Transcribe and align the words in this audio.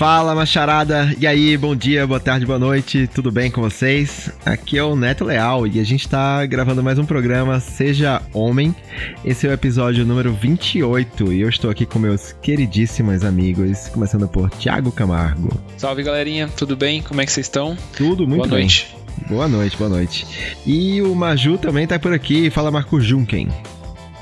Fala, 0.00 0.34
macharada! 0.34 1.14
E 1.20 1.26
aí, 1.26 1.58
bom 1.58 1.76
dia, 1.76 2.06
boa 2.06 2.18
tarde, 2.18 2.46
boa 2.46 2.58
noite, 2.58 3.06
tudo 3.06 3.30
bem 3.30 3.50
com 3.50 3.60
vocês? 3.60 4.30
Aqui 4.46 4.78
é 4.78 4.82
o 4.82 4.96
Neto 4.96 5.26
Leal 5.26 5.66
e 5.66 5.78
a 5.78 5.84
gente 5.84 6.08
tá 6.08 6.46
gravando 6.46 6.82
mais 6.82 6.98
um 6.98 7.04
programa 7.04 7.60
Seja 7.60 8.22
Homem. 8.32 8.74
Esse 9.22 9.46
é 9.46 9.50
o 9.50 9.52
episódio 9.52 10.06
número 10.06 10.32
28 10.32 11.34
e 11.34 11.42
eu 11.42 11.50
estou 11.50 11.70
aqui 11.70 11.84
com 11.84 11.98
meus 11.98 12.32
queridíssimos 12.32 13.26
amigos, 13.26 13.88
começando 13.88 14.26
por 14.26 14.48
Thiago 14.48 14.90
Camargo. 14.90 15.50
Salve, 15.76 16.02
galerinha, 16.02 16.48
tudo 16.56 16.74
bem? 16.74 17.02
Como 17.02 17.20
é 17.20 17.26
que 17.26 17.32
vocês 17.32 17.44
estão? 17.44 17.76
Tudo 17.94 18.26
muito 18.26 18.48
boa 18.48 18.48
bem. 18.48 18.60
Noite. 18.60 18.96
Boa 19.28 19.48
noite, 19.48 19.76
boa 19.76 19.90
noite. 19.90 20.26
E 20.64 21.02
o 21.02 21.14
Maju 21.14 21.58
também 21.58 21.86
tá 21.86 21.98
por 21.98 22.14
aqui. 22.14 22.48
Fala, 22.48 22.70
Marco 22.70 22.98
Junken. 23.02 23.48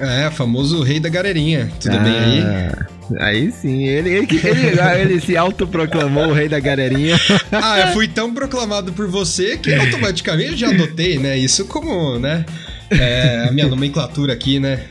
É, 0.01 0.29
famoso 0.29 0.83
rei 0.83 0.99
da 0.99 1.09
galerinha. 1.09 1.71
Tudo 1.79 1.99
ah, 1.99 2.01
bem 2.01 2.19
aí? 2.19 2.98
Aí 3.19 3.51
sim, 3.51 3.85
ele, 3.85 4.11
ele, 4.11 4.29
ele, 4.45 4.81
ele 5.01 5.21
se 5.21 5.37
autoproclamou 5.37 6.29
o 6.29 6.33
rei 6.33 6.49
da 6.49 6.61
galerinha. 6.61 7.19
ah, 7.53 7.81
eu 7.81 7.89
fui 7.89 8.07
tão 8.09 8.35
proclamado 8.35 8.93
por 8.93 9.07
você 9.07 9.57
que 9.57 9.75
automaticamente 9.75 10.57
já 10.57 10.69
adotei, 10.69 11.19
né? 11.19 11.37
Isso 11.39 11.65
como, 11.65 12.19
né? 12.19 12.45
É, 12.91 13.47
a 13.49 13.53
minha 13.53 13.67
nomenclatura 13.67 14.33
aqui, 14.33 14.59
né? 14.59 14.85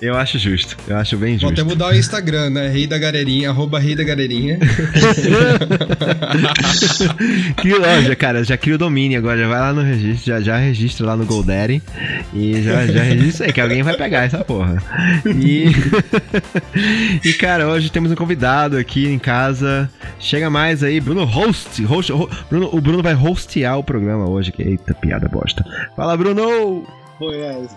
Eu 0.00 0.16
acho 0.16 0.38
justo, 0.38 0.76
eu 0.86 0.96
acho 0.96 1.16
bem 1.16 1.34
justo. 1.34 1.46
Vou 1.46 1.52
até 1.52 1.64
mudar 1.64 1.88
o 1.88 1.94
Instagram, 1.94 2.50
né? 2.50 2.68
Rei 2.68 2.86
da 2.86 2.98
Galerinha, 2.98 3.50
arroba 3.50 3.78
Rei 3.78 3.96
da 3.96 4.04
Galerinha. 4.04 4.58
que 7.60 7.72
loja, 7.72 8.14
cara, 8.14 8.44
já 8.44 8.56
cria 8.56 8.74
o 8.74 8.78
domínio 8.78 9.18
agora, 9.18 9.38
já 9.38 9.48
vai 9.48 9.60
lá 9.60 9.72
no 9.72 9.82
registro, 9.82 10.26
já, 10.26 10.40
já 10.40 10.58
registra 10.58 11.06
lá 11.06 11.16
no 11.16 11.24
GoDaddy 11.24 11.82
e 12.34 12.62
já, 12.62 12.86
já 12.86 13.02
registra 13.02 13.46
aí, 13.46 13.52
que 13.52 13.60
alguém 13.60 13.82
vai 13.82 13.96
pegar 13.96 14.24
essa 14.24 14.44
porra. 14.44 14.82
E, 15.26 15.72
e 17.24 17.32
cara, 17.34 17.68
hoje 17.68 17.90
temos 17.90 18.12
um 18.12 18.14
convidado 18.14 18.76
aqui 18.76 19.06
em 19.06 19.18
casa, 19.18 19.90
chega 20.20 20.50
mais 20.50 20.82
aí, 20.82 21.00
Bruno 21.00 21.24
Host, 21.24 21.82
host, 21.84 22.12
host 22.12 22.36
Bruno, 22.50 22.68
o 22.72 22.80
Bruno 22.80 23.02
vai 23.02 23.14
hostear 23.14 23.78
o 23.78 23.84
programa 23.84 24.28
hoje, 24.28 24.52
que 24.52 24.62
eita, 24.62 24.94
piada 24.94 25.28
bosta. 25.28 25.64
Fala, 25.96 26.16
Bruno! 26.16 26.97
Oi, 27.20 27.68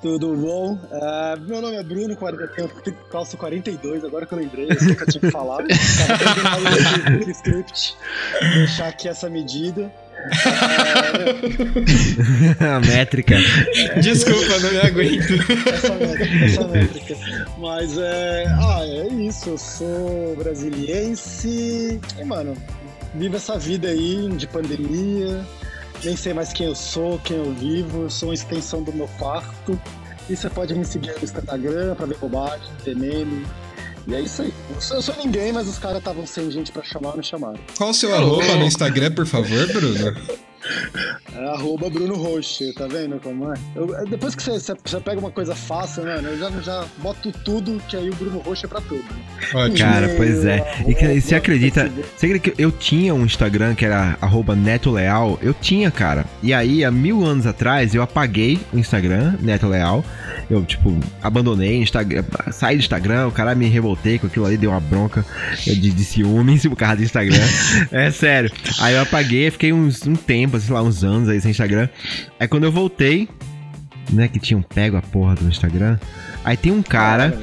tudo 0.00 0.36
bom? 0.36 0.74
Uh, 0.74 1.40
meu 1.40 1.60
nome 1.60 1.74
é 1.76 1.82
Bruno, 1.82 2.16
eu 2.56 2.68
calço 3.10 3.36
42, 3.36 4.04
agora 4.04 4.24
que 4.24 4.32
eu 4.32 4.38
lembrei, 4.38 4.70
eu 4.70 4.78
sei 4.78 4.94
que 4.94 5.02
eu 5.02 5.06
tinha 5.08 5.20
que 5.22 5.30
falar. 5.32 5.64
Tava 6.42 7.10
no 7.10 7.28
script, 7.28 7.96
deixar 8.54 8.86
aqui 8.86 9.08
essa 9.08 9.28
medida. 9.28 9.92
A 12.60 12.78
métrica. 12.78 13.36
Desculpa, 14.00 14.60
não 14.60 14.70
me 14.70 14.78
aguento. 14.78 15.34
Essa 15.68 15.94
métrica, 15.94 16.44
essa 16.44 16.68
métrica. 16.68 17.16
Mas 17.58 17.98
é. 17.98 18.44
Ah, 18.60 18.84
é 18.84 19.08
isso. 19.08 19.50
Eu 19.50 19.58
sou 19.58 20.36
brasiliense. 20.36 22.00
E, 22.18 22.24
mano, 22.24 22.56
vivo 23.14 23.34
essa 23.34 23.58
vida 23.58 23.88
aí 23.88 24.28
de 24.30 24.46
pandemia 24.46 25.44
nem 26.04 26.16
sei 26.16 26.32
mais 26.32 26.52
quem 26.52 26.66
eu 26.66 26.74
sou, 26.74 27.18
quem 27.18 27.36
eu 27.36 27.52
vivo, 27.52 28.02
eu 28.02 28.10
sou 28.10 28.28
uma 28.28 28.34
extensão 28.34 28.82
do 28.82 28.92
meu 28.92 29.08
quarto. 29.18 29.80
E 30.28 30.36
você 30.36 30.50
pode 30.50 30.74
me 30.74 30.84
seguir 30.84 31.14
no 31.16 31.24
Instagram 31.24 31.94
pra 31.94 32.06
ver 32.06 32.16
bobagem, 32.18 32.68
ver 32.84 32.96
meme. 32.96 33.46
E 34.08 34.14
é 34.14 34.20
isso 34.20 34.42
aí. 34.42 34.52
Eu 34.74 34.80
sou, 34.80 34.96
eu 34.96 35.02
sou 35.02 35.16
ninguém, 35.16 35.52
mas 35.52 35.68
os 35.68 35.78
caras 35.78 35.98
estavam 35.98 36.26
sem 36.26 36.50
gente 36.50 36.70
pra 36.72 36.82
chamar, 36.82 37.16
me 37.16 37.22
chamaram. 37.22 37.58
Qual 37.76 37.90
o 37.90 37.94
seu 37.94 38.14
arroba 38.14 38.56
no 38.56 38.64
Instagram, 38.64 39.12
por 39.12 39.26
favor, 39.26 39.66
Bruno? 39.72 40.16
É 41.34 41.48
arroba 41.48 41.90
Bruno 41.90 42.14
Roxo, 42.14 42.72
tá 42.74 42.86
vendo 42.86 43.20
como 43.20 43.52
é? 43.52 43.56
Eu, 43.74 44.06
depois 44.08 44.34
que 44.34 44.42
você, 44.42 44.58
você, 44.58 45.00
pega 45.00 45.18
uma 45.20 45.30
coisa 45.30 45.54
fácil, 45.54 46.04
mano, 46.04 46.28
eu 46.28 46.38
já, 46.38 46.50
já 46.62 46.84
boto 46.98 47.30
tudo, 47.44 47.80
que 47.88 47.96
aí 47.96 48.08
o 48.08 48.14
Bruno 48.14 48.38
Roxo 48.38 48.66
é 48.66 48.68
pra 48.68 48.80
tudo. 48.80 49.04
Ótimo. 49.54 49.78
Cara, 49.86 50.08
pois 50.16 50.44
é. 50.44 50.64
E, 50.86 50.92
e 50.92 51.20
você 51.20 51.34
acredita, 51.34 51.90
você 52.16 52.26
acredita 52.26 52.50
que 52.50 52.62
eu 52.62 52.72
tinha 52.72 53.14
um 53.14 53.24
Instagram 53.24 53.74
que 53.74 53.84
era 53.84 54.16
arroba 54.20 54.56
Neto 54.56 54.90
Leal? 54.90 55.38
Eu 55.42 55.52
tinha, 55.52 55.90
cara. 55.90 56.24
E 56.42 56.54
aí, 56.54 56.84
há 56.84 56.90
mil 56.90 57.24
anos 57.24 57.46
atrás, 57.46 57.94
eu 57.94 58.02
apaguei 58.02 58.58
o 58.72 58.78
Instagram, 58.78 59.34
Neto 59.40 59.68
Leal. 59.68 60.04
Eu, 60.48 60.64
tipo, 60.64 60.96
abandonei 61.22 61.82
Instagram, 61.82 62.24
saí 62.52 62.76
do 62.76 62.80
Instagram, 62.80 63.26
o 63.26 63.32
cara 63.32 63.54
me 63.54 63.66
revoltei 63.66 64.18
com 64.18 64.26
aquilo 64.26 64.46
ali, 64.46 64.56
deu 64.56 64.70
uma 64.70 64.80
bronca 64.80 65.24
de, 65.64 65.74
de 65.74 66.04
ciúmes 66.04 66.62
por 66.62 66.76
causa 66.76 66.96
do 66.96 67.02
Instagram. 67.02 67.44
é 67.90 68.10
sério. 68.10 68.50
Aí 68.78 68.94
eu 68.94 69.02
apaguei, 69.02 69.50
fiquei 69.50 69.72
uns, 69.72 70.06
um 70.06 70.14
tempo 70.14 70.55
sei 70.58 70.74
lá, 70.74 70.82
uns 70.82 71.04
anos 71.04 71.28
aí 71.28 71.40
sem 71.40 71.50
Instagram. 71.50 71.88
Aí 72.38 72.48
quando 72.48 72.64
eu 72.64 72.72
voltei, 72.72 73.28
né, 74.12 74.28
que 74.28 74.38
tinham 74.38 74.62
pego 74.62 74.96
a 74.96 75.02
porra 75.02 75.34
do 75.34 75.48
Instagram, 75.48 75.98
aí 76.44 76.56
tem 76.56 76.72
um 76.72 76.82
cara. 76.82 77.36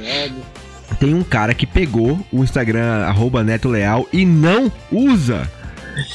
Tem 1.00 1.14
um 1.14 1.22
cara 1.24 1.54
que 1.54 1.66
pegou 1.66 2.18
o 2.30 2.44
Instagram, 2.44 3.04
arroba 3.04 3.42
Neto 3.42 3.68
Leal, 3.68 4.06
e 4.12 4.24
não 4.24 4.70
usa. 4.92 5.50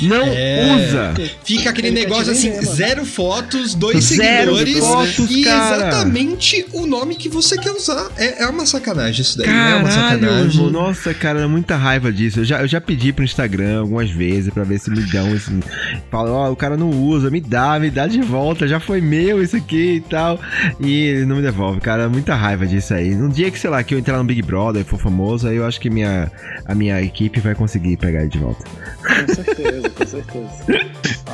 Não 0.01 0.23
é, 0.25 0.75
usa. 0.75 1.13
Fica 1.44 1.69
aquele 1.69 1.91
negócio 1.91 2.31
assim, 2.31 2.51
zero 2.62 3.06
fotos, 3.06 3.73
dois 3.73 4.03
zero 4.03 4.57
seguidores 4.57 4.79
fotos, 4.79 5.31
e 5.31 5.44
cara. 5.44 5.88
exatamente 5.88 6.66
o 6.73 6.85
nome 6.85 7.16
que 7.16 7.29
você 7.29 7.57
quer 7.57 7.72
usar. 7.72 8.09
É, 8.17 8.44
é 8.44 8.47
uma 8.47 8.66
sacanagem 8.66 9.22
isso 9.22 9.38
daí, 9.38 9.47
Caralho, 9.47 9.75
é 9.75 9.79
uma 9.79 9.91
sacanagem. 9.91 10.72
Nossa, 10.72 11.13
cara, 11.13 11.47
muita 11.47 11.75
raiva 11.75 12.12
disso. 12.12 12.41
Eu 12.41 12.45
já, 12.45 12.62
eu 12.62 12.67
já 12.67 12.81
pedi 12.81 13.13
pro 13.13 13.23
Instagram 13.23 13.79
algumas 13.81 14.09
vezes 14.09 14.53
pra 14.53 14.63
ver 14.63 14.79
se 14.79 14.90
me 14.90 15.01
dão 15.03 15.34
esse. 15.35 15.51
Fala, 16.09 16.31
ó, 16.31 16.50
oh, 16.50 16.51
o 16.53 16.56
cara 16.56 16.78
não 16.78 16.90
usa, 16.90 17.29
me 17.29 17.41
dá, 17.41 17.79
me 17.79 17.90
dá 17.90 18.07
de 18.07 18.22
volta, 18.22 18.67
já 18.67 18.79
foi 18.79 19.01
meu 19.01 19.41
isso 19.41 19.56
aqui 19.56 19.96
e 19.96 20.01
tal. 20.01 20.40
E 20.79 21.03
ele 21.03 21.25
não 21.25 21.38
me 21.38 21.41
devolve, 21.41 21.79
cara, 21.79 22.09
muita 22.09 22.35
raiva 22.35 22.66
disso 22.66 22.94
aí. 22.94 23.16
No 23.16 23.29
dia 23.29 23.50
que, 23.51 23.59
sei 23.59 23.69
lá, 23.69 23.84
que 23.84 23.94
eu 23.94 24.00
entrar 24.00 24.17
no 24.17 24.23
Big 24.23 24.41
Brother 24.41 24.81
e 24.81 24.85
for 24.85 25.00
famoso, 25.00 25.47
aí 25.47 25.56
eu 25.56 25.66
acho 25.66 25.79
que 25.79 25.90
minha, 25.90 26.31
a 26.66 26.75
minha 26.75 27.01
equipe 27.01 27.40
vai 27.40 27.56
conseguir 27.56 27.97
pegar 27.97 28.22
ele 28.22 28.29
de 28.29 28.38
volta. 28.38 28.63
Com 29.01 29.34
certeza, 29.34 29.69
com 29.96 30.06
certeza. 30.06 30.50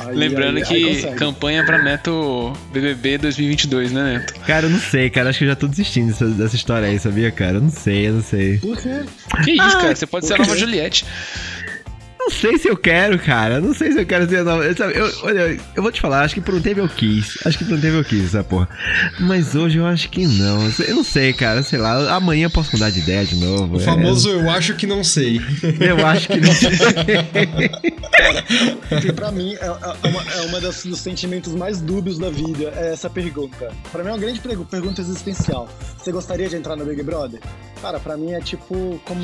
Aí, 0.06 0.16
Lembrando 0.16 0.58
aí, 0.58 0.64
que 0.64 0.74
aí 0.74 1.14
campanha 1.14 1.64
pra 1.64 1.82
Neto 1.82 2.52
BBB 2.72 3.18
2022, 3.18 3.92
né, 3.92 4.18
Neto? 4.18 4.34
Cara, 4.46 4.66
eu 4.66 4.70
não 4.70 4.78
sei, 4.78 5.10
cara. 5.10 5.30
Acho 5.30 5.38
que 5.40 5.44
eu 5.44 5.48
já 5.48 5.56
tô 5.56 5.66
desistindo 5.66 6.08
dessa, 6.08 6.26
dessa 6.26 6.56
história 6.56 6.88
aí, 6.88 6.98
sabia, 6.98 7.30
cara? 7.30 7.54
Eu 7.54 7.62
não 7.62 7.70
sei, 7.70 8.08
eu 8.08 8.14
não 8.14 8.22
sei. 8.22 8.58
Por 8.58 8.76
quê? 8.76 9.02
Que 9.44 9.52
isso, 9.52 9.62
ah, 9.62 9.80
cara? 9.80 9.96
Você 9.96 10.06
pode 10.06 10.26
ser 10.26 10.34
a 10.34 10.38
nova 10.38 10.56
Juliette 10.56 11.04
não 12.26 12.30
sei 12.30 12.58
se 12.58 12.68
eu 12.68 12.76
quero, 12.76 13.18
cara. 13.20 13.60
Não 13.60 13.72
sei 13.72 13.92
se 13.92 14.00
eu 14.00 14.06
quero 14.06 14.28
ser 14.28 14.42
nova. 14.42 14.74
Sabe, 14.74 14.96
eu, 14.96 15.10
olha, 15.22 15.56
eu 15.76 15.82
vou 15.82 15.92
te 15.92 16.00
falar, 16.00 16.22
acho 16.22 16.34
que 16.34 16.40
por 16.40 16.54
um 16.54 16.60
tempo 16.60 16.80
eu 16.80 16.88
quis. 16.88 17.38
Acho 17.46 17.56
que 17.56 17.64
por 17.64 17.74
um 17.74 17.80
tempo 17.80 17.98
eu 17.98 18.04
quis 18.04 18.24
essa 18.24 18.42
porra. 18.42 18.68
Mas 19.20 19.54
hoje 19.54 19.78
eu 19.78 19.86
acho 19.86 20.10
que 20.10 20.26
não. 20.26 20.60
Eu 20.80 20.96
não 20.96 21.04
sei, 21.04 21.32
cara. 21.32 21.62
Sei 21.62 21.78
lá, 21.78 22.16
amanhã 22.16 22.46
eu 22.46 22.50
posso 22.50 22.72
mudar 22.72 22.90
de 22.90 22.98
ideia 22.98 23.24
de 23.24 23.36
novo. 23.36 23.76
O 23.76 23.80
famoso 23.80 24.28
é... 24.28 24.34
eu 24.34 24.50
acho 24.50 24.74
que 24.74 24.86
não 24.86 25.04
sei. 25.04 25.40
Eu 25.86 26.04
acho 26.04 26.28
que 26.28 26.40
não 26.40 26.52
sei. 26.52 26.70
cara, 28.10 28.44
porque 28.88 29.12
pra 29.12 29.30
mim 29.30 29.54
é, 29.54 29.66
é 29.66 30.08
uma, 30.08 30.22
é 30.32 30.40
uma 30.42 30.60
das, 30.60 30.84
dos 30.84 30.98
sentimentos 30.98 31.54
mais 31.54 31.80
dúbios 31.80 32.18
da 32.18 32.30
vida. 32.30 32.72
É 32.76 32.92
essa 32.92 33.08
pergunta. 33.08 33.70
Pra 33.92 34.02
mim 34.02 34.10
é 34.10 34.12
uma 34.12 34.18
grande 34.18 34.40
pergunta 34.40 35.00
existencial. 35.00 35.68
Você 35.98 36.10
gostaria 36.10 36.48
de 36.48 36.56
entrar 36.56 36.76
no 36.76 36.84
Big 36.84 37.02
Brother? 37.02 37.40
Cara, 37.80 38.00
pra 38.00 38.16
mim 38.16 38.32
é 38.32 38.40
tipo 38.40 39.00
como 39.04 39.22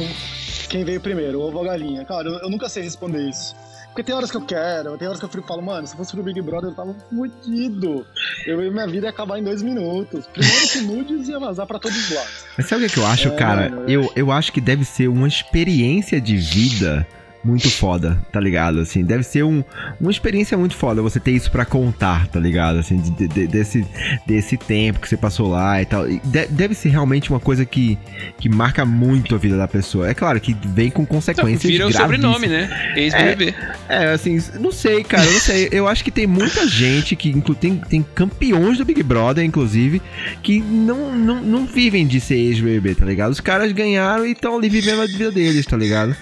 quem 0.68 0.84
veio 0.84 1.00
primeiro, 1.00 1.40
ovo 1.40 1.58
ou 1.58 1.64
galinha. 1.64 2.04
Cara, 2.04 2.28
eu, 2.28 2.38
eu, 2.40 2.50
nunca 2.50 2.68
sei 2.68 2.82
responder 2.82 3.28
isso. 3.28 3.54
Porque 3.88 4.02
tem 4.02 4.14
horas 4.14 4.30
que 4.30 4.36
eu 4.38 4.40
quero, 4.46 4.96
tem 4.96 5.06
horas 5.06 5.20
que 5.20 5.26
eu 5.26 5.42
falo, 5.42 5.60
mano, 5.60 5.86
se 5.86 5.94
fosse 5.94 6.12
pro 6.12 6.22
Big 6.22 6.40
Brother 6.40 6.70
eu 6.70 6.74
tava 6.74 6.96
fudido. 7.10 8.06
Eu, 8.46 8.72
minha 8.72 8.86
vida 8.86 9.06
ia 9.06 9.10
acabar 9.10 9.38
em 9.38 9.44
dois 9.44 9.62
minutos. 9.62 10.26
Primeiro 10.28 10.68
que 10.68 10.80
nudes 10.80 11.28
ia 11.28 11.38
vazar 11.38 11.66
pra 11.66 11.78
todos 11.78 11.96
os 11.98 12.14
lados. 12.14 12.44
Mas 12.56 12.66
sabe 12.68 12.86
o 12.86 12.90
que 12.90 12.98
eu 12.98 13.06
acho, 13.06 13.28
é, 13.28 13.36
cara? 13.36 13.84
Eu, 13.86 14.10
eu 14.16 14.32
acho 14.32 14.50
que 14.50 14.62
deve 14.62 14.84
ser 14.84 15.08
uma 15.08 15.28
experiência 15.28 16.18
de 16.18 16.36
vida 16.38 17.06
muito 17.44 17.70
foda, 17.70 18.18
tá 18.30 18.38
ligado? 18.38 18.80
Assim, 18.80 19.04
deve 19.04 19.22
ser 19.22 19.42
um, 19.42 19.64
uma 20.00 20.10
experiência 20.10 20.56
muito 20.56 20.76
foda 20.76 21.02
você 21.02 21.18
ter 21.18 21.32
isso 21.32 21.50
para 21.50 21.64
contar, 21.64 22.28
tá 22.28 22.38
ligado? 22.38 22.78
Assim, 22.78 22.96
de, 22.96 23.26
de, 23.26 23.46
desse, 23.46 23.86
desse 24.26 24.56
tempo 24.56 25.00
que 25.00 25.08
você 25.08 25.16
passou 25.16 25.48
lá 25.48 25.82
e 25.82 25.86
tal. 25.86 26.06
De, 26.06 26.46
deve 26.46 26.74
ser 26.74 26.90
realmente 26.90 27.30
uma 27.30 27.40
coisa 27.40 27.64
que, 27.64 27.98
que 28.38 28.48
marca 28.48 28.84
muito 28.84 29.34
a 29.34 29.38
vida 29.38 29.56
da 29.56 29.66
pessoa. 29.66 30.08
É 30.08 30.14
claro 30.14 30.40
que 30.40 30.56
vem 30.66 30.90
com 30.90 31.04
consequências 31.04 31.70
Vira 31.70 31.86
o 31.86 31.92
sobrenome, 31.92 32.46
né? 32.46 32.92
Ex-BBB. 32.96 33.54
É, 33.88 34.04
é, 34.04 34.12
assim, 34.12 34.38
não 34.60 34.70
sei, 34.70 35.02
cara, 35.02 35.24
não 35.24 35.40
sei. 35.40 35.68
Eu 35.72 35.88
acho 35.88 36.04
que 36.04 36.10
tem 36.10 36.26
muita 36.26 36.66
gente 36.68 37.16
que 37.16 37.32
tem, 37.54 37.76
tem 37.76 38.02
campeões 38.14 38.78
do 38.78 38.84
Big 38.84 39.02
Brother, 39.02 39.44
inclusive, 39.44 40.00
que 40.42 40.60
não, 40.60 41.12
não, 41.16 41.42
não 41.42 41.66
vivem 41.66 42.06
de 42.06 42.20
ser 42.20 42.36
ex-BBB, 42.36 42.94
tá 42.94 43.04
ligado? 43.04 43.32
Os 43.32 43.40
caras 43.40 43.72
ganharam 43.72 44.26
e 44.26 44.32
estão 44.32 44.56
ali 44.56 44.68
vivendo 44.68 45.02
a 45.02 45.06
vida 45.06 45.30
deles, 45.30 45.66
tá 45.66 45.76
ligado? 45.76 46.16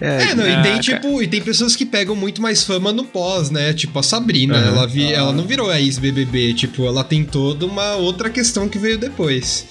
É, 0.00 0.30
é 0.30 0.34
não, 0.34 0.48
e 0.48 0.62
tem, 0.64 0.80
tipo, 0.80 1.22
e 1.22 1.28
tem 1.28 1.40
pessoas 1.40 1.76
que 1.76 1.86
pegam 1.86 2.16
muito 2.16 2.42
mais 2.42 2.62
fama 2.62 2.92
no 2.92 3.04
pós, 3.04 3.50
né? 3.50 3.72
Tipo, 3.72 3.98
a 3.98 4.02
Sabrina, 4.02 4.58
uhum. 4.58 4.68
ela, 4.68 4.86
vi, 4.86 5.12
ela 5.12 5.32
não 5.32 5.44
virou 5.44 5.72
ex-BBB, 5.72 6.54
tipo, 6.54 6.86
ela 6.86 7.04
tem 7.04 7.24
toda 7.24 7.66
uma 7.66 7.94
outra 7.94 8.30
questão 8.30 8.68
que 8.68 8.78
veio 8.78 8.98
depois. 8.98 9.66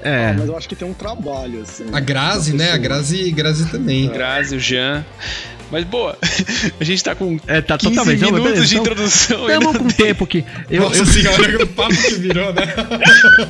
É. 0.00 0.30
Ah, 0.30 0.34
mas 0.38 0.48
eu 0.48 0.56
acho 0.56 0.68
que 0.68 0.76
tem 0.76 0.88
um 0.88 0.94
trabalho, 0.94 1.62
assim. 1.62 1.86
A 1.92 2.00
Grazi, 2.00 2.52
né? 2.54 2.72
A 2.72 2.76
Grazi, 2.76 3.30
Grazi 3.32 3.66
também. 3.70 4.06
É. 4.06 4.12
Grazi, 4.12 4.56
o 4.56 4.60
Jean. 4.60 5.04
Mas 5.70 5.84
boa, 5.84 6.16
a 6.80 6.84
gente 6.84 7.04
tá 7.04 7.14
com 7.14 7.38
é, 7.46 7.60
tá 7.60 7.76
15 7.76 7.94
totalmente, 7.94 8.24
minutos 8.24 8.58
não, 8.58 8.64
de 8.64 8.78
introdução. 8.78 9.48
Estamos 9.48 9.76
com 9.76 9.88
tempo 9.88 10.24
aqui. 10.24 10.44
Eu, 10.70 10.82
Nossa 10.82 10.98
eu... 11.00 11.06
senhora, 11.06 11.62
o 11.62 11.66
papo 11.66 11.94
que 11.94 12.14
virou, 12.14 12.54
né? 12.54 12.62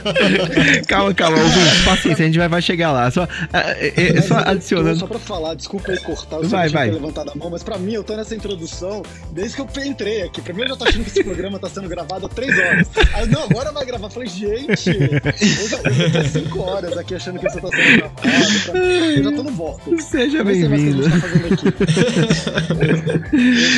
calma, 0.88 1.14
calma, 1.14 1.38
ouvinte, 1.38 1.84
paciência, 1.84 2.24
a 2.24 2.26
gente 2.26 2.38
vai, 2.38 2.48
vai 2.48 2.60
chegar 2.60 2.90
lá. 2.90 3.10
Só, 3.10 3.28
é, 3.52 3.92
é, 3.96 4.18
é 4.18 4.22
só 4.22 4.38
adicionando. 4.38 4.98
Só 4.98 5.06
pra 5.06 5.18
falar, 5.18 5.54
desculpa 5.54 5.92
aí 5.92 5.98
cortar, 6.00 6.36
eu 6.36 6.48
vai, 6.48 6.68
vai. 6.68 6.90
levantar 6.90 7.22
a 7.28 7.34
mão, 7.36 7.50
mas 7.50 7.62
pra 7.62 7.78
mim, 7.78 7.92
eu 7.92 8.02
tô 8.02 8.16
nessa 8.16 8.34
introdução 8.34 9.02
desde 9.30 9.54
que 9.54 9.78
eu 9.78 9.84
entrei 9.84 10.22
aqui. 10.22 10.42
Pra 10.42 10.52
mim, 10.52 10.62
eu 10.62 10.68
já 10.68 10.76
tô 10.76 10.84
achando 10.84 11.04
que 11.04 11.10
esse 11.10 11.22
programa 11.22 11.58
tá 11.58 11.68
sendo 11.68 11.88
gravado 11.88 12.26
há 12.26 12.28
três 12.28 12.58
horas. 12.58 12.88
Aí, 13.14 13.26
não, 13.28 13.44
agora 13.44 13.70
vai 13.70 13.86
gravar. 13.86 14.06
Eu 14.06 14.10
falei, 14.10 14.28
gente, 14.28 14.90
eu 14.90 15.68
já, 15.68 15.78
eu 15.84 16.10
já 16.10 16.22
tô 16.22 16.28
cinco 16.28 16.60
horas 16.60 16.96
aqui 16.96 17.14
achando 17.14 17.38
que 17.38 17.46
isso 17.46 17.60
tá 17.60 17.68
sendo 17.68 17.96
gravado. 17.96 18.20
Pra... 18.64 18.78
Eu 18.78 19.22
já 19.22 19.32
tô 19.32 19.42
no 19.44 19.50
voto. 19.50 20.02
Seja 20.02 20.42
bem-vindo. 20.42 21.04
Tá 21.08 22.07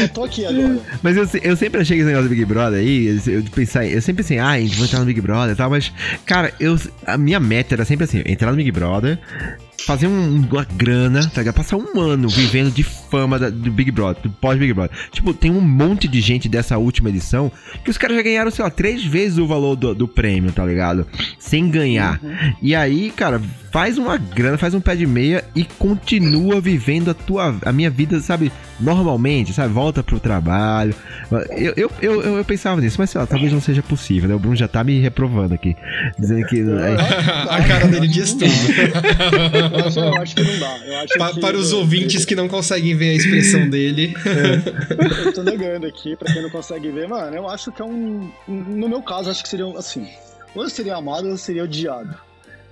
eu 0.02 0.08
tô 0.10 0.24
aqui 0.24 0.44
agora. 0.44 0.78
Mas 1.02 1.16
eu, 1.16 1.28
eu 1.42 1.56
sempre 1.56 1.80
achei 1.80 1.96
que 1.96 2.02
esse 2.02 2.10
negócio 2.10 2.28
do 2.28 2.34
Big 2.34 2.44
Brother 2.44 2.80
aí, 2.80 3.20
eu, 3.26 3.42
pensar, 3.54 3.86
eu 3.86 4.00
sempre 4.00 4.22
pensei, 4.22 4.38
ah, 4.38 4.56
vou 4.76 4.84
entrar 4.84 5.00
no 5.00 5.06
Big 5.06 5.20
Brother 5.20 5.54
e 5.54 5.56
tal, 5.56 5.70
mas, 5.70 5.92
cara, 6.24 6.52
eu, 6.60 6.78
a 7.06 7.16
minha 7.16 7.40
meta 7.40 7.74
era 7.74 7.84
sempre 7.84 8.04
assim, 8.04 8.22
entrar 8.26 8.50
no 8.50 8.56
Big 8.56 8.70
Brother, 8.70 9.18
fazer 9.86 10.06
um, 10.06 10.46
uma 10.50 10.64
grana, 10.64 11.26
tá 11.28 11.40
ligado? 11.40 11.54
Passar 11.54 11.76
um 11.76 12.00
ano 12.00 12.28
vivendo 12.28 12.70
de 12.70 12.82
fama 12.82 13.38
da, 13.38 13.50
do 13.50 13.70
Big 13.70 13.90
Brother, 13.90 14.22
do 14.22 14.30
pós-Big 14.30 14.72
Brother. 14.72 14.96
Tipo, 15.10 15.34
tem 15.34 15.50
um 15.50 15.60
monte 15.60 16.06
de 16.08 16.20
gente 16.20 16.48
dessa 16.48 16.78
última 16.78 17.08
edição 17.08 17.50
que 17.84 17.90
os 17.90 17.98
caras 17.98 18.16
já 18.16 18.22
ganharam, 18.22 18.50
sei 18.50 18.64
lá, 18.64 18.70
três 18.70 19.04
vezes 19.04 19.38
o 19.38 19.46
valor 19.46 19.76
do, 19.76 19.94
do 19.94 20.08
prêmio, 20.08 20.52
tá 20.52 20.64
ligado? 20.64 21.06
Sem 21.38 21.68
ganhar. 21.70 22.20
Uhum. 22.22 22.54
E 22.62 22.74
aí, 22.74 23.10
cara, 23.10 23.40
faz 23.70 23.98
uma 23.98 24.16
grana, 24.16 24.58
faz 24.58 24.74
um 24.74 24.80
pé 24.80 24.96
de 24.96 25.06
meia 25.06 25.44
e 25.54 25.64
continua 25.64 26.60
vivendo 26.60 27.10
a 27.10 27.14
tua 27.14 27.56
a 27.64 27.72
minha 27.72 27.90
vida, 27.90 28.20
sabe, 28.20 28.52
normalmente, 28.78 29.52
sabe? 29.52 29.72
Volta 29.72 30.02
pro 30.02 30.18
trabalho. 30.18 30.94
Eu, 31.50 31.72
eu, 31.76 31.90
eu, 32.00 32.22
eu, 32.22 32.36
eu 32.38 32.44
pensava 32.44 32.80
nisso, 32.80 32.96
mas 32.98 33.10
sei 33.10 33.20
lá, 33.20 33.26
talvez 33.26 33.52
não 33.52 33.60
seja 33.60 33.82
possível, 33.82 34.28
né? 34.28 34.34
O 34.34 34.38
Bruno 34.38 34.56
já 34.56 34.68
tá 34.68 34.82
me 34.82 34.98
reprovando 35.00 35.54
aqui. 35.54 35.76
Dizendo 36.18 36.46
que. 36.46 36.60
É... 36.80 36.94
a 37.50 37.62
cara 37.64 37.86
dele 37.88 38.06
diz 38.08 38.32
tudo. 38.32 38.44
eu 39.72 40.22
acho 40.22 40.34
que 40.34 40.42
não 40.42 40.58
dá. 40.58 40.78
Pa, 41.18 41.32
que, 41.32 41.40
para 41.40 41.56
os 41.56 41.72
ouvintes 41.72 42.24
que 42.24 42.34
não 42.34 42.48
conseguem 42.48 42.94
ver 42.94 43.10
a 43.10 43.14
expressão 43.14 43.68
dele. 43.68 44.14
É. 44.26 45.26
eu 45.26 45.32
tô 45.32 45.42
negando 45.42 45.86
aqui, 45.86 46.16
pra 46.16 46.32
quem 46.32 46.42
não 46.42 46.50
consegue 46.50 46.90
ver, 46.90 47.08
mano, 47.08 47.36
eu 47.36 47.48
acho 47.48 47.72
que 47.72 47.82
é 47.82 47.84
um. 47.84 48.30
No 48.46 48.88
meu 48.88 49.02
caso, 49.02 49.30
acho 49.30 49.42
que 49.42 49.48
seria 49.48 49.66
assim. 49.76 50.08
Ou 50.54 50.64
eu 50.64 50.70
seria 50.70 50.96
amado 50.96 51.24
ou 51.24 51.30
eu 51.30 51.36
seria 51.36 51.64
odiado. 51.64 52.29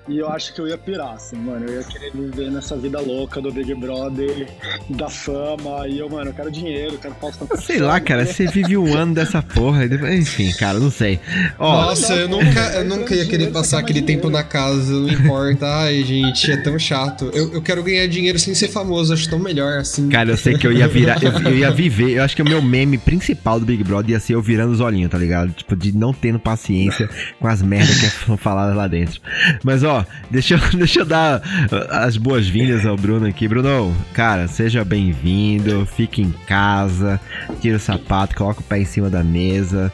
E 0.09 0.19
eu 0.19 0.29
acho 0.31 0.55
que 0.55 0.61
eu 0.61 0.67
ia 0.67 0.79
pirar, 0.79 1.15
assim, 1.15 1.37
mano. 1.37 1.67
Eu 1.67 1.81
ia 1.81 1.85
querer 1.85 2.11
viver 2.13 2.51
nessa 2.51 2.75
vida 2.77 2.99
louca 2.99 3.43
do 3.43 3.53
Big 3.53 3.75
Brother, 3.75 4.49
da 4.89 5.11
fama. 5.11 5.87
E 5.87 5.99
eu, 5.99 6.09
mano, 6.09 6.31
eu 6.31 6.35
quero 6.35 6.51
dinheiro, 6.51 6.95
eu 6.95 6.99
quero 6.99 7.15
pauta. 7.15 7.57
Sei 7.59 7.79
lá, 7.79 8.01
cara, 8.01 8.25
você 8.25 8.47
vive 8.47 8.77
um 8.77 8.97
ano 8.97 9.15
dessa 9.15 9.43
porra. 9.43 9.85
Enfim, 10.15 10.51
cara, 10.53 10.79
não 10.79 10.91
sei. 10.91 11.21
Ó, 11.59 11.83
Nossa, 11.83 12.15
eu 12.15 12.29
nunca, 12.29 12.61
eu 12.75 12.85
nunca 12.85 13.15
ia 13.15 13.27
querer 13.27 13.51
passar 13.53 13.81
aquele 13.81 14.01
tempo 14.01 14.31
na 14.31 14.43
casa, 14.43 14.93
não 14.93 15.11
importa. 15.11 15.67
Ai, 15.67 16.03
gente, 16.03 16.51
é 16.51 16.57
tão 16.57 16.79
chato. 16.79 17.31
Eu, 17.35 17.53
eu 17.53 17.63
quero 17.63 17.83
ganhar 17.83 18.07
dinheiro 18.07 18.39
sem 18.39 18.55
ser 18.55 18.69
famoso, 18.69 19.13
acho 19.13 19.29
tão 19.29 19.39
melhor 19.39 19.79
assim. 19.79 20.09
Cara, 20.09 20.31
eu 20.31 20.37
sei 20.39 20.57
que 20.57 20.67
eu 20.67 20.73
ia 20.73 20.89
virar, 20.89 21.23
eu, 21.23 21.33
eu 21.33 21.59
ia 21.59 21.71
viver. 21.71 22.13
Eu 22.13 22.23
acho 22.23 22.35
que 22.35 22.41
o 22.41 22.49
meu 22.49 22.63
meme 22.63 22.97
principal 22.97 23.61
do 23.61 23.67
Big 23.67 23.85
Brother 23.85 24.13
ia 24.13 24.21
ser 24.21 24.35
eu 24.35 24.41
virando 24.41 24.73
os 24.73 24.81
olhinhos, 24.81 25.11
tá 25.11 25.19
ligado? 25.19 25.53
Tipo, 25.53 25.77
de 25.77 25.93
não 25.93 26.15
tendo 26.15 26.39
paciência 26.39 27.11
com 27.39 27.47
as 27.47 27.61
merdas 27.61 28.01
que 28.01 28.09
são 28.25 28.39
faladas 28.39 28.75
lá 28.75 28.89
dentro. 28.89 29.21
Mas, 29.63 29.83
ó, 29.83 29.98
deixa 30.31 30.55
eu, 30.55 30.61
deixa 30.79 31.01
eu 31.01 31.05
dar 31.05 31.43
as 31.91 32.17
boas-vindas 32.17 32.85
ao 32.85 32.97
Bruno 32.97 33.27
aqui. 33.27 33.49
Bruno, 33.49 33.95
cara, 34.13 34.49
seja 34.49 34.85
bem-vindo, 34.85 35.87
fique 35.87 36.23
em 36.23 36.31
casa, 36.47 37.21
tira 37.61 37.77
o 37.77 37.81
sapato, 37.81 38.37
coloca 38.37 38.61
o 38.61 38.65
pé 38.65 38.81
em 38.81 38.85
cima 38.85 39.09
da 39.09 39.23
mesa, 39.23 39.93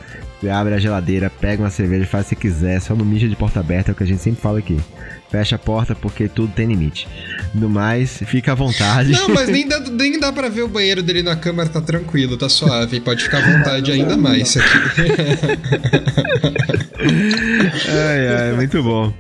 abre 0.51 0.75
a 0.75 0.79
geladeira, 0.79 1.31
pega 1.31 1.63
uma 1.63 1.71
cerveja, 1.71 2.07
faz 2.07 2.27
o 2.27 2.29
que 2.31 2.37
quiser, 2.37 2.81
só 2.81 2.95
não 2.95 3.05
mija 3.05 3.29
de 3.29 3.37
porta 3.37 3.61
aberta, 3.61 3.91
é 3.91 3.93
o 3.93 3.95
que 3.95 4.03
a 4.03 4.07
gente 4.07 4.23
sempre 4.23 4.41
fala 4.41 4.59
aqui. 4.59 4.79
Fecha 5.31 5.57
a 5.57 5.59
porta 5.59 5.95
porque 5.95 6.29
tudo 6.29 6.53
tem 6.53 6.67
limite. 6.67 7.09
No 7.55 7.69
mais, 7.69 8.23
fica 8.27 8.53
à 8.53 8.55
vontade. 8.55 9.13
Não, 9.13 9.29
mas 9.31 9.49
nem 9.49 9.67
dá, 9.67 9.81
nem 9.91 10.19
dá 10.19 10.33
pra 10.33 10.49
ver 10.49 10.63
o 10.63 10.69
banheiro 10.69 11.03
dele 11.03 11.23
na 11.23 11.35
câmera, 11.35 11.69
tá 11.69 11.81
tranquilo, 11.81 12.37
tá 12.37 12.49
suave. 12.49 13.01
Pode 13.01 13.25
ficar 13.25 13.39
à 13.39 13.59
vontade 13.59 13.91
ainda 13.91 14.17
mais 14.17 14.57
aqui. 14.57 14.79
ai, 17.89 18.29
ai, 18.29 18.53
muito 18.55 18.83
bom. 18.83 19.13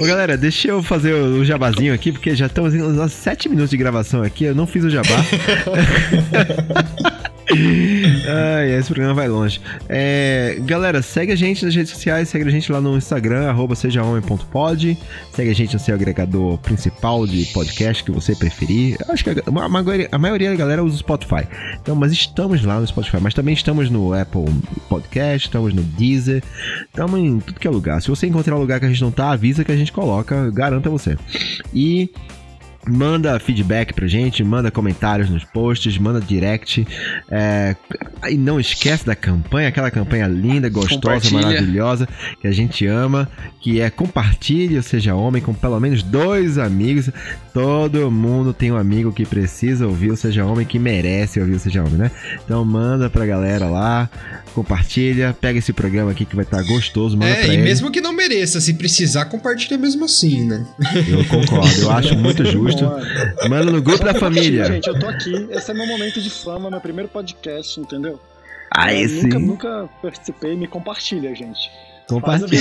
Ô, 0.00 0.06
galera, 0.06 0.36
deixa 0.36 0.68
eu 0.68 0.82
fazer 0.82 1.14
o 1.14 1.44
jabazinho 1.44 1.92
aqui, 1.92 2.12
porque 2.12 2.34
já 2.34 2.46
estamos 2.46 2.72
nos 2.72 3.12
7 3.12 3.48
minutos 3.48 3.70
de 3.70 3.76
gravação 3.76 4.22
aqui, 4.22 4.44
eu 4.44 4.54
não 4.54 4.66
fiz 4.66 4.84
o 4.84 4.90
jabá. 4.90 5.06
Ai, 7.48 8.72
esse 8.72 8.88
programa 8.88 9.14
vai 9.14 9.28
longe. 9.28 9.60
É, 9.88 10.56
galera, 10.62 11.00
segue 11.00 11.32
a 11.32 11.36
gente 11.36 11.64
nas 11.64 11.74
redes 11.74 11.92
sociais, 11.92 12.28
segue 12.28 12.48
a 12.48 12.50
gente 12.50 12.70
lá 12.72 12.80
no 12.80 12.96
Instagram, 12.96 13.54
sejahomem.pod. 13.74 14.98
Segue 15.32 15.50
a 15.50 15.54
gente 15.54 15.74
no 15.74 15.78
seu 15.78 15.94
agregador 15.94 16.58
principal 16.58 17.26
de 17.26 17.46
podcast 17.46 18.02
que 18.02 18.10
você 18.10 18.34
preferir. 18.34 18.96
acho 19.08 19.22
que 19.22 19.30
a, 19.30 19.34
a, 19.46 19.68
maioria, 19.68 20.08
a 20.10 20.18
maioria 20.18 20.50
da 20.50 20.56
galera 20.56 20.82
usa 20.82 20.96
o 20.96 20.98
Spotify. 20.98 21.46
Então, 21.80 21.94
mas 21.94 22.12
estamos 22.12 22.64
lá 22.64 22.80
no 22.80 22.86
Spotify, 22.86 23.18
mas 23.20 23.34
também 23.34 23.54
estamos 23.54 23.90
no 23.90 24.12
Apple 24.12 24.44
Podcast, 24.88 25.46
estamos 25.46 25.72
no 25.72 25.82
Deezer, 25.82 26.42
estamos 26.86 27.20
em 27.20 27.38
tudo 27.38 27.60
que 27.60 27.68
é 27.68 27.70
lugar. 27.70 28.02
Se 28.02 28.08
você 28.08 28.26
encontrar 28.26 28.56
um 28.56 28.60
lugar 28.60 28.80
que 28.80 28.86
a 28.86 28.88
gente 28.88 29.02
não 29.02 29.12
tá, 29.12 29.30
avisa 29.30 29.64
que 29.64 29.72
a 29.72 29.76
gente 29.76 29.92
coloca, 29.92 30.50
garanta 30.50 30.90
você. 30.90 31.16
E 31.72 32.10
Manda 32.88 33.38
feedback 33.40 33.92
pra 33.92 34.06
gente, 34.06 34.44
manda 34.44 34.70
comentários 34.70 35.28
nos 35.28 35.44
posts, 35.44 35.98
manda 35.98 36.20
direct. 36.20 36.86
É, 37.30 37.74
e 38.30 38.36
não 38.36 38.60
esquece 38.60 39.04
da 39.04 39.16
campanha, 39.16 39.68
aquela 39.68 39.90
campanha 39.90 40.26
linda, 40.28 40.68
gostosa, 40.68 41.30
maravilhosa, 41.30 42.08
que 42.40 42.46
a 42.46 42.52
gente 42.52 42.86
ama, 42.86 43.28
que 43.60 43.80
é 43.80 43.90
compartilhe, 43.90 44.76
ou 44.76 44.82
seja, 44.82 45.14
homem, 45.14 45.42
com 45.42 45.52
pelo 45.52 45.80
menos 45.80 46.02
dois 46.02 46.58
amigos. 46.58 47.10
Todo 47.52 48.10
mundo 48.10 48.52
tem 48.52 48.70
um 48.70 48.76
amigo 48.76 49.12
que 49.12 49.24
precisa 49.24 49.86
ouvir, 49.86 50.10
ou 50.10 50.16
seja, 50.16 50.44
homem, 50.44 50.66
que 50.66 50.78
merece 50.78 51.40
ouvir, 51.40 51.54
ou 51.54 51.58
seja, 51.58 51.82
homem, 51.82 51.94
né? 51.94 52.10
Então 52.44 52.64
manda 52.64 53.10
pra 53.10 53.26
galera 53.26 53.66
lá, 53.66 54.08
compartilha, 54.54 55.36
pega 55.40 55.58
esse 55.58 55.72
programa 55.72 56.12
aqui 56.12 56.24
que 56.24 56.36
vai 56.36 56.44
estar 56.44 56.58
tá 56.58 56.62
gostoso, 56.62 57.16
manda 57.16 57.30
é, 57.30 57.44
pra 57.44 57.48
e 57.48 57.56
ele. 57.56 57.62
mesmo 57.62 57.90
que 57.90 58.00
não 58.00 58.12
mereça, 58.12 58.60
se 58.60 58.74
precisar, 58.74 59.24
compartilha 59.26 59.76
mesmo 59.76 60.04
assim, 60.04 60.46
né? 60.46 60.66
Eu 61.08 61.24
concordo, 61.24 61.80
eu 61.80 61.90
acho 61.90 62.16
muito 62.16 62.44
justo. 62.44 62.75
Manda 63.48 63.70
no 63.70 63.82
grupo 63.82 64.04
da 64.04 64.14
família. 64.14 64.64
Gente, 64.64 64.88
eu 64.88 64.98
tô 64.98 65.06
aqui, 65.06 65.46
esse 65.50 65.70
é 65.70 65.74
meu 65.74 65.86
momento 65.86 66.20
de 66.20 66.30
fama, 66.30 66.70
meu 66.70 66.80
primeiro 66.80 67.08
podcast, 67.08 67.80
entendeu? 67.80 68.20
Ah, 68.70 68.92
esse... 68.92 69.22
Nunca, 69.22 69.38
nunca 69.38 69.88
participei, 70.02 70.56
me 70.56 70.66
compartilha, 70.66 71.34
gente. 71.34 71.70
Compartilha. 72.08 72.60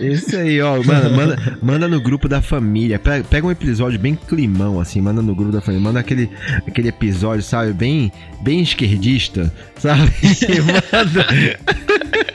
Isso 0.00 0.36
aí, 0.36 0.60
ó. 0.60 0.82
Manda, 0.82 1.08
manda, 1.08 1.58
manda 1.62 1.88
no 1.88 2.00
grupo 2.00 2.28
da 2.28 2.42
família. 2.42 2.98
Pega, 2.98 3.24
pega, 3.24 3.46
um 3.46 3.50
episódio 3.50 3.98
bem 3.98 4.16
climão, 4.16 4.80
assim. 4.80 5.00
Manda 5.00 5.22
no 5.22 5.34
grupo 5.34 5.52
da 5.52 5.60
família. 5.60 5.84
Manda 5.84 6.00
aquele, 6.00 6.28
aquele 6.66 6.88
episódio, 6.88 7.44
sabe? 7.44 7.72
Bem, 7.72 8.12
bem 8.40 8.60
esquerdista, 8.60 9.52
sabe? 9.78 10.10
manda. 10.66 12.25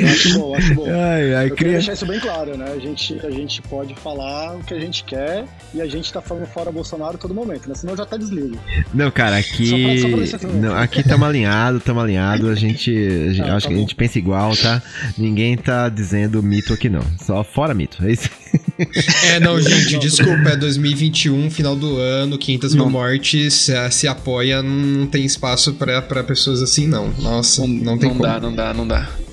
Eu 0.00 0.08
acho 0.08 0.38
bom, 0.38 0.54
acho 0.54 0.74
bom. 0.74 0.86
Ai, 0.86 1.34
ai, 1.34 1.50
Eu 1.50 1.54
queria 1.54 1.74
deixar 1.74 1.92
isso 1.92 2.06
bem 2.06 2.20
claro, 2.20 2.56
né? 2.56 2.72
A 2.72 2.78
gente, 2.78 3.18
a 3.24 3.30
gente 3.30 3.62
pode 3.62 3.94
falar 3.94 4.56
o 4.56 4.64
que 4.64 4.74
a 4.74 4.78
gente 4.78 5.04
quer 5.04 5.44
e 5.72 5.80
a 5.80 5.86
gente 5.86 6.12
tá 6.12 6.20
falando 6.20 6.46
fora 6.46 6.70
Bolsonaro 6.70 7.18
todo 7.18 7.34
momento, 7.34 7.68
né? 7.68 7.74
Senão 7.74 7.94
eu 7.94 7.98
já 7.98 8.06
tá 8.06 8.16
desligo. 8.16 8.58
Não, 8.92 9.10
cara, 9.10 9.36
aqui. 9.36 10.00
Só 10.00 10.08
pra, 10.08 10.26
só 10.26 10.38
pra 10.38 10.48
não, 10.50 10.76
aqui 10.76 11.02
tamo 11.02 11.24
alinhado, 11.24 11.80
tamo 11.80 12.00
alinhado. 12.00 12.48
A 12.48 12.54
gente. 12.54 12.90
A 12.90 13.32
gente 13.32 13.48
ah, 13.48 13.56
acho 13.56 13.66
tá 13.66 13.68
que 13.68 13.74
bom. 13.74 13.80
a 13.80 13.82
gente 13.82 13.94
pensa 13.94 14.18
igual, 14.18 14.56
tá? 14.56 14.82
Ninguém 15.16 15.56
tá 15.56 15.88
dizendo 15.88 16.42
mito 16.42 16.72
aqui, 16.72 16.88
não. 16.88 17.02
Só 17.18 17.42
fora 17.44 17.74
mito. 17.74 18.04
É 18.04 18.12
isso. 18.12 18.28
É, 19.32 19.40
não, 19.40 19.60
gente, 19.62 19.98
desculpa. 19.98 20.50
É 20.50 20.56
2021, 20.56 21.50
final 21.50 21.76
do 21.76 21.96
ano, 21.96 22.38
500 22.38 22.74
mil 22.74 22.90
mortes. 22.90 23.54
Se, 23.54 23.90
se 23.90 24.08
apoia, 24.08 24.62
não 24.62 25.06
tem 25.06 25.24
espaço 25.24 25.74
pra, 25.74 26.02
pra 26.02 26.22
pessoas 26.22 26.62
assim, 26.62 26.86
não. 26.86 27.08
Nossa, 27.18 27.62
não, 27.62 27.68
não 27.68 27.98
tem 27.98 28.08
não 28.08 28.16
como. 28.16 28.28
Não 28.28 28.34
dá, 28.34 28.40
não 28.40 28.54
dá, 28.54 28.74
não 28.74 28.86
dá. 28.86 29.23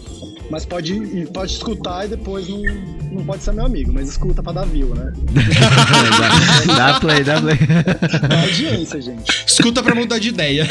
Mas 0.51 0.65
pode, 0.65 0.93
pode 1.33 1.53
escutar 1.53 2.05
e 2.05 2.09
depois 2.09 2.45
não, 2.49 2.61
não 3.09 3.25
pode 3.25 3.41
ser 3.41 3.53
meu 3.53 3.65
amigo, 3.65 3.93
mas 3.93 4.09
escuta 4.09 4.43
pra 4.43 4.51
dar 4.51 4.65
view, 4.65 4.93
né? 4.93 5.13
dá, 6.67 6.91
dá 6.91 6.99
play, 6.99 7.23
dá 7.23 7.39
play. 7.39 7.57
Dá 8.27 8.41
audiência, 8.41 9.01
gente. 9.01 9.45
Escuta 9.47 9.81
pra 9.81 9.95
mudar 9.95 10.19
de 10.19 10.27
ideia. 10.27 10.67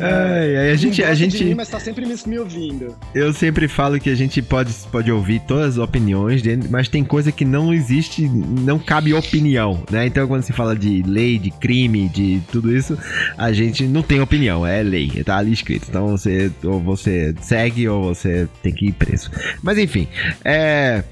Ai, 0.00 0.56
ai, 0.56 0.70
a 0.70 0.76
gente. 0.76 1.04
A 1.04 1.14
gente 1.14 1.44
mim, 1.44 1.54
mas 1.54 1.68
tá 1.68 1.78
sempre 1.78 2.06
me, 2.06 2.14
me 2.26 2.38
ouvindo. 2.38 2.96
Eu 3.14 3.34
sempre 3.34 3.68
falo 3.68 4.00
que 4.00 4.08
a 4.08 4.14
gente 4.14 4.40
pode, 4.40 4.72
pode 4.90 5.12
ouvir 5.12 5.42
todas 5.46 5.76
as 5.76 5.78
opiniões, 5.78 6.42
mas 6.70 6.88
tem 6.88 7.04
coisa 7.04 7.30
que 7.30 7.44
não 7.44 7.74
existe, 7.74 8.26
não 8.28 8.78
cabe 8.78 9.12
opinião, 9.12 9.82
né? 9.90 10.06
Então 10.06 10.26
quando 10.26 10.42
se 10.42 10.54
fala 10.54 10.74
de 10.74 11.02
lei, 11.02 11.38
de 11.38 11.50
crime, 11.50 12.08
de 12.08 12.40
tudo 12.50 12.74
isso, 12.74 12.96
a 13.36 13.52
gente 13.52 13.84
não 13.86 14.02
tem 14.02 14.22
opinião, 14.22 14.66
é 14.66 14.82
lei, 14.82 15.10
tá 15.22 15.36
ali 15.36 15.52
escrito. 15.52 15.86
Então 15.90 16.16
você 16.16 16.50
ou 16.64 16.80
você 16.80 17.34
segue 17.42 17.86
ou 17.86 18.14
você 18.14 18.48
tem 18.62 18.69
tem 18.70 18.74
que 18.74 18.86
ir 18.86 18.92
preso. 18.92 19.30
Mas 19.62 19.78
enfim, 19.78 20.06
é. 20.44 21.02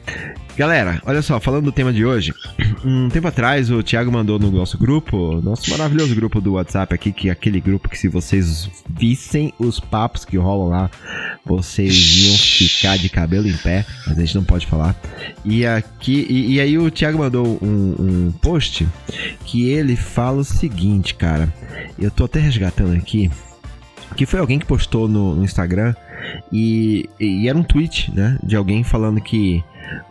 Galera, 0.57 1.01
olha 1.07 1.23
só, 1.23 1.39
falando 1.39 1.67
do 1.67 1.73
tema 1.73 1.93
de 1.93 2.05
hoje, 2.05 2.35
um 2.85 3.09
tempo 3.09 3.29
atrás 3.29 3.71
o 3.71 3.81
Thiago 3.81 4.11
mandou 4.11 4.41
no 4.41 4.51
nosso 4.51 4.77
grupo, 4.77 5.41
nosso 5.41 5.71
maravilhoso 5.71 6.17
grupo 6.17 6.41
do 6.41 6.55
WhatsApp 6.55 6.93
aqui, 6.93 7.13
que 7.13 7.29
é 7.29 7.33
aquele 7.33 7.61
grupo 7.61 7.89
que 7.89 7.97
se 7.97 8.09
vocês 8.09 8.69
vissem 8.89 9.53
os 9.57 9.79
papos 9.79 10.25
que 10.25 10.37
rolam 10.37 10.69
lá, 10.69 10.91
vocês 11.47 11.95
iam 12.25 12.37
ficar 12.37 12.99
de 12.99 13.09
cabelo 13.09 13.47
em 13.47 13.57
pé, 13.57 13.87
mas 14.05 14.19
a 14.19 14.21
gente 14.21 14.35
não 14.35 14.43
pode 14.43 14.67
falar. 14.67 14.97
E 15.45 15.65
aqui, 15.65 16.27
e, 16.29 16.55
e 16.55 16.61
aí 16.61 16.77
o 16.77 16.91
Thiago 16.91 17.19
mandou 17.19 17.57
um, 17.63 17.95
um 18.27 18.33
post 18.33 18.89
que 19.45 19.71
ele 19.71 19.95
fala 19.95 20.39
o 20.39 20.45
seguinte, 20.45 21.15
cara. 21.15 21.55
Eu 21.97 22.11
tô 22.11 22.25
até 22.25 22.41
resgatando 22.41 22.97
aqui 22.97 23.31
que 24.17 24.27
foi 24.27 24.41
alguém 24.41 24.59
que 24.59 24.67
postou 24.67 25.07
no, 25.07 25.37
no 25.37 25.45
Instagram 25.45 25.95
e, 26.53 27.09
e, 27.19 27.49
era 27.49 27.57
um 27.57 27.63
tweet, 27.63 28.13
né, 28.15 28.39
de 28.43 28.57
alguém 28.57 28.83
falando 28.83 29.21
que 29.21 29.63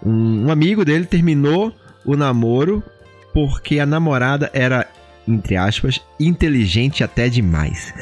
um, 0.03 0.45
um 0.45 0.51
amigo 0.51 0.85
dele 0.85 1.05
terminou 1.05 1.73
o 2.05 2.15
namoro 2.15 2.83
porque 3.33 3.79
a 3.79 3.85
namorada 3.85 4.49
era, 4.53 4.87
entre 5.27 5.55
aspas, 5.55 6.01
inteligente 6.19 7.03
até 7.03 7.29
demais. 7.29 7.93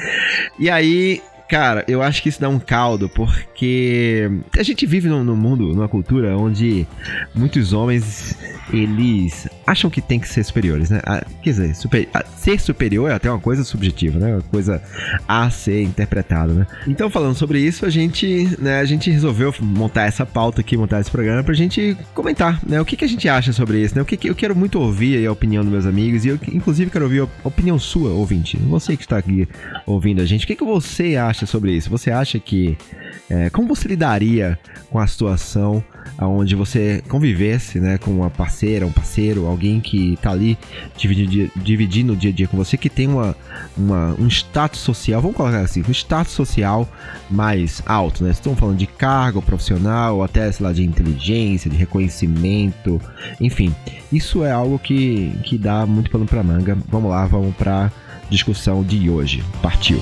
E 0.60 0.70
aí 0.70 1.22
Cara, 1.48 1.86
eu 1.88 2.02
acho 2.02 2.24
que 2.24 2.30
isso 2.30 2.42
dá 2.42 2.50
um 2.50 2.58
caldo, 2.58 3.08
porque 3.08 4.30
a 4.58 4.64
gente 4.64 4.84
vive 4.86 5.08
num, 5.08 5.24
num, 5.24 5.36
mundo, 5.36 5.68
numa 5.68 5.88
cultura 5.88 6.36
onde 6.36 6.88
muitos 7.36 7.72
homens, 7.72 8.36
eles 8.74 9.48
acham 9.66 9.90
que 9.90 10.02
tem 10.02 10.20
que 10.20 10.28
ser 10.28 10.44
superiores, 10.44 10.90
né? 10.90 11.02
Ah, 11.06 11.26
quer 11.42 11.52
dizer, 11.52 11.76
super, 11.76 12.08
ah, 12.14 12.26
ser 12.38 12.60
superior 12.60 13.12
é 13.12 13.14
até 13.14 13.30
uma 13.30 13.40
coisa 13.40 13.64
subjetiva, 13.64 14.20
né? 14.20 14.34
Uma 14.34 14.42
coisa 14.42 14.82
a 15.28 15.50
ser 15.50 15.82
interpretada, 15.84 16.54
né? 16.54 16.68
Então, 16.88 17.10
falando 17.10 17.36
sobre 17.36 17.60
isso, 17.60 17.86
a 17.86 17.90
gente, 17.90 18.50
né, 18.60 18.80
a 18.80 18.86
gente 18.86 19.10
resolveu 19.10 19.54
montar 19.60 20.04
essa 20.04 20.26
pauta 20.26 20.62
aqui, 20.62 20.76
montar 20.76 21.00
esse 21.00 21.12
programa 21.12 21.44
pra 21.44 21.54
gente 21.54 21.96
comentar, 22.14 22.60
né? 22.66 22.82
O 22.82 22.86
que, 22.86 22.98
que 22.98 23.06
a 23.06 23.10
gente 23.10 23.30
acha 23.30 23.54
sobre 23.54 23.82
isso, 23.82 23.96
né? 23.96 24.02
O 24.02 24.06
que, 24.06 24.18
que 24.18 24.30
eu 24.30 24.36
quero 24.36 24.56
muito 24.56 24.80
ouvir 24.80 25.26
a 25.26 25.32
opinião 25.32 25.64
dos 25.64 25.72
meus 25.72 25.86
amigos 25.86 26.26
e 26.26 26.30
eu, 26.30 26.40
inclusive, 26.52 26.90
quero 26.92 27.06
ouvir 27.06 27.22
a 27.22 27.48
opinião 27.48 27.78
sua, 27.80 28.10
ouvinte. 28.10 28.58
Você 28.58 28.98
que 28.98 29.04
está 29.04 29.18
aqui 29.18 29.48
ouvindo 29.86 30.22
a 30.22 30.26
gente, 30.26 30.44
o 30.44 30.48
que, 30.48 30.56
que 30.56 30.64
você 30.64 31.16
acha 31.16 31.36
acha 31.36 31.46
sobre 31.46 31.74
isso? 31.74 31.90
Você 31.90 32.10
acha 32.10 32.40
que. 32.40 32.78
É, 33.30 33.50
como 33.50 33.68
você 33.68 33.88
lidaria 33.88 34.58
com 34.90 35.00
a 35.00 35.08
situação 35.08 35.84
onde 36.20 36.56
você 36.56 37.04
convivesse 37.08 37.80
né, 37.80 37.98
com 37.98 38.12
uma 38.12 38.30
parceira, 38.30 38.86
um 38.86 38.92
parceiro, 38.92 39.46
alguém 39.46 39.80
que 39.80 40.18
tá 40.22 40.32
ali 40.32 40.58
dividindo, 40.98 41.52
dividindo 41.56 42.14
o 42.14 42.16
dia 42.16 42.32
a 42.32 42.34
dia 42.34 42.48
com 42.48 42.58
você, 42.58 42.78
que 42.78 42.90
tem 42.90 43.08
uma, 43.08 43.36
uma, 43.78 44.16
um 44.20 44.28
status 44.28 44.80
social, 44.80 45.22
vamos 45.22 45.36
colocar 45.36 45.60
assim, 45.60 45.84
um 45.88 45.92
status 45.92 46.34
social 46.34 46.88
mais 47.30 47.82
alto, 47.86 48.24
né? 48.24 48.32
Estamos 48.32 48.60
falando 48.60 48.78
de 48.78 48.88
cargo 48.88 49.42
profissional, 49.42 50.24
até, 50.24 50.52
sei 50.52 50.66
lá, 50.66 50.72
de 50.72 50.84
inteligência, 50.84 51.70
de 51.70 51.78
reconhecimento, 51.78 53.02
enfim. 53.40 53.74
Isso 54.12 54.44
é 54.44 54.52
algo 54.52 54.80
que, 54.80 55.32
que 55.44 55.58
dá 55.58 55.86
muito 55.86 56.10
pano 56.10 56.26
pra 56.26 56.44
manga. 56.44 56.78
Vamos 56.88 57.10
lá, 57.10 57.26
vamos 57.26 57.56
pra 57.56 57.92
discussão 58.30 58.84
de 58.84 59.10
hoje. 59.10 59.44
Partiu! 59.62 60.02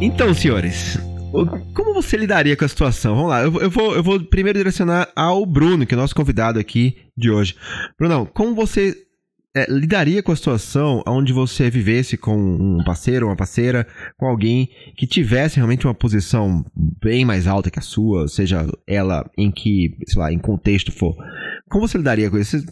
Então, 0.00 0.32
senhores, 0.32 0.96
como 1.74 1.94
você 1.94 2.16
lidaria 2.16 2.56
com 2.56 2.64
a 2.64 2.68
situação? 2.68 3.14
Vamos 3.14 3.30
lá, 3.30 3.42
eu, 3.42 3.60
eu, 3.60 3.70
vou, 3.70 3.94
eu 3.94 4.02
vou 4.02 4.20
primeiro 4.20 4.58
direcionar 4.58 5.08
ao 5.14 5.44
Bruno, 5.44 5.86
que 5.86 5.94
é 5.94 5.96
nosso 5.96 6.14
convidado 6.14 6.58
aqui 6.58 6.96
de 7.16 7.30
hoje. 7.30 7.54
Brunão, 7.98 8.26
como 8.26 8.54
você 8.54 8.96
é, 9.54 9.66
lidaria 9.68 10.22
com 10.22 10.32
a 10.32 10.36
situação 10.36 11.02
onde 11.06 11.32
você 11.32 11.70
vivesse 11.70 12.16
com 12.16 12.36
um 12.36 12.84
parceiro, 12.84 13.26
uma 13.26 13.36
parceira, 13.36 13.86
com 14.16 14.26
alguém 14.26 14.68
que 14.96 15.06
tivesse 15.06 15.56
realmente 15.56 15.86
uma 15.86 15.94
posição 15.94 16.64
bem 17.02 17.24
mais 17.24 17.46
alta 17.46 17.70
que 17.70 17.78
a 17.78 17.82
sua, 17.82 18.28
seja 18.28 18.66
ela 18.86 19.28
em 19.36 19.50
que, 19.50 19.96
sei 20.06 20.20
lá, 20.20 20.32
em 20.32 20.38
contexto 20.38 20.92
for? 20.92 21.16
Como 21.68 21.86
você 21.86 21.98
lidaria 21.98 22.30
com 22.30 22.38
isso? 22.38 22.58
Você, 22.58 22.66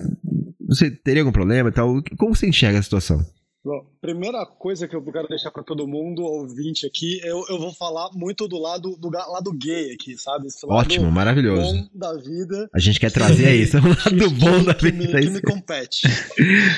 você 0.69 0.91
teria 0.91 1.23
algum 1.23 1.33
problema 1.33 1.69
e 1.69 1.73
tal? 1.73 2.03
Como 2.17 2.35
você 2.35 2.49
enxerga 2.49 2.79
a 2.79 2.83
situação? 2.83 3.25
Bom, 3.67 3.85
primeira 4.01 4.47
coisa 4.47 4.87
que 4.87 4.95
eu 4.95 5.03
quero 5.03 5.27
deixar 5.27 5.51
para 5.51 5.65
todo 5.65 5.89
mundo, 5.89 6.23
ouvinte 6.23 6.87
aqui, 6.87 7.19
eu, 7.25 7.45
eu 7.49 7.59
vou 7.59 7.73
falar 7.73 8.09
muito 8.13 8.47
do 8.47 8.61
lado 8.61 8.97
do 8.97 9.11
lado 9.11 9.53
gay 9.53 9.93
aqui, 9.93 10.17
sabe? 10.17 10.47
Esse 10.47 10.65
Ótimo, 10.65 11.11
maravilhoso. 11.11 11.75
Bom 11.75 11.89
da 11.93 12.15
vida. 12.15 12.71
A 12.73 12.79
gente 12.79 13.01
quer 13.01 13.11
trazer 13.11 13.57
isso, 13.57 13.77
o 13.83 13.89
lado 13.91 14.31
bom 14.37 14.63
da 14.63 14.73
vida. 14.73 14.77
Que 14.77 14.93
me, 14.93 15.09
que 15.09 15.31
me 15.31 15.43
compete. 15.43 16.07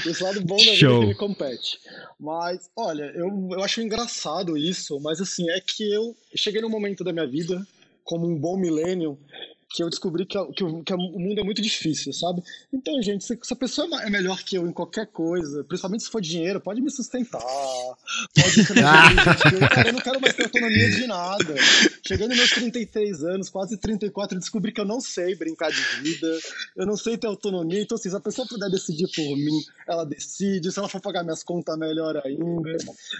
Esse 0.06 0.24
lado 0.24 0.40
bom 0.40 0.56
da 0.56 0.62
Show. 0.62 1.00
vida 1.00 1.00
que 1.00 1.06
me 1.08 1.14
compete. 1.14 1.78
Mas, 2.18 2.70
olha, 2.74 3.12
eu, 3.14 3.28
eu 3.52 3.62
acho 3.62 3.82
engraçado 3.82 4.56
isso, 4.56 4.98
mas 4.98 5.20
assim, 5.20 5.46
é 5.50 5.60
que 5.60 5.92
eu 5.92 6.16
cheguei 6.34 6.62
num 6.62 6.70
momento 6.70 7.04
da 7.04 7.12
minha 7.12 7.26
vida, 7.26 7.66
como 8.02 8.26
um 8.26 8.34
bom 8.34 8.56
milênio, 8.56 9.18
que 9.70 9.82
eu 9.82 9.90
descobri 9.90 10.24
que, 10.24 10.38
que, 10.52 10.64
que, 10.82 10.94
o 10.94 10.98
mundo 11.18 11.40
é 11.40 11.44
muito 11.44 11.60
difícil, 11.60 12.12
sabe? 12.12 12.42
Então, 12.72 13.00
gente, 13.02 13.24
se, 13.24 13.38
se, 13.42 13.52
a 13.52 13.56
pessoa 13.56 14.02
é 14.02 14.08
melhor 14.08 14.42
que 14.42 14.56
eu 14.56 14.66
em 14.66 14.72
qualquer 14.72 15.06
coisa, 15.08 15.62
principalmente 15.64 16.04
se 16.04 16.10
for 16.10 16.20
dinheiro, 16.20 16.60
pode 16.60 16.80
me 16.80 16.90
sustentar. 16.90 17.40
Pode 17.40 18.64
ser 18.64 18.78
eu, 18.78 19.86
eu 19.86 19.92
não 19.92 20.00
quero 20.00 20.20
mais 20.20 20.34
ter 20.34 20.44
autonomia 20.44 20.90
de 20.90 21.06
nada. 21.06 21.54
Chegando 22.06 22.34
meus 22.34 22.50
33 22.50 23.24
anos, 23.24 23.50
quase 23.50 23.76
34, 23.76 24.36
eu 24.36 24.40
descobri 24.40 24.72
que 24.72 24.80
eu 24.80 24.86
não 24.86 25.00
sei 25.00 25.34
brincar 25.34 25.70
de 25.70 25.82
vida, 26.02 26.38
eu 26.76 26.86
não 26.86 26.96
sei 26.96 27.18
ter 27.18 27.26
autonomia. 27.26 27.82
Então, 27.82 27.96
assim, 27.96 28.08
se 28.08 28.16
a 28.16 28.20
pessoa 28.20 28.48
puder 28.48 28.70
decidir 28.70 29.08
por 29.14 29.36
mim, 29.36 29.60
ela 29.86 30.04
decide. 30.04 30.72
Se 30.72 30.78
ela 30.78 30.88
for 30.88 31.00
pagar 31.00 31.22
minhas 31.22 31.42
contas, 31.42 31.76
melhor 31.78 32.16
ainda. 32.24 32.76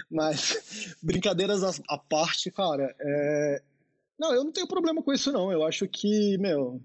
Mas, 0.09 0.95
brincadeiras 1.01 1.63
à 1.87 1.97
parte, 1.97 2.49
cara, 2.49 2.95
é, 2.99 3.61
não, 4.19 4.33
eu 4.33 4.43
não 4.43 4.51
tenho 4.51 4.67
problema 4.67 5.01
com 5.01 5.13
isso, 5.13 5.31
não. 5.31 5.51
Eu 5.51 5.63
acho 5.63 5.87
que, 5.87 6.37
meu, 6.37 6.81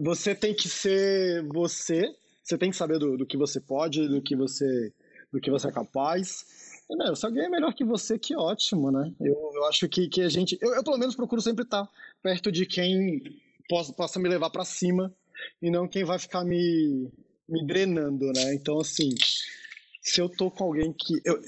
você 0.00 0.34
tem 0.34 0.52
que 0.52 0.68
ser 0.68 1.46
você, 1.46 2.14
você 2.42 2.58
tem 2.58 2.70
que 2.70 2.76
saber 2.76 2.98
do, 2.98 3.16
do 3.16 3.26
que 3.26 3.36
você 3.36 3.60
pode, 3.60 4.08
do 4.08 4.20
que 4.20 4.34
você, 4.34 4.92
do 5.32 5.40
que 5.40 5.50
você 5.50 5.68
é 5.68 5.72
capaz. 5.72 6.44
E, 6.90 6.96
meu, 6.96 7.14
se 7.14 7.24
alguém 7.24 7.44
é 7.44 7.48
melhor 7.48 7.72
que 7.72 7.84
você, 7.84 8.18
que 8.18 8.36
ótimo, 8.36 8.90
né? 8.90 9.12
Eu, 9.20 9.52
eu 9.54 9.64
acho 9.66 9.88
que, 9.88 10.08
que 10.08 10.20
a 10.22 10.28
gente. 10.28 10.58
Eu, 10.60 10.74
eu, 10.74 10.82
pelo 10.82 10.98
menos, 10.98 11.14
procuro 11.14 11.40
sempre 11.40 11.64
estar 11.64 11.88
perto 12.22 12.50
de 12.50 12.66
quem 12.66 13.22
possa, 13.68 13.92
possa 13.92 14.18
me 14.18 14.28
levar 14.28 14.50
para 14.50 14.64
cima 14.64 15.14
e 15.62 15.70
não 15.70 15.88
quem 15.88 16.04
vai 16.04 16.18
ficar 16.18 16.44
me, 16.44 17.08
me 17.48 17.64
drenando, 17.66 18.32
né? 18.32 18.52
Então, 18.52 18.80
assim, 18.80 19.10
se 20.02 20.20
eu 20.20 20.28
tô 20.28 20.50
com 20.50 20.64
alguém 20.64 20.92
que. 20.92 21.20
Eu, 21.24 21.40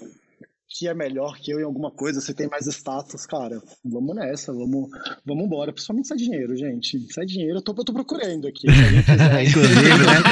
que 0.78 0.86
é 0.86 0.94
melhor 0.94 1.38
que 1.38 1.50
eu 1.50 1.58
em 1.58 1.64
alguma 1.64 1.90
coisa, 1.90 2.20
você 2.20 2.34
tem 2.34 2.48
mais 2.48 2.66
status, 2.66 3.24
cara, 3.24 3.62
vamos 3.84 4.14
nessa, 4.14 4.52
vamos, 4.52 4.90
vamos 5.24 5.44
embora. 5.44 5.72
Principalmente 5.72 6.08
se 6.08 6.14
é 6.14 6.16
dinheiro, 6.16 6.56
gente. 6.56 7.00
Se 7.12 7.20
é 7.20 7.24
dinheiro, 7.24 7.58
eu 7.58 7.62
tô, 7.62 7.72
eu 7.72 7.84
tô 7.84 7.92
procurando 7.92 8.46
aqui. 8.46 8.66
Inclusive, 9.48 9.82
né? 9.82 10.22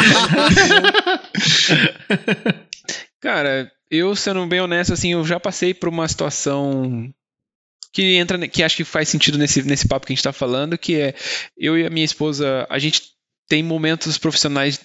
cara, 3.20 3.72
eu 3.90 4.14
sendo 4.14 4.46
bem 4.46 4.60
honesto, 4.60 4.92
assim, 4.92 5.12
eu 5.12 5.24
já 5.24 5.40
passei 5.40 5.72
por 5.72 5.88
uma 5.88 6.06
situação 6.06 7.10
que 7.92 8.16
entra, 8.16 8.46
que 8.48 8.62
acho 8.62 8.76
que 8.76 8.84
faz 8.84 9.08
sentido 9.08 9.38
nesse, 9.38 9.62
nesse 9.62 9.88
papo 9.88 10.06
que 10.06 10.12
a 10.12 10.16
gente 10.16 10.24
tá 10.24 10.32
falando, 10.32 10.76
que 10.76 11.00
é 11.00 11.14
eu 11.56 11.78
e 11.78 11.86
a 11.86 11.90
minha 11.90 12.04
esposa, 12.04 12.66
a 12.68 12.78
gente 12.78 13.14
tem 13.48 13.62
momentos 13.62 14.18
profissionais 14.18 14.80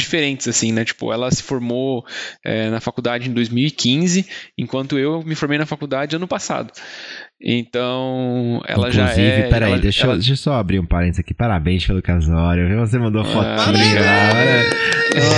diferentes, 0.00 0.48
assim, 0.48 0.72
né? 0.72 0.84
Tipo, 0.84 1.12
ela 1.12 1.30
se 1.30 1.42
formou 1.42 2.04
é, 2.44 2.70
na 2.70 2.80
faculdade 2.80 3.28
em 3.28 3.32
2015, 3.32 4.26
enquanto 4.56 4.98
eu 4.98 5.22
me 5.22 5.34
formei 5.34 5.58
na 5.58 5.66
faculdade 5.66 6.16
ano 6.16 6.28
passado. 6.28 6.72
Então, 7.40 8.60
ela 8.66 8.88
Inclusive, 8.88 9.14
já 9.14 9.22
é. 9.22 9.48
Peraí, 9.48 9.72
ela, 9.72 9.80
deixa, 9.80 10.04
ela... 10.04 10.14
deixa 10.14 10.32
eu 10.32 10.36
só 10.36 10.54
abrir 10.54 10.80
um 10.80 10.86
parênteses 10.86 11.20
aqui. 11.20 11.32
Parabéns 11.32 11.86
pelo 11.86 12.02
casório. 12.02 12.68
Você 12.80 12.98
mandou 12.98 13.22
ah, 13.22 13.36
lá. 13.36 13.66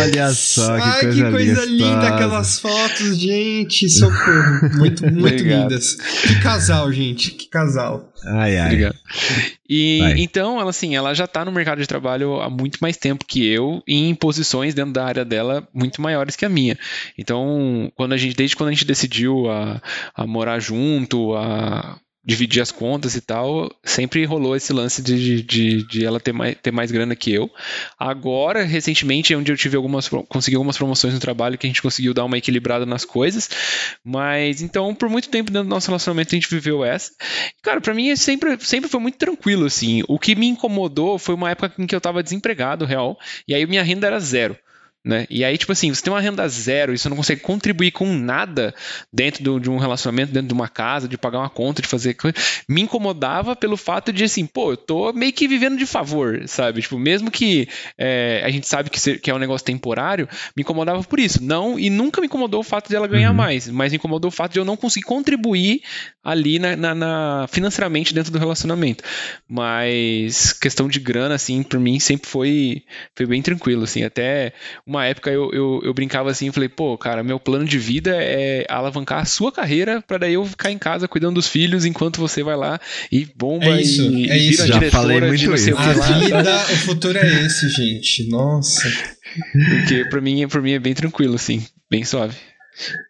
Olha 0.03 0.31
só 0.35 0.77
que 0.77 0.83
Ai, 0.83 1.01
coisa, 1.01 1.25
que 1.25 1.31
coisa 1.31 1.65
linda 1.67 2.09
aquelas 2.09 2.59
fotos, 2.59 3.19
gente. 3.19 3.89
Socorro. 3.89 4.79
Muito, 4.79 5.07
muito 5.13 5.43
lindas. 5.43 5.95
Que 5.95 6.41
casal, 6.43 6.93
gente. 6.93 7.33
Que 7.33 7.49
casal. 7.49 8.13
Ai, 8.25 8.59
ai. 8.59 8.67
Obrigado. 8.67 8.97
E 9.69 9.99
Vai. 10.01 10.19
então, 10.19 10.61
ela 10.61 10.71
assim, 10.71 10.97
ela 10.97 11.15
já 11.15 11.25
está 11.25 11.45
no 11.45 11.53
mercado 11.53 11.81
de 11.81 11.87
trabalho 11.87 12.41
há 12.41 12.51
muito 12.51 12.79
mais 12.81 12.97
tempo 12.97 13.25
que 13.25 13.47
eu, 13.47 13.83
em 13.87 14.15
posições 14.15 14.75
dentro 14.75 14.93
da 14.93 15.05
área 15.05 15.25
dela 15.25 15.67
muito 15.73 16.03
maiores 16.03 16.37
que 16.37 16.45
a 16.45 16.49
minha. 16.49 16.77
Então, 17.17 17.91
quando 17.95 18.13
a 18.13 18.17
gente, 18.17 18.35
desde 18.35 18.57
quando 18.57 18.69
a 18.69 18.73
gente 18.73 18.85
decidiu 18.85 19.49
a, 19.49 19.81
a 20.15 20.27
morar 20.27 20.59
junto, 20.59 21.35
a 21.35 21.99
dividir 22.23 22.61
as 22.61 22.71
contas 22.71 23.15
e 23.15 23.21
tal, 23.21 23.71
sempre 23.83 24.25
rolou 24.25 24.55
esse 24.55 24.73
lance 24.73 25.01
de, 25.01 25.43
de, 25.43 25.87
de 25.87 26.05
ela 26.05 26.21
ter 26.21 26.33
mais, 26.33 26.55
ter 26.63 26.71
mais 26.71 26.91
grana 26.91 27.17
que 27.17 27.33
eu. 27.33 27.51
Agora, 27.99 28.63
recentemente, 28.63 29.33
é 29.33 29.37
onde 29.37 29.51
eu 29.51 29.57
tive 29.57 29.77
algumas, 29.77 30.09
consegui 30.29 30.57
algumas 30.57 30.77
promoções 30.77 31.15
no 31.15 31.21
trabalho 31.21 31.57
que 31.57 31.67
a 31.67 31.71
gente 31.71 31.81
conseguiu 31.81 32.13
dar 32.13 32.25
uma 32.25 32.37
equilibrada 32.37 32.85
nas 32.85 33.05
coisas, 33.05 33.49
mas 34.05 34.61
então, 34.61 34.95
por 34.95 35.09
muito 35.09 35.31
tempo 35.31 35.51
dentro 35.51 35.67
do 35.67 35.71
nosso 35.71 35.89
relacionamento 35.89 36.35
a 36.35 36.39
gente 36.39 36.51
viveu 36.51 36.85
essa. 36.85 37.11
Cara, 37.63 37.81
para 37.81 37.95
mim 37.95 38.15
sempre, 38.17 38.59
sempre 38.61 38.91
foi 38.91 39.01
muito 39.01 39.17
tranquilo, 39.17 39.65
assim. 39.65 40.03
O 40.07 40.19
que 40.19 40.35
me 40.35 40.47
incomodou 40.47 41.19
foi 41.19 41.35
uma 41.35 41.51
época 41.51 41.73
em 41.79 41.87
que 41.87 41.95
eu 41.95 42.01
tava 42.01 42.23
desempregado, 42.23 42.85
real, 42.85 43.19
e 43.49 43.55
aí 43.55 43.67
minha 43.67 43.83
renda 43.83 44.07
era 44.07 44.21
zero. 44.21 44.57
Né? 45.05 45.27
E 45.31 45.43
aí, 45.45 45.57
tipo 45.57 45.73
assim, 45.73 45.93
você 45.93 46.03
tem 46.03 46.13
uma 46.13 46.21
renda 46.21 46.47
zero 46.47 46.93
e 46.93 46.99
você 46.99 47.09
não 47.09 47.17
consegue 47.17 47.41
contribuir 47.41 47.91
com 47.91 48.13
nada 48.13 48.75
dentro 49.13 49.59
de 49.59 49.71
um 49.71 49.79
relacionamento, 49.79 50.33
dentro 50.33 50.49
de 50.49 50.55
uma 50.55 50.69
casa, 50.69 51.09
de 51.09 51.17
pagar 51.17 51.39
uma 51.39 51.49
conta, 51.49 51.81
de 51.81 51.89
fazer 51.89 52.15
coisa. 52.15 52.37
Me 52.69 52.83
incomodava 52.83 53.57
pelo 53.57 53.79
fato 53.79 54.13
de, 54.13 54.25
assim, 54.25 54.45
pô, 54.45 54.73
eu 54.73 54.77
tô 54.77 55.13
meio 55.13 55.33
que 55.33 55.49
vivendo 55.49 55.79
de 55.79 55.87
favor, 55.87 56.43
sabe? 56.47 56.83
Tipo, 56.83 56.99
mesmo 56.99 57.31
que 57.31 57.67
é, 57.97 58.43
a 58.45 58.51
gente 58.51 58.69
sabe 58.69 58.91
que, 58.91 59.19
que 59.19 59.31
é 59.31 59.35
um 59.35 59.39
negócio 59.39 59.65
temporário, 59.65 60.29
me 60.55 60.63
incomodava 60.63 61.03
por 61.03 61.19
isso. 61.19 61.43
Não, 61.43 61.79
e 61.79 61.89
nunca 61.89 62.21
me 62.21 62.27
incomodou 62.27 62.61
o 62.61 62.65
fato 62.65 62.89
de 62.89 62.97
ela 62.97 63.07
ganhar 63.07 63.31
uhum. 63.31 63.37
mais, 63.37 63.69
mas 63.69 63.93
me 63.93 63.97
incomodou 63.97 64.29
o 64.29 64.33
fato 64.33 64.53
de 64.53 64.59
eu 64.59 64.65
não 64.67 64.77
conseguir 64.77 65.07
contribuir 65.07 65.83
ali 66.23 66.59
na, 66.59 66.77
na, 66.77 66.95
na, 66.95 67.47
financeiramente 67.49 68.13
dentro 68.13 68.31
do 68.31 68.39
relacionamento. 68.39 69.03
Mas 69.49 70.53
questão 70.53 70.89
de 70.89 71.01
grana, 71.01 71.37
assim, 71.37 71.63
por 71.63 71.81
mim 71.81 71.99
sempre 71.99 72.29
foi, 72.29 72.83
foi 73.17 73.25
bem 73.25 73.41
tranquilo, 73.41 73.85
assim. 73.85 74.03
Até 74.03 74.53
uma 74.91 75.07
época 75.07 75.31
eu, 75.31 75.51
eu, 75.53 75.81
eu 75.85 75.95
brincava 75.95 76.31
assim, 76.31 76.51
falei, 76.51 76.69
pô, 76.69 76.99
cara, 76.99 77.23
meu 77.23 77.39
plano 77.39 77.65
de 77.65 77.79
vida 77.79 78.11
é 78.21 78.67
alavancar 78.69 79.21
a 79.21 79.25
sua 79.25 79.53
carreira 79.53 80.03
para 80.03 80.19
daí 80.19 80.35
eu 80.35 80.45
ficar 80.45 80.73
em 80.73 80.79
casa 80.79 81.07
cuidando 81.07 81.37
dos 81.37 81.47
filhos 81.47 81.85
enquanto 81.85 82.19
você 82.19 82.43
vai 82.43 82.57
lá 82.57 82.81
e 83.11 83.25
bomba 83.37 83.67
é 83.67 83.83
isso, 83.83 84.03
e, 84.03 84.29
é 84.29 84.37
e 84.37 84.51
isso. 84.51 84.67
Já 84.67 84.81
falei 84.91 85.21
muito 85.21 85.55
isso. 85.55 85.77
A 85.77 85.93
vida, 85.93 86.57
o 86.73 86.77
futuro 86.77 87.17
é 87.17 87.47
esse, 87.47 87.69
gente. 87.69 88.29
Nossa. 88.29 88.93
Porque 89.53 90.05
pra 90.11 90.21
mim, 90.21 90.47
pra 90.49 90.61
mim 90.61 90.73
é 90.73 90.79
bem 90.81 90.93
tranquilo, 90.93 91.37
assim, 91.37 91.65
bem 91.89 92.05
suave. 92.05 92.35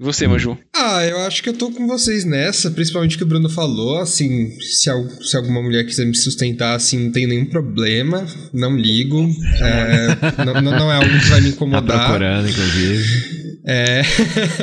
E 0.01 0.05
você, 0.05 0.27
Maju? 0.27 0.59
Ah, 0.75 1.05
eu 1.05 1.19
acho 1.21 1.43
que 1.43 1.49
eu 1.49 1.55
tô 1.55 1.71
com 1.71 1.87
vocês 1.87 2.25
nessa, 2.25 2.71
principalmente 2.71 3.15
o 3.15 3.19
que 3.19 3.25
o 3.25 3.27
Bruno 3.27 3.49
falou, 3.49 3.99
assim, 3.99 4.51
se, 4.61 4.91
se 5.23 5.37
alguma 5.37 5.63
mulher 5.63 5.85
quiser 5.85 6.07
me 6.07 6.17
sustentar, 6.17 6.75
assim, 6.75 7.05
não 7.05 7.13
tem 7.13 7.27
nenhum 7.27 7.47
problema, 7.47 8.27
não 8.53 8.77
ligo, 8.77 9.29
é, 9.61 10.45
não, 10.45 10.61
não, 10.61 10.93
é 10.93 10.97
algo 10.97 11.21
que 11.21 11.29
vai 11.29 11.41
me 11.41 11.51
incomodar. 11.51 11.87
Tá 11.87 12.05
procurando, 12.07 12.49
inclusive. 12.49 13.41
É, 13.67 14.03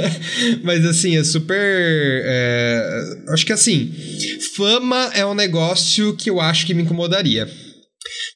mas 0.63 0.86
assim, 0.86 1.18
é 1.18 1.24
super, 1.24 1.56
é, 1.56 3.24
acho 3.30 3.46
que 3.46 3.54
assim, 3.54 3.94
fama 4.56 5.12
é 5.13 5.25
um 5.25 5.36
negócio 5.36 6.16
que 6.16 6.30
eu 6.30 6.42
acho 6.42 6.66
que 6.66 6.74
me 6.74 6.84
incomodaria. 6.84 7.48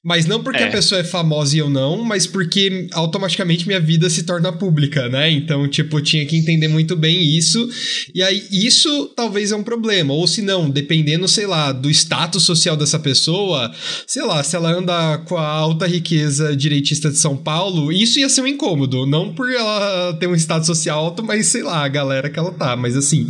Mas 0.03 0.25
não 0.25 0.41
porque 0.41 0.63
é. 0.63 0.67
a 0.67 0.71
pessoa 0.71 1.01
é 1.01 1.03
famosa 1.03 1.55
e 1.55 1.59
eu 1.59 1.69
não, 1.69 2.03
mas 2.03 2.25
porque 2.25 2.87
automaticamente 2.93 3.67
minha 3.67 3.79
vida 3.79 4.09
se 4.09 4.23
torna 4.23 4.51
pública, 4.51 5.07
né? 5.09 5.29
Então, 5.29 5.67
tipo, 5.67 5.97
eu 5.97 6.01
tinha 6.01 6.25
que 6.25 6.35
entender 6.35 6.67
muito 6.67 6.95
bem 6.95 7.21
isso. 7.37 7.69
E 8.15 8.23
aí, 8.23 8.43
isso 8.51 9.07
talvez 9.15 9.51
é 9.51 9.55
um 9.55 9.63
problema. 9.63 10.13
Ou 10.13 10.25
se 10.27 10.41
não, 10.41 10.69
dependendo, 10.69 11.27
sei 11.27 11.45
lá, 11.45 11.71
do 11.71 11.89
status 11.89 12.43
social 12.43 12.75
dessa 12.75 12.99
pessoa, 12.99 13.71
sei 14.07 14.23
lá, 14.23 14.43
se 14.43 14.55
ela 14.55 14.71
anda 14.71 15.17
com 15.19 15.37
a 15.37 15.47
alta 15.47 15.85
riqueza 15.85 16.55
direitista 16.55 17.09
de 17.09 17.17
São 17.17 17.37
Paulo, 17.37 17.91
isso 17.91 18.19
ia 18.19 18.29
ser 18.29 18.41
um 18.41 18.47
incômodo. 18.47 19.05
Não 19.05 19.33
por 19.33 19.51
ela 19.51 20.13
ter 20.19 20.27
um 20.27 20.35
status 20.35 20.67
social 20.67 21.01
alto, 21.01 21.23
mas 21.23 21.47
sei 21.47 21.63
lá, 21.63 21.83
a 21.83 21.87
galera 21.87 22.29
que 22.29 22.39
ela 22.39 22.51
tá. 22.51 22.75
Mas 22.75 22.95
assim, 22.95 23.27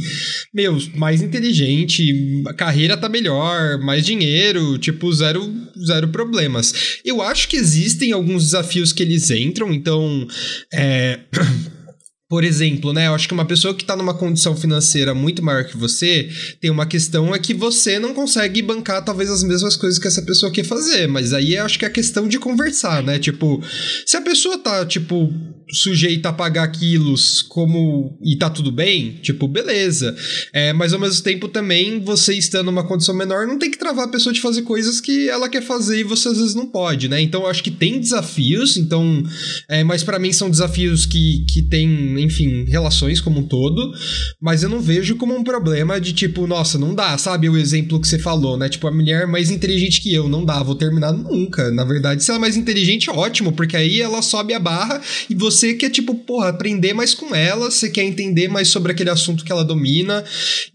meu, 0.54 0.78
mais 0.96 1.22
inteligente, 1.22 2.44
a 2.48 2.54
carreira 2.54 2.98
tá 2.98 3.08
melhor, 3.08 3.80
mais 3.80 4.06
dinheiro, 4.06 4.78
tipo, 4.78 5.12
zero, 5.12 5.42
zero 5.86 6.10
problema 6.10 6.31
problemas. 6.32 7.00
Eu 7.04 7.22
acho 7.22 7.48
que 7.50 7.58
existem 7.58 8.14
alguns 8.14 8.46
desafios 8.46 8.94
que 8.94 9.04
eles 9.04 9.30
entram, 9.30 9.72
então. 9.72 10.26
É... 10.74 11.20
Por 12.30 12.46
exemplo, 12.46 12.94
né? 12.94 13.08
Eu 13.08 13.14
acho 13.14 13.28
que 13.28 13.34
uma 13.34 13.44
pessoa 13.44 13.74
que 13.74 13.84
está 13.84 13.94
numa 13.94 14.14
condição 14.14 14.56
financeira 14.56 15.14
muito 15.14 15.44
maior 15.44 15.66
que 15.66 15.76
você, 15.76 16.30
tem 16.62 16.72
uma 16.72 16.86
questão 16.86 17.36
é 17.36 17.38
que 17.38 17.54
você 17.54 18.00
não 18.00 18.14
consegue 18.14 18.62
bancar 18.62 19.04
talvez 19.04 19.30
as 19.30 19.44
mesmas 19.44 19.76
coisas 19.76 20.00
que 20.00 20.08
essa 20.08 20.22
pessoa 20.22 20.50
quer 20.50 20.64
fazer. 20.64 21.10
Mas 21.10 21.34
aí 21.34 21.56
eu 21.56 21.66
acho 21.66 21.78
que 21.78 21.84
é 21.84 21.90
questão 21.90 22.30
de 22.30 22.40
conversar, 22.40 23.04
né? 23.04 23.20
Tipo, 23.20 23.62
se 24.06 24.16
a 24.16 24.22
pessoa 24.22 24.58
tá, 24.58 24.86
tipo, 24.86 25.30
sujeita 25.72 26.30
a 26.30 26.34
pagar 26.34 26.68
quilos 26.68 27.42
como 27.42 28.18
e 28.22 28.36
tá 28.36 28.50
tudo 28.50 28.72
bem, 28.72 29.20
tipo, 29.22 29.48
beleza. 29.48 30.16
É, 30.54 30.74
mas 30.74 30.94
ao 30.94 31.00
mesmo 31.00 31.24
tempo 31.24 31.48
também 31.48 32.00
você 32.00 32.34
estando 32.34 32.66
numa 32.66 32.84
condição 32.84 33.16
menor 33.16 33.48
não 33.48 33.58
tem 33.58 33.72
que 33.72 33.78
travar 33.78 34.06
a 34.06 34.12
pessoa 34.12 34.34
de 34.34 34.42
fazer 34.42 34.64
coisas 34.64 35.00
que 35.00 35.30
ela 35.30 35.50
quer 35.50 35.62
fazer 35.62 36.00
e 36.00 36.04
você 36.04 36.30
às 36.30 36.38
vezes 36.38 36.56
não 36.56 36.66
pode, 36.66 37.08
né? 37.08 37.22
Então 37.22 37.42
eu 37.42 37.48
acho 37.48 37.64
que 37.64 37.72
tem 37.72 38.00
desafios, 38.00 38.78
então, 38.78 39.24
é, 39.70 39.84
mas 39.84 40.04
para 40.04 40.20
mim 40.20 40.34
são 40.34 40.50
desafios 40.50 41.06
que, 41.06 41.46
que 41.50 41.62
tem, 41.62 42.22
enfim, 42.22 42.66
relações 42.66 43.22
como 43.22 43.40
um 43.40 43.44
todo, 43.44 43.94
mas 44.40 44.64
eu 44.64 44.70
não 44.70 44.82
vejo 44.82 45.16
como 45.16 45.36
um 45.36 45.44
problema 45.44 46.00
de 46.00 46.14
tipo, 46.14 46.46
nossa, 46.48 46.78
não 46.78 46.94
dá, 46.94 47.18
sabe? 47.18 47.50
O 47.50 47.58
exemplo 47.58 48.00
que 48.00 48.08
você 48.08 48.20
falou, 48.20 48.58
né? 48.58 48.68
Tipo, 48.70 48.88
a 48.88 48.92
mulher 48.92 49.28
mais 49.28 49.50
inteligente 49.50 50.02
que 50.02 50.14
eu, 50.14 50.28
não 50.28 50.44
dá, 50.44 50.62
vou 50.64 50.76
terminar 50.76 51.12
nunca. 51.12 51.72
Na 51.72 51.84
verdade, 51.84 52.24
se 52.24 52.30
ela 52.30 52.40
é 52.40 52.42
mais 52.42 52.58
inteligente, 52.58 53.10
ótimo, 53.10 53.52
porque 53.52 53.78
aí 53.78 54.02
ela 54.02 54.22
sobe 54.22 54.54
a 54.54 54.60
barra 54.60 55.02
e 55.30 55.36
você 55.36 55.61
você 55.62 55.76
quer, 55.76 55.92
tipo, 55.92 56.16
porra, 56.16 56.50
aprender 56.50 56.94
mais 56.94 57.14
com 57.14 57.36
ela, 57.36 57.70
você 57.70 57.90
quer 57.90 58.04
entender 58.04 58.48
mais 58.48 58.68
sobre 58.68 58.92
aquele 58.92 59.12
assunto 59.12 59.46
que 59.46 59.52
ela 59.52 59.64
domina. 59.64 60.24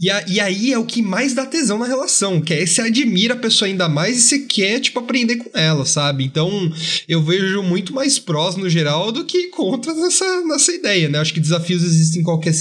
E, 0.01 0.09
a, 0.09 0.25
e 0.29 0.39
aí 0.39 0.73
é 0.73 0.79
o 0.79 0.87
que 0.87 1.03
mais 1.03 1.35
dá 1.35 1.45
tesão 1.45 1.79
na 1.79 1.87
relação, 1.87 2.41
que 2.41 2.55
é 2.55 2.65
você 2.65 2.83
admira 2.83 3.35
a 3.35 3.39
pessoa 3.39 3.69
ainda 3.69 3.89
mais 3.89 4.17
e 4.17 4.23
você 4.23 4.39
quer, 4.41 4.81
tipo, 4.81 5.01
aprender 5.01 5.37
com 5.37 5.59
ela, 5.59 5.85
sabe? 5.85 6.25
Então, 6.25 6.73
eu 7.09 7.21
vejo 7.23 7.63
muito 7.63 7.93
mais 7.93 8.19
prós 8.19 8.57
no 8.57 8.69
geral 8.71 9.11
do 9.11 9.25
que 9.25 9.49
contras 9.49 9.97
nessa, 9.97 10.43
nessa 10.45 10.73
ideia, 10.73 11.09
né? 11.09 11.19
Acho 11.19 11.35
que 11.35 11.41
desafios 11.41 11.83
existem 11.83 12.21
em 12.21 12.25
qualquer, 12.25 12.55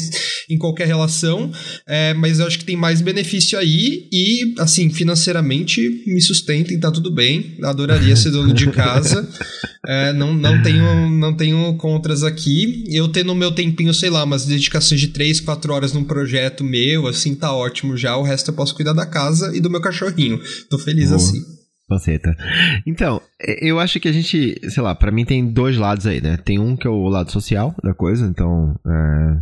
em 0.50 0.58
qualquer 0.58 0.88
relação, 0.88 1.52
é, 1.88 2.14
mas 2.16 2.40
eu 2.40 2.48
acho 2.48 2.58
que 2.58 2.66
tem 2.66 2.76
mais 2.76 3.02
benefício 3.02 3.58
aí 3.60 4.08
e, 4.12 4.56
assim, 4.58 4.90
financeiramente 4.90 6.04
me 6.08 6.22
sustentem, 6.22 6.80
tá 6.80 6.92
tudo 6.92 7.12
bem. 7.12 7.56
Adoraria 7.64 8.16
ser 8.16 8.32
dono 8.32 8.54
de 8.54 8.72
casa. 8.72 9.28
É, 9.88 10.14
não, 10.14 10.34
não, 10.34 10.62
tenho, 10.62 11.10
não 11.10 11.36
tenho 11.36 11.76
contras 11.78 12.24
aqui. 12.24 12.84
Eu 12.90 13.08
tendo 13.08 13.32
o 13.32 13.36
meu 13.36 13.52
tempinho, 13.52 13.94
sei 13.94 14.10
lá, 14.10 14.24
umas 14.24 14.46
dedicações 14.46 15.00
de 15.00 15.10
3, 15.10 15.40
4 15.42 15.74
horas 15.74 15.94
num 15.94 16.04
projeto 16.04 16.64
meu, 16.64 17.08
assim, 17.08 17.36
tá 17.36 17.54
ótimo 17.54 17.96
já. 17.96 18.18
O 18.18 18.24
resto 18.24 18.52
eu 18.52 18.56
posso 18.56 18.76
cuidar 18.76 18.94
da 18.94 19.06
casa 19.06 19.56
e 19.56 19.60
do 19.60 19.70
meu 19.70 19.82
cachorrinho. 19.82 20.40
Tô 20.70 20.78
feliz 20.78 21.10
Boa. 21.10 21.18
assim. 21.18 21.40
Faceta. 21.88 22.36
Então, 22.86 23.22
eu 23.62 23.80
acho 23.80 24.00
que 24.00 24.08
a 24.08 24.12
gente, 24.12 24.60
sei 24.70 24.82
lá, 24.82 24.96
para 24.96 25.12
mim 25.12 25.24
tem 25.24 25.46
dois 25.46 25.78
lados 25.78 26.08
aí, 26.08 26.20
né? 26.20 26.38
Tem 26.38 26.58
um 26.58 26.76
que 26.76 26.88
é 26.88 26.90
o 26.90 27.08
lado 27.08 27.32
social 27.32 27.76
da 27.84 27.94
coisa, 27.94 28.26
então 28.26 28.76
é, 28.88 29.40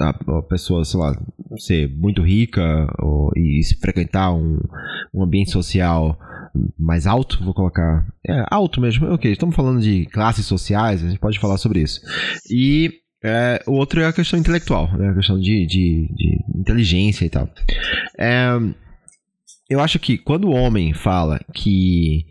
a, 0.00 0.42
pessoa, 0.48 0.84
sei 0.84 0.98
lá, 0.98 1.14
ser 1.58 1.88
muito 1.94 2.22
rica 2.22 2.62
ou, 2.98 3.30
e 3.36 3.60
frequentar 3.80 4.32
um, 4.32 4.58
um 5.12 5.22
ambiente 5.22 5.50
social 5.50 6.18
mais 6.78 7.06
alto, 7.06 7.42
vou 7.42 7.54
colocar. 7.54 8.06
É, 8.26 8.44
alto 8.50 8.80
mesmo, 8.80 9.12
ok. 9.12 9.30
Estamos 9.30 9.54
falando 9.54 9.80
de 9.80 10.06
classes 10.06 10.46
sociais, 10.46 11.02
a 11.02 11.08
gente 11.08 11.18
pode 11.18 11.38
falar 11.38 11.58
sobre 11.58 11.80
isso. 11.80 12.00
E 12.50 12.92
é, 13.22 13.62
o 13.66 13.72
outro 13.72 14.00
é 14.00 14.06
a 14.06 14.12
questão 14.12 14.38
intelectual, 14.38 14.90
né? 14.96 15.10
a 15.10 15.14
questão 15.14 15.38
de, 15.38 15.66
de, 15.66 16.08
de 16.14 16.44
inteligência 16.54 17.24
e 17.24 17.30
tal. 17.30 17.48
É, 18.18 18.50
eu 19.68 19.80
acho 19.80 19.98
que 19.98 20.18
quando 20.18 20.48
o 20.48 20.54
homem 20.54 20.92
fala 20.92 21.40
que 21.52 22.26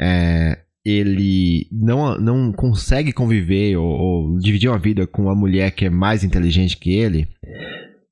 é, 0.00 0.58
ele 0.84 1.68
não, 1.70 2.18
não 2.18 2.52
consegue 2.52 3.12
conviver 3.12 3.76
ou, 3.76 3.86
ou, 3.86 4.38
dividir 4.38 4.70
uma 4.70 4.78
vida 4.78 5.06
com 5.06 5.22
uma 5.22 5.34
mulher 5.34 5.70
que 5.70 5.84
é 5.84 5.90
mais 5.90 6.24
inteligente 6.24 6.78
que 6.78 6.92
ele, 6.92 7.28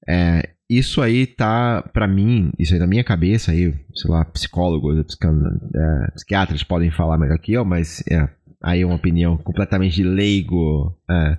é, 0.06 0.50
isso 0.68 1.00
aí 1.00 1.26
tá, 1.26 1.82
para 1.92 2.08
mim, 2.08 2.50
isso 2.58 2.74
aí 2.74 2.80
na 2.80 2.86
minha 2.86 3.04
cabeça 3.04 3.52
aí, 3.52 3.72
sei 3.94 4.10
lá, 4.10 4.24
psicólogos, 4.24 4.98
é, 4.98 6.10
psiquiatras 6.12 6.62
podem 6.64 6.90
falar 6.90 7.18
melhor 7.18 7.38
que 7.38 7.52
eu, 7.52 7.64
mas 7.64 8.02
é, 8.10 8.28
aí 8.62 8.82
é 8.82 8.86
uma 8.86 8.96
opinião 8.96 9.36
completamente 9.36 9.96
de 9.96 10.02
leigo. 10.02 10.94
É, 11.08 11.36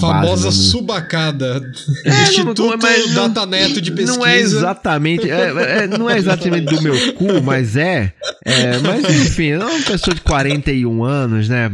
Famosa 0.00 0.46
no... 0.46 0.52
subacada 0.52 1.60
é, 2.04 2.22
Instituto 2.22 2.62
não, 2.62 2.78
mas, 2.80 3.12
Data 3.12 3.44
Neto 3.44 3.80
de 3.80 3.90
Pesquisa. 3.90 4.16
Não 4.16 4.24
é 4.24 4.38
exatamente, 4.38 5.28
é, 5.28 5.82
é, 5.82 5.86
não 5.88 6.08
é 6.08 6.16
exatamente 6.16 6.66
do 6.66 6.80
meu 6.80 7.14
cu, 7.14 7.42
mas 7.42 7.76
é. 7.76 8.12
é 8.44 8.78
mas 8.78 9.02
enfim, 9.02 9.48
é 9.48 9.58
uma 9.58 9.82
pessoa 9.82 10.14
de 10.14 10.20
41 10.20 11.02
anos, 11.02 11.48
né? 11.48 11.68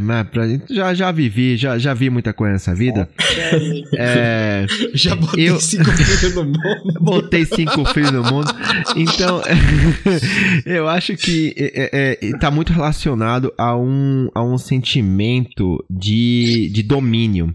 Já, 0.67 0.93
já 0.95 1.11
vivi, 1.11 1.57
já, 1.57 1.77
já 1.77 1.93
vi 1.93 2.09
muita 2.09 2.33
coisa 2.33 2.53
nessa 2.53 2.73
vida. 2.73 3.07
É, 3.95 4.65
já 4.95 5.15
botei 5.15 5.49
eu, 5.49 5.59
cinco 5.59 5.91
filhos 5.91 6.35
no 6.35 6.43
mundo. 6.45 6.59
Botei 7.01 7.45
cinco 7.45 7.85
filhos 7.93 8.11
no 8.11 8.23
mundo. 8.23 8.53
Então, 8.95 9.41
eu 10.65 10.87
acho 10.87 11.15
que 11.15 11.53
é, 11.57 12.17
é, 12.19 12.37
tá 12.37 12.49
muito 12.49 12.73
relacionado 12.73 13.53
a 13.57 13.75
um, 13.75 14.29
a 14.33 14.43
um 14.43 14.57
sentimento 14.61 15.83
de, 15.89 16.69
de 16.73 16.83
domínio. 16.83 17.53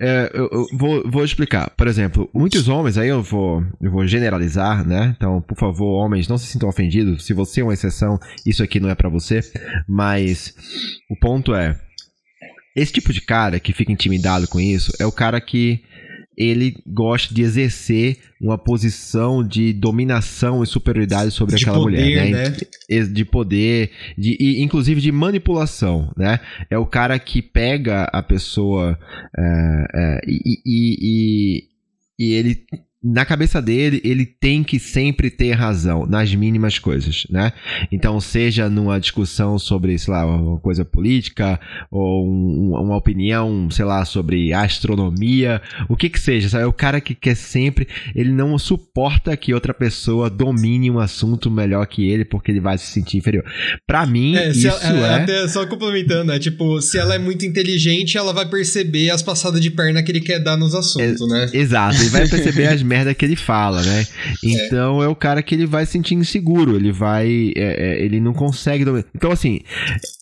É, 0.00 0.30
eu, 0.34 0.48
eu 0.50 0.66
vou, 0.76 1.08
vou 1.08 1.24
explicar. 1.24 1.70
Por 1.76 1.86
exemplo, 1.86 2.28
muitos 2.34 2.68
homens, 2.68 2.98
aí 2.98 3.08
eu 3.08 3.22
vou, 3.22 3.62
eu 3.80 3.90
vou 3.90 4.06
generalizar, 4.06 4.86
né? 4.86 5.14
Então, 5.16 5.40
por 5.40 5.56
favor, 5.56 6.04
homens, 6.04 6.26
não 6.26 6.38
se 6.38 6.46
sintam 6.46 6.68
ofendidos. 6.68 7.24
Se 7.24 7.32
você 7.32 7.60
é 7.60 7.64
uma 7.64 7.74
exceção, 7.74 8.18
isso 8.44 8.62
aqui 8.62 8.80
não 8.80 8.90
é 8.90 8.94
para 8.94 9.08
você. 9.08 9.40
Mas 9.88 10.54
o 11.08 11.16
ponto 11.16 11.54
é. 11.54 11.78
Esse 12.74 12.92
tipo 12.92 13.12
de 13.12 13.20
cara 13.20 13.60
que 13.60 13.72
fica 13.72 13.92
intimidado 13.92 14.48
com 14.48 14.60
isso 14.60 14.92
é 14.98 15.06
o 15.06 15.12
cara 15.12 15.40
que 15.40 15.82
ele 16.40 16.74
gosta 16.86 17.34
de 17.34 17.42
exercer 17.42 18.16
uma 18.40 18.56
posição 18.56 19.46
de 19.46 19.74
dominação 19.74 20.62
e 20.62 20.66
superioridade 20.66 21.30
sobre 21.30 21.54
de 21.54 21.62
aquela 21.62 21.78
poder, 21.78 22.02
mulher, 22.02 22.30
né? 22.30 22.48
né? 22.48 23.04
De 23.04 23.24
poder, 23.26 23.90
de, 24.16 24.38
e, 24.40 24.62
inclusive 24.62 25.02
de 25.02 25.12
manipulação, 25.12 26.10
né? 26.16 26.40
É 26.70 26.78
o 26.78 26.86
cara 26.86 27.18
que 27.18 27.42
pega 27.42 28.04
a 28.04 28.22
pessoa 28.22 28.98
é, 29.36 29.86
é, 29.94 30.20
e, 30.26 30.62
e, 30.64 30.96
e, 31.02 31.68
e 32.18 32.32
ele 32.32 32.64
na 33.02 33.24
cabeça 33.24 33.62
dele, 33.62 34.00
ele 34.04 34.26
tem 34.26 34.62
que 34.62 34.78
sempre 34.78 35.30
ter 35.30 35.52
razão 35.52 36.04
nas 36.04 36.34
mínimas 36.34 36.78
coisas, 36.78 37.26
né? 37.30 37.50
Então, 37.90 38.20
seja 38.20 38.68
numa 38.68 39.00
discussão 39.00 39.58
sobre, 39.58 39.98
sei 39.98 40.12
lá, 40.12 40.26
uma 40.26 40.58
coisa 40.58 40.84
política 40.84 41.58
ou 41.90 42.26
um, 42.28 42.74
uma 42.74 42.96
opinião, 42.96 43.70
sei 43.70 43.86
lá, 43.86 44.04
sobre 44.04 44.52
astronomia, 44.52 45.62
o 45.88 45.96
que 45.96 46.10
que 46.10 46.20
seja, 46.20 46.50
sabe? 46.50 46.64
É 46.64 46.66
o 46.66 46.72
cara 46.74 47.00
que 47.00 47.14
quer 47.14 47.36
sempre, 47.36 47.88
ele 48.14 48.30
não 48.30 48.58
suporta 48.58 49.34
que 49.34 49.54
outra 49.54 49.72
pessoa 49.72 50.28
domine 50.28 50.90
um 50.90 50.98
assunto 50.98 51.50
melhor 51.50 51.86
que 51.86 52.06
ele 52.06 52.24
porque 52.24 52.50
ele 52.50 52.60
vai 52.60 52.76
se 52.76 52.86
sentir 52.86 53.16
inferior. 53.16 53.44
Para 53.86 54.04
mim, 54.04 54.36
é, 54.36 54.50
isso 54.50 54.68
ela, 54.68 55.06
é... 55.06 55.22
Até 55.22 55.48
só 55.48 55.66
complementando, 55.66 56.32
é 56.32 56.38
tipo, 56.38 56.82
se 56.82 56.98
ela 56.98 57.14
é 57.14 57.18
muito 57.18 57.46
inteligente, 57.46 58.18
ela 58.18 58.34
vai 58.34 58.46
perceber 58.46 59.08
as 59.08 59.22
passadas 59.22 59.60
de 59.60 59.70
perna 59.70 60.02
que 60.02 60.12
ele 60.12 60.20
quer 60.20 60.38
dar 60.38 60.58
nos 60.58 60.74
assuntos, 60.74 61.22
é, 61.22 61.26
né? 61.26 61.50
Exato, 61.54 61.96
ele 61.96 62.10
vai 62.10 62.28
perceber 62.28 62.66
as 62.66 62.82
merda 62.90 63.14
que 63.14 63.24
ele 63.24 63.36
fala, 63.36 63.80
né? 63.82 64.04
Então 64.42 65.00
é, 65.00 65.06
é 65.06 65.08
o 65.08 65.14
cara 65.14 65.42
que 65.42 65.54
ele 65.54 65.64
vai 65.64 65.86
se 65.86 65.92
sentir 65.92 66.14
inseguro, 66.16 66.74
ele 66.74 66.90
vai. 66.90 67.52
É, 67.56 68.00
é, 68.00 68.04
ele 68.04 68.20
não 68.20 68.32
consegue. 68.32 68.84
Então, 69.14 69.30
assim, 69.30 69.60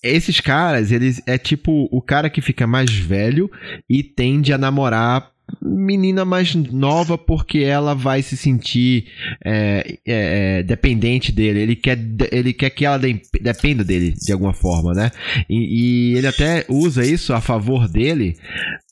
esses 0.03 0.41
caras, 0.41 0.93
eles 0.93 1.23
é 1.27 1.39
tipo 1.39 1.89
o 1.91 2.03
cara 2.03 2.29
que 2.29 2.43
fica 2.43 2.67
mais 2.67 2.93
velho 2.93 3.51
e 3.89 4.03
tende 4.03 4.53
a 4.53 4.59
namorar 4.59 5.31
menina 5.61 6.25
mais 6.25 6.55
nova 6.55 7.17
porque 7.17 7.59
ela 7.59 7.95
vai 7.95 8.23
se 8.23 8.37
sentir 8.37 9.07
é, 9.45 9.99
é, 10.07 10.59
é 10.59 10.63
dependente 10.63 11.33
dele. 11.33 11.61
Ele 11.61 11.77
quer, 11.77 11.99
ele 12.31 12.53
quer 12.53 12.71
que 12.71 12.85
ela 12.85 12.99
de, 12.99 13.21
dependa 13.41 13.85
dele 13.85 14.13
de 14.13 14.33
alguma 14.33 14.53
forma, 14.53 14.93
né? 14.93 15.11
E, 15.49 16.13
e 16.13 16.17
ele 16.17 16.27
até 16.27 16.65
usa 16.69 17.05
isso 17.05 17.33
a 17.33 17.41
favor 17.41 17.89
dele 17.89 18.37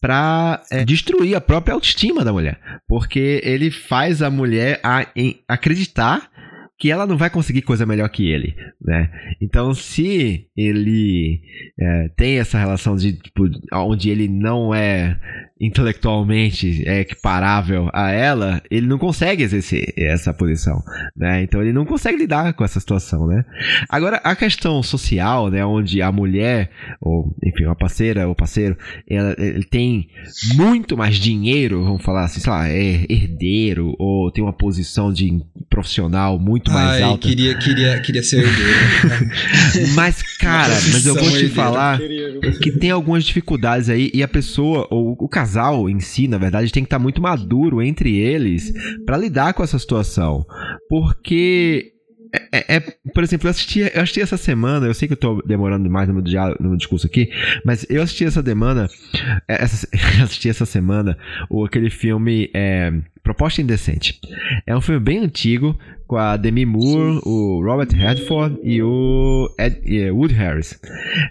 para 0.00 0.62
é, 0.70 0.84
destruir 0.84 1.34
a 1.34 1.40
própria 1.40 1.74
autoestima 1.74 2.24
da 2.24 2.32
mulher, 2.32 2.58
porque 2.86 3.40
ele 3.44 3.70
faz 3.70 4.22
a 4.22 4.30
mulher 4.30 4.80
a, 4.82 5.06
em, 5.16 5.40
acreditar 5.48 6.30
que 6.78 6.90
ela 6.90 7.06
não 7.06 7.16
vai 7.16 7.30
conseguir 7.30 7.62
coisa 7.62 7.86
melhor 7.86 8.08
que 8.08 8.28
ele, 8.28 8.54
né? 8.80 9.10
Então, 9.40 9.72
se 9.72 10.46
ele 10.56 11.40
é, 11.78 12.08
tem 12.16 12.38
essa 12.38 12.58
relação 12.58 12.96
de 12.96 13.14
tipo, 13.14 13.48
onde 13.72 14.10
ele 14.10 14.28
não 14.28 14.74
é 14.74 15.18
intelectualmente 15.58 16.82
equiparável 16.86 17.88
a 17.92 18.10
ela, 18.10 18.62
ele 18.70 18.86
não 18.86 18.98
consegue 18.98 19.42
exercer 19.42 19.94
essa 19.96 20.34
posição, 20.34 20.82
né? 21.16 21.42
Então 21.42 21.62
ele 21.62 21.72
não 21.72 21.86
consegue 21.86 22.18
lidar 22.18 22.52
com 22.52 22.62
essa 22.62 22.78
situação, 22.78 23.26
né? 23.26 23.42
Agora 23.88 24.16
a 24.18 24.36
questão 24.36 24.82
social, 24.82 25.48
né, 25.50 25.64
onde 25.64 26.02
a 26.02 26.12
mulher 26.12 26.70
ou 27.00 27.34
enfim, 27.42 27.64
uma 27.64 27.74
parceira 27.74 28.28
ou 28.28 28.34
parceiro, 28.34 28.76
ela, 29.08 29.34
ele 29.38 29.64
tem 29.64 30.08
muito 30.54 30.96
mais 30.96 31.16
dinheiro, 31.16 31.82
vamos 31.82 32.04
falar 32.04 32.24
assim, 32.24 32.40
sei 32.40 32.52
lá, 32.52 32.68
é 32.68 33.06
herdeiro 33.08 33.94
ou 33.98 34.30
tem 34.30 34.44
uma 34.44 34.52
posição 34.52 35.10
de 35.10 35.42
profissional 35.70 36.38
muito 36.38 36.65
mais 36.70 36.90
Ai, 36.90 37.02
alta. 37.02 37.26
queria 37.26 37.54
queria 37.56 38.00
queria 38.00 38.22
ser 38.22 38.44
herdeiro. 38.44 39.92
mas 39.94 40.22
cara, 40.38 40.74
mas 40.92 41.06
eu 41.06 41.14
vou 41.14 41.24
te 41.24 41.34
herdeiro. 41.34 41.54
falar 41.54 41.98
que 42.62 42.72
tem 42.72 42.90
algumas 42.90 43.24
dificuldades 43.24 43.88
aí 43.88 44.10
e 44.12 44.22
a 44.22 44.28
pessoa 44.28 44.86
ou 44.90 45.16
o 45.18 45.28
casal 45.28 45.88
em 45.88 46.00
si, 46.00 46.28
na 46.28 46.38
verdade, 46.38 46.72
tem 46.72 46.82
que 46.82 46.86
estar 46.86 46.98
tá 46.98 47.02
muito 47.02 47.20
maduro 47.20 47.82
entre 47.82 48.16
eles 48.16 48.72
para 49.04 49.16
lidar 49.16 49.54
com 49.54 49.62
essa 49.62 49.78
situação. 49.78 50.44
Porque 50.88 51.92
é, 52.52 52.58
é, 52.58 52.76
é, 52.76 52.80
por 53.12 53.22
exemplo, 53.22 53.46
eu 53.46 53.50
assisti, 53.50 53.80
eu 53.80 54.02
assisti 54.02 54.20
essa 54.20 54.36
semana, 54.36 54.86
eu 54.86 54.94
sei 54.94 55.08
que 55.08 55.14
eu 55.14 55.18
tô 55.18 55.42
demorando 55.42 55.84
demais 55.84 56.08
no 56.08 56.14
meu, 56.14 56.22
diálogo, 56.22 56.62
no 56.62 56.70
meu 56.70 56.78
discurso 56.78 57.06
aqui, 57.06 57.30
mas 57.64 57.86
eu 57.88 58.02
assisti 58.02 58.24
essa 58.24 58.42
semana, 58.42 58.88
é, 59.48 59.62
essa, 59.62 59.88
assisti 60.22 60.48
essa 60.48 60.66
semana 60.66 61.16
o, 61.48 61.64
aquele 61.64 61.90
filme 61.90 62.50
é, 62.54 62.92
Proposta 63.26 63.60
Indecente. 63.60 64.20
É 64.64 64.76
um 64.76 64.80
filme 64.80 65.00
bem 65.00 65.18
antigo, 65.18 65.76
com 66.06 66.16
a 66.16 66.36
Demi 66.36 66.64
Moore, 66.64 67.20
o 67.24 67.60
Robert 67.60 67.88
Redford 67.92 68.56
e 68.62 68.80
o 68.80 69.52
Ed, 69.58 69.80
e 69.84 70.08
Wood 70.12 70.32
Harris. 70.32 70.78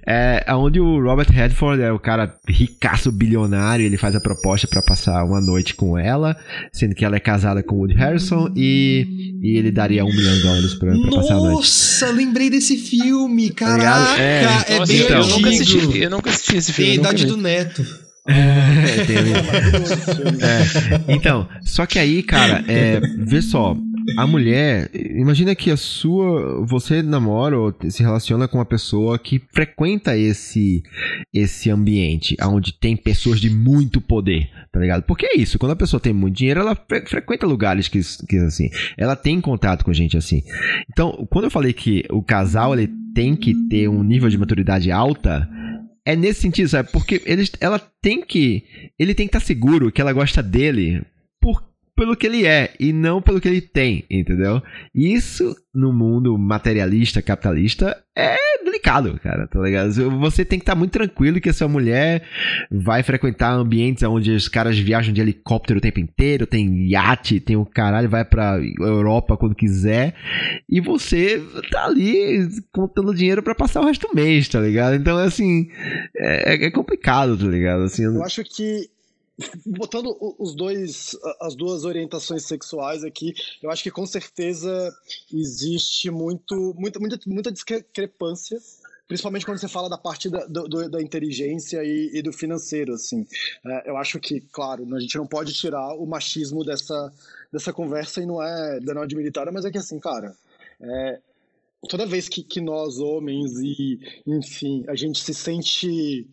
É, 0.06 0.44
onde 0.50 0.82
o 0.82 1.02
Robert 1.02 1.32
Redford 1.32 1.82
é 1.82 1.94
o 1.94 1.98
cara 1.98 2.36
ricaço 2.50 3.14
bilionário, 3.14 3.86
ele 3.86 3.96
faz 3.96 4.14
a 4.14 4.20
proposta 4.20 4.68
para 4.68 4.82
passar 4.82 5.24
uma 5.24 5.40
noite 5.40 5.74
com 5.74 5.98
ela, 5.98 6.36
sendo 6.74 6.94
que 6.94 7.06
ela 7.06 7.16
é 7.16 7.20
casada 7.22 7.64
com 7.64 7.78
o 7.78 7.80
Wood 7.80 7.94
Harrison 7.94 8.52
e, 8.54 9.38
e 9.42 9.58
ele 9.58 9.72
daria 9.72 10.04
um 10.04 10.14
milhão 10.14 10.36
de 10.36 10.42
dólares 10.42 10.74
pra, 10.74 10.92
pra 11.00 11.12
passar 11.12 11.36
a 11.36 11.38
noite. 11.38 11.56
Nossa, 11.56 12.12
lembrei 12.12 12.50
desse 12.50 12.76
filme, 12.76 13.52
tá 13.52 13.68
caraca! 13.68 14.22
É, 14.22 14.44
é 14.68 14.80
Nossa, 14.80 14.92
bem 14.92 15.02
então, 15.02 15.22
eu 15.22 15.28
nunca, 15.28 15.50
assisti, 15.50 16.02
eu 16.02 16.10
nunca 16.10 16.30
assisti 16.30 16.58
esse 16.58 16.74
filme. 16.74 16.92
Tem 16.92 17.00
a 17.00 17.02
idade 17.02 17.26
do 17.26 17.38
Neto. 17.38 18.05
É, 18.28 18.34
é. 21.10 21.14
Então, 21.14 21.48
só 21.62 21.86
que 21.86 22.00
aí, 22.00 22.24
cara, 22.24 22.64
é, 22.68 23.00
vê 23.00 23.42
só, 23.42 23.78
a 24.18 24.26
mulher, 24.26 24.90
imagina 24.94 25.56
que 25.56 25.70
a 25.70 25.78
sua, 25.78 26.66
você 26.66 27.02
namora 27.02 27.58
ou 27.58 27.76
se 27.90 28.02
relaciona 28.02 28.48
com 28.48 28.58
uma 28.58 28.66
pessoa 28.66 29.20
que 29.20 29.42
frequenta 29.52 30.18
esse 30.18 30.84
esse 31.34 31.70
ambiente, 31.70 32.36
onde 32.44 32.74
tem 32.74 32.96
pessoas 32.96 33.40
de 33.40 33.50
muito 33.50 34.00
poder, 34.00 34.50
tá 34.72 34.80
ligado? 34.80 35.04
Porque 35.04 35.26
é 35.26 35.38
isso, 35.38 35.60
quando 35.60 35.74
a 35.74 35.76
pessoa 35.76 36.00
tem 36.00 36.14
muito 36.14 36.38
dinheiro, 36.38 36.62
ela 36.62 36.76
fre 36.76 37.06
frequenta 37.06 37.46
lugares 37.46 37.88
que, 37.88 38.00
que 38.28 38.38
assim, 38.38 38.70
ela 38.98 39.16
tem 39.16 39.42
contato 39.42 39.84
com 39.84 39.94
gente 39.94 40.18
assim. 40.18 40.42
Então, 40.92 41.28
quando 41.30 41.46
eu 41.46 41.52
falei 41.52 41.74
que 41.74 42.06
o 42.10 42.24
casal 42.24 42.74
ele 42.74 42.90
tem 43.14 43.36
que 43.36 43.54
ter 43.70 43.88
um 43.88 44.04
nível 44.04 44.30
de 44.30 44.38
maturidade 44.38 44.92
alta, 44.92 45.48
é 46.06 46.16
nesse 46.16 46.42
sentido, 46.42 46.70
sabe? 46.70 46.92
Porque 46.92 47.22
eles, 47.26 47.52
ela 47.60 47.80
tem 48.02 48.22
que. 48.22 48.64
Ele 48.98 49.16
tem 49.16 49.26
que 49.26 49.30
estar 49.30 49.40
tá 49.40 49.46
seguro 49.46 49.92
que 49.92 50.00
ela 50.00 50.14
gosta 50.14 50.44
dele 50.44 51.04
por 51.42 51.64
pelo 51.96 52.16
que 52.16 52.28
ele 52.28 52.46
é 52.46 52.74
e 52.80 52.92
não 52.92 53.22
pelo 53.22 53.40
que 53.40 53.48
ele 53.48 53.62
tem, 53.62 54.06
entendeu? 54.10 54.62
Isso 54.94 55.56
no 55.74 55.94
mundo 55.94 56.38
materialista, 56.38 57.22
capitalista, 57.22 57.98
é 58.16 58.36
delicado, 58.64 59.20
cara, 59.22 59.48
tá 59.48 59.60
ligado? 59.60 59.92
Você 60.20 60.46
tem 60.46 60.60
que 60.60 60.64
estar 60.64 60.74
tá 60.74 60.80
muito 60.80 60.92
tranquilo 60.92 61.40
que 61.40 61.50
a 61.50 61.54
sua 61.54 61.68
mulher 61.68 62.24
vai 62.72 63.04
frequentar 63.04 63.54
ambientes 63.54 64.04
onde 64.04 64.32
os 64.32 64.48
caras 64.48 64.78
viajam 64.78 65.14
de 65.14 65.22
helicóptero 65.22 65.80
o 65.80 65.82
tempo 65.82 66.00
inteiro, 66.00 66.46
tem 66.46 66.88
iate, 66.90 67.40
tem 67.40 67.56
o 67.56 67.66
caralho, 67.66 68.10
vai 68.10 68.26
pra 68.26 68.60
Europa 68.80 69.38
quando 69.38 69.56
quiser, 69.56 70.16
e 70.70 70.82
você 70.82 71.42
tá 71.72 71.86
ali 71.86 72.48
contando 72.72 73.16
dinheiro 73.16 73.44
para 73.44 73.56
passar 73.56 73.82
o 73.82 73.86
resto 73.86 74.08
do 74.08 74.16
mês, 74.16 74.48
tá 74.48 74.60
ligado? 74.60 74.96
Então, 74.96 75.18
assim, 75.18 75.68
é, 76.18 76.66
é 76.66 76.72
complicado, 76.72 77.38
tá 77.38 77.46
ligado? 77.46 77.84
Assim, 77.84 78.04
eu 78.04 78.24
acho 78.24 78.44
que 78.44 78.90
botando 79.66 80.16
os 80.40 80.56
dois 80.56 81.18
as 81.42 81.56
duas 81.56 81.84
orientações 81.84 82.46
sexuais 82.46 83.04
aqui 83.04 83.34
eu 83.62 83.70
acho 83.70 83.84
que 83.84 83.92
com 83.92 84.06
certeza 84.06 84.96
existe 85.34 86.10
muito 86.10 86.74
muita 86.78 87.00
muita, 87.00 87.20
muita 87.28 87.52
discrepância 87.52 88.58
principalmente 89.08 89.46
quando 89.46 89.60
você 89.60 89.68
fala 89.68 89.90
da 89.90 89.98
parte 89.98 90.30
da, 90.30 90.46
do, 90.46 90.90
da 90.90 91.02
inteligência 91.02 91.84
e, 91.84 92.10
e, 92.14 92.22
do 92.24 92.34
financeiro 92.34 92.94
assim. 92.94 93.26
É, 93.64 93.90
eu 93.90 93.98
acho 93.98 94.20
que 94.20 94.42
claro 94.52 94.88
a 94.96 95.00
gente 95.00 95.18
não 95.18 95.28
pode 95.28 95.54
tirar 95.54 95.96
o 95.96 96.06
machismo 96.06 96.64
dessa 96.64 97.14
dessa 97.52 97.74
conversa 97.74 98.22
e 98.22 98.26
não 98.26 98.42
é 98.42 98.80
da 98.80 99.06
de 99.06 99.16
militar 99.16 99.52
mas 99.52 99.66
é 99.66 99.72
que 99.72 99.78
assim 99.78 100.00
cara 100.00 100.34
é, 100.80 101.20
toda 101.90 102.06
vez 102.06 102.28
que, 102.30 102.42
que 102.42 102.62
nós 102.62 103.00
homens 103.00 103.52
e 103.60 104.00
enfim 104.26 104.84
a 104.88 104.96
gente 104.96 105.22
se 105.22 105.34
sente 105.34 106.28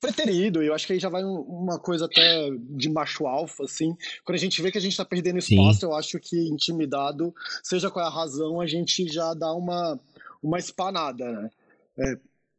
preterido, 0.00 0.62
e 0.62 0.66
eu 0.66 0.74
acho 0.74 0.86
que 0.86 0.92
aí 0.92 0.98
já 0.98 1.08
vai 1.08 1.24
uma 1.24 1.78
coisa 1.78 2.06
até 2.06 2.50
de 2.70 2.88
macho 2.88 3.26
alfa, 3.26 3.64
assim. 3.64 3.96
Quando 4.24 4.36
a 4.36 4.40
gente 4.40 4.62
vê 4.62 4.70
que 4.70 4.78
a 4.78 4.80
gente 4.80 4.96
tá 4.96 5.04
perdendo 5.04 5.38
espaço, 5.38 5.80
Sim. 5.80 5.86
eu 5.86 5.94
acho 5.94 6.18
que 6.20 6.48
intimidado, 6.48 7.34
seja 7.62 7.90
qual 7.90 8.04
é 8.04 8.08
a 8.08 8.12
razão, 8.12 8.60
a 8.60 8.66
gente 8.66 9.06
já 9.08 9.34
dá 9.34 9.52
uma, 9.52 9.98
uma 10.42 10.58
espanada, 10.58 11.30
né? 11.30 11.50
É, 11.98 12.18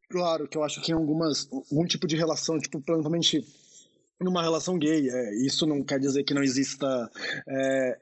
claro 0.09 0.47
que 0.47 0.57
eu 0.57 0.63
acho 0.63 0.81
que 0.81 0.91
em 0.91 0.95
algumas, 0.95 1.47
algum 1.51 1.85
tipo 1.85 2.07
de 2.07 2.17
relação, 2.17 2.59
tipo, 2.59 2.81
provavelmente 2.81 3.45
numa 4.19 4.41
relação 4.41 4.77
gay, 4.77 5.09
é, 5.09 5.35
isso 5.35 5.65
não 5.65 5.81
quer 5.81 5.99
dizer 5.99 6.23
que 6.23 6.33
não 6.33 6.43
exista. 6.43 7.09
É, 7.47 7.99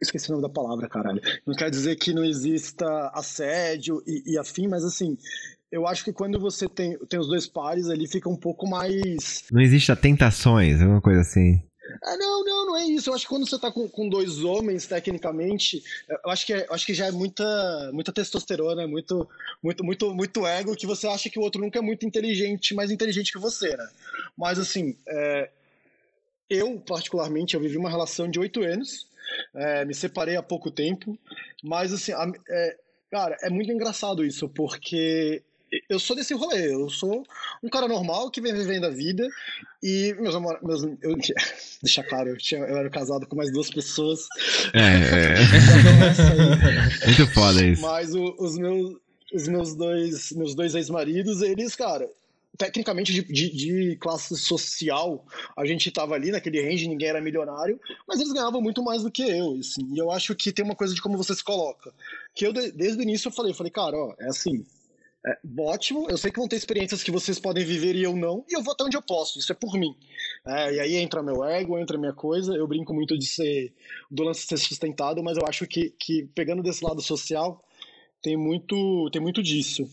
esqueci 0.00 0.28
o 0.30 0.32
nome 0.32 0.42
da 0.42 0.48
palavra, 0.48 0.88
caralho. 0.88 1.20
Não 1.46 1.54
quer 1.54 1.70
dizer 1.70 1.96
que 1.96 2.14
não 2.14 2.24
exista 2.24 3.10
assédio 3.12 4.02
e, 4.06 4.32
e 4.32 4.38
afim, 4.38 4.68
mas 4.68 4.84
assim, 4.84 5.18
eu 5.70 5.86
acho 5.86 6.04
que 6.04 6.12
quando 6.12 6.38
você 6.38 6.68
tem, 6.68 6.98
tem 7.06 7.18
os 7.20 7.28
dois 7.28 7.46
pares 7.46 7.88
ali, 7.88 8.06
fica 8.06 8.28
um 8.28 8.36
pouco 8.36 8.66
mais. 8.66 9.44
Não 9.50 9.60
existe 9.60 9.94
tentações, 9.96 10.80
alguma 10.80 11.00
coisa 11.00 11.20
assim. 11.20 11.62
Ah, 12.02 12.16
não, 12.16 12.44
não, 12.44 12.66
não 12.66 12.76
é 12.76 12.84
isso. 12.84 13.08
Eu 13.08 13.14
acho 13.14 13.24
que 13.24 13.28
quando 13.28 13.48
você 13.48 13.58
tá 13.58 13.70
com, 13.70 13.88
com 13.88 14.08
dois 14.08 14.44
homens, 14.44 14.86
tecnicamente, 14.86 15.82
eu 16.08 16.30
acho 16.30 16.46
que, 16.46 16.52
é, 16.52 16.66
eu 16.66 16.74
acho 16.74 16.84
que 16.84 16.94
já 16.94 17.06
é 17.06 17.10
muita, 17.10 17.90
muita 17.92 18.12
testosterona, 18.12 18.86
muito, 18.86 19.28
muito, 19.62 19.84
muito, 19.84 20.14
muito 20.14 20.46
ego, 20.46 20.76
que 20.76 20.86
você 20.86 21.06
acha 21.06 21.30
que 21.30 21.38
o 21.38 21.42
outro 21.42 21.60
nunca 21.60 21.78
é 21.78 21.82
muito 21.82 22.06
inteligente, 22.06 22.74
mais 22.74 22.90
inteligente 22.90 23.32
que 23.32 23.38
você, 23.38 23.76
né? 23.76 23.88
Mas 24.36 24.58
assim, 24.58 24.96
é, 25.06 25.50
eu, 26.48 26.78
particularmente, 26.80 27.54
eu 27.54 27.60
vivi 27.60 27.76
uma 27.76 27.90
relação 27.90 28.30
de 28.30 28.38
oito 28.38 28.62
anos, 28.62 29.06
é, 29.54 29.84
me 29.84 29.94
separei 29.94 30.36
há 30.36 30.42
pouco 30.42 30.70
tempo, 30.70 31.18
mas 31.62 31.92
assim, 31.92 32.12
a, 32.12 32.30
é, 32.48 32.76
cara, 33.10 33.36
é 33.42 33.50
muito 33.50 33.72
engraçado 33.72 34.24
isso, 34.24 34.48
porque 34.48 35.42
eu 35.88 35.98
sou 35.98 36.16
desse 36.16 36.34
rolê, 36.34 36.72
eu 36.72 36.88
sou 36.88 37.24
um 37.62 37.68
cara 37.68 37.88
normal 37.88 38.30
que 38.30 38.40
vem 38.40 38.54
vivendo 38.54 38.84
a 38.84 38.90
vida 38.90 39.28
e 39.82 40.14
meus 40.18 40.34
amor, 40.34 40.58
meus, 40.62 40.82
eu, 40.82 41.16
deixa 41.82 42.02
claro, 42.02 42.30
eu, 42.30 42.36
tinha, 42.36 42.60
eu 42.60 42.76
era 42.76 42.90
casado 42.90 43.26
com 43.26 43.36
mais 43.36 43.52
duas 43.52 43.70
pessoas. 43.70 44.26
É, 44.74 45.34
é. 45.34 47.06
Muito 47.06 47.26
foda 47.32 47.64
isso. 47.64 47.82
Mas 47.82 48.14
o, 48.14 48.34
os 48.38 48.56
meus 48.56 48.96
os 49.32 49.46
meus 49.46 49.74
dois 49.74 50.32
meus 50.32 50.54
dois 50.54 50.74
ex-maridos, 50.74 51.42
eles, 51.42 51.76
cara, 51.76 52.08
tecnicamente 52.56 53.12
de, 53.12 53.22
de, 53.22 53.50
de, 53.50 53.96
classe 53.96 54.36
social, 54.36 55.24
a 55.56 55.64
gente 55.64 55.88
estava 55.88 56.14
ali 56.14 56.30
naquele 56.30 56.60
range, 56.62 56.88
ninguém 56.88 57.08
era 57.08 57.20
milionário, 57.20 57.78
mas 58.06 58.18
eles 58.18 58.32
ganhavam 58.32 58.60
muito 58.60 58.82
mais 58.82 59.02
do 59.02 59.10
que 59.10 59.22
eu, 59.22 59.56
assim, 59.60 59.86
e 59.94 59.98
eu 59.98 60.10
acho 60.10 60.34
que 60.34 60.52
tem 60.52 60.64
uma 60.64 60.74
coisa 60.74 60.94
de 60.94 61.00
como 61.00 61.16
você 61.16 61.34
se 61.34 61.44
coloca, 61.44 61.92
que 62.34 62.46
eu 62.46 62.52
desde 62.52 62.98
o 62.98 63.02
início 63.02 63.28
eu 63.28 63.32
falei, 63.32 63.52
eu 63.52 63.56
falei, 63.56 63.70
cara, 63.70 63.96
ó, 63.96 64.14
é 64.18 64.28
assim, 64.28 64.66
é, 65.26 65.36
ótimo, 65.58 66.06
eu 66.08 66.16
sei 66.16 66.30
que 66.30 66.38
vão 66.38 66.48
ter 66.48 66.56
experiências 66.56 67.02
que 67.02 67.10
vocês 67.10 67.38
podem 67.38 67.64
viver 67.64 67.96
e 67.96 68.02
eu 68.02 68.14
não, 68.14 68.44
e 68.48 68.56
eu 68.56 68.62
vou 68.62 68.72
até 68.72 68.84
onde 68.84 68.96
eu 68.96 69.02
posso, 69.02 69.38
isso 69.38 69.50
é 69.50 69.54
por 69.54 69.74
mim. 69.74 69.94
É, 70.46 70.74
e 70.74 70.80
aí 70.80 70.96
entra 70.96 71.22
meu 71.22 71.44
ego, 71.44 71.78
entra 71.78 71.98
minha 71.98 72.12
coisa, 72.12 72.54
eu 72.54 72.66
brinco 72.68 72.94
muito 72.94 73.18
de 73.18 73.26
ser, 73.26 73.72
do 74.10 74.22
lance 74.22 74.46
ser 74.46 74.56
sustentado, 74.56 75.22
mas 75.22 75.36
eu 75.36 75.46
acho 75.46 75.66
que, 75.66 75.90
que 75.98 76.28
pegando 76.34 76.62
desse 76.62 76.84
lado 76.84 77.00
social, 77.02 77.62
tem 78.22 78.36
muito, 78.36 79.10
tem 79.10 79.20
muito 79.20 79.42
disso. 79.42 79.88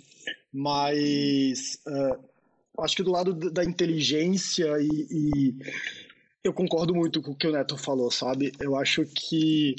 Mas 0.53 1.79
uh, 1.87 2.83
acho 2.83 2.95
que 2.95 3.03
do 3.03 3.11
lado 3.11 3.33
da 3.33 3.63
inteligência 3.63 4.67
e, 4.79 5.07
e 5.11 5.55
eu 6.43 6.53
concordo 6.53 6.93
muito 6.93 7.21
com 7.21 7.31
o 7.31 7.35
que 7.35 7.47
o 7.47 7.51
Neto 7.51 7.77
falou, 7.77 8.11
sabe? 8.11 8.51
Eu 8.59 8.75
acho 8.75 9.03
que 9.05 9.75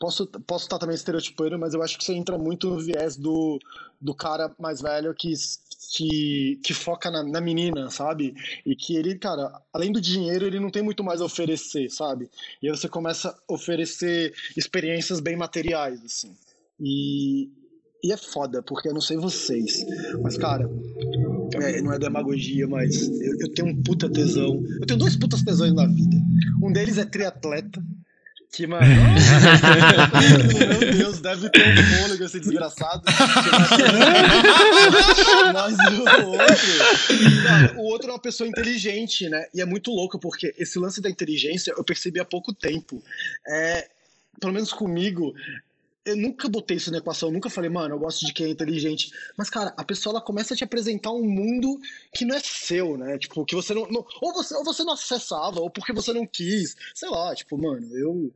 posso, 0.00 0.26
posso 0.26 0.64
estar 0.64 0.78
também 0.78 0.96
estereotipando, 0.96 1.58
mas 1.58 1.74
eu 1.74 1.82
acho 1.82 1.98
que 1.98 2.04
você 2.04 2.14
entra 2.14 2.38
muito 2.38 2.70
no 2.70 2.80
viés 2.80 3.16
do, 3.16 3.58
do 4.00 4.14
cara 4.14 4.50
mais 4.58 4.80
velho 4.80 5.14
que, 5.14 5.32
que, 5.92 6.58
que 6.64 6.72
foca 6.72 7.10
na, 7.10 7.22
na, 7.22 7.40
menina, 7.40 7.90
sabe? 7.90 8.34
E 8.64 8.74
que 8.74 8.96
ele, 8.96 9.16
cara, 9.16 9.52
além 9.70 9.92
do 9.92 10.00
dinheiro, 10.00 10.46
ele 10.46 10.58
não 10.58 10.70
tem 10.70 10.82
muito 10.82 11.04
mais 11.04 11.20
a 11.20 11.26
oferecer, 11.26 11.90
sabe? 11.90 12.30
E 12.62 12.66
aí 12.66 12.74
você 12.74 12.88
começa 12.88 13.28
a 13.28 13.52
oferecer 13.52 14.32
experiências 14.56 15.20
bem 15.20 15.36
materiais, 15.36 16.02
assim. 16.02 16.34
E, 16.80 17.50
e 18.02 18.10
é 18.10 18.16
foda, 18.16 18.62
porque 18.62 18.88
eu 18.88 18.94
não 18.94 19.02
sei 19.02 19.18
vocês, 19.18 19.84
mas, 20.22 20.38
cara, 20.38 20.66
é, 21.56 21.82
não 21.82 21.92
é 21.92 21.98
demagogia, 21.98 22.66
mas 22.66 23.06
eu, 23.20 23.38
eu 23.38 23.52
tenho 23.52 23.68
um 23.68 23.82
puta 23.82 24.08
tesão. 24.08 24.64
Eu 24.80 24.86
tenho 24.86 24.98
dois 24.98 25.14
putas 25.14 25.42
tesões 25.42 25.74
na 25.74 25.86
vida. 25.86 26.16
Um 26.62 26.72
deles 26.72 26.96
é 26.96 27.04
triatleta 27.04 27.84
que, 28.52 28.66
mano, 28.66 28.84
meu 30.80 30.92
Deus, 30.92 31.20
deve 31.20 31.48
ter 31.50 31.78
um 31.78 31.82
fôlego 31.98 32.24
esse 32.24 32.40
desgraçado. 32.40 33.02
Mas 35.54 35.76
o 36.24 36.30
outro, 36.30 37.80
o 37.80 37.84
outro 37.84 38.10
é 38.10 38.12
uma 38.12 38.18
pessoa 38.18 38.48
inteligente, 38.48 39.28
né? 39.28 39.46
E 39.54 39.60
é 39.60 39.64
muito 39.64 39.92
louco, 39.92 40.18
porque 40.18 40.52
esse 40.58 40.78
lance 40.80 41.00
da 41.00 41.08
inteligência 41.08 41.72
eu 41.76 41.84
percebi 41.84 42.18
há 42.18 42.24
pouco 42.24 42.52
tempo. 42.52 43.00
É, 43.46 43.88
pelo 44.40 44.52
menos 44.52 44.72
comigo, 44.72 45.32
eu 46.04 46.16
nunca 46.16 46.48
botei 46.48 46.76
isso 46.76 46.90
na 46.90 46.98
equação, 46.98 47.30
nunca 47.30 47.50
falei, 47.50 47.68
mano, 47.70 47.94
eu 47.94 47.98
gosto 47.98 48.24
de 48.24 48.32
quem 48.32 48.46
é 48.46 48.50
inteligente. 48.50 49.10
Mas, 49.36 49.50
cara, 49.50 49.74
a 49.76 49.84
pessoa 49.84 50.14
ela 50.14 50.24
começa 50.24 50.54
a 50.54 50.56
te 50.56 50.64
apresentar 50.64 51.12
um 51.12 51.22
mundo 51.22 51.78
que 52.14 52.24
não 52.24 52.34
é 52.34 52.40
seu, 52.40 52.96
né? 52.96 53.18
Tipo, 53.18 53.44
que 53.44 53.54
você 53.54 53.74
não. 53.74 53.86
não 53.88 54.04
ou, 54.20 54.32
você, 54.32 54.54
ou 54.54 54.64
você 54.64 54.82
não 54.82 54.94
acessava, 54.94 55.60
ou 55.60 55.70
porque 55.70 55.92
você 55.92 56.12
não 56.12 56.26
quis. 56.26 56.74
Sei 56.94 57.08
lá, 57.08 57.34
tipo, 57.34 57.58
mano, 57.58 57.86
eu 57.96 58.32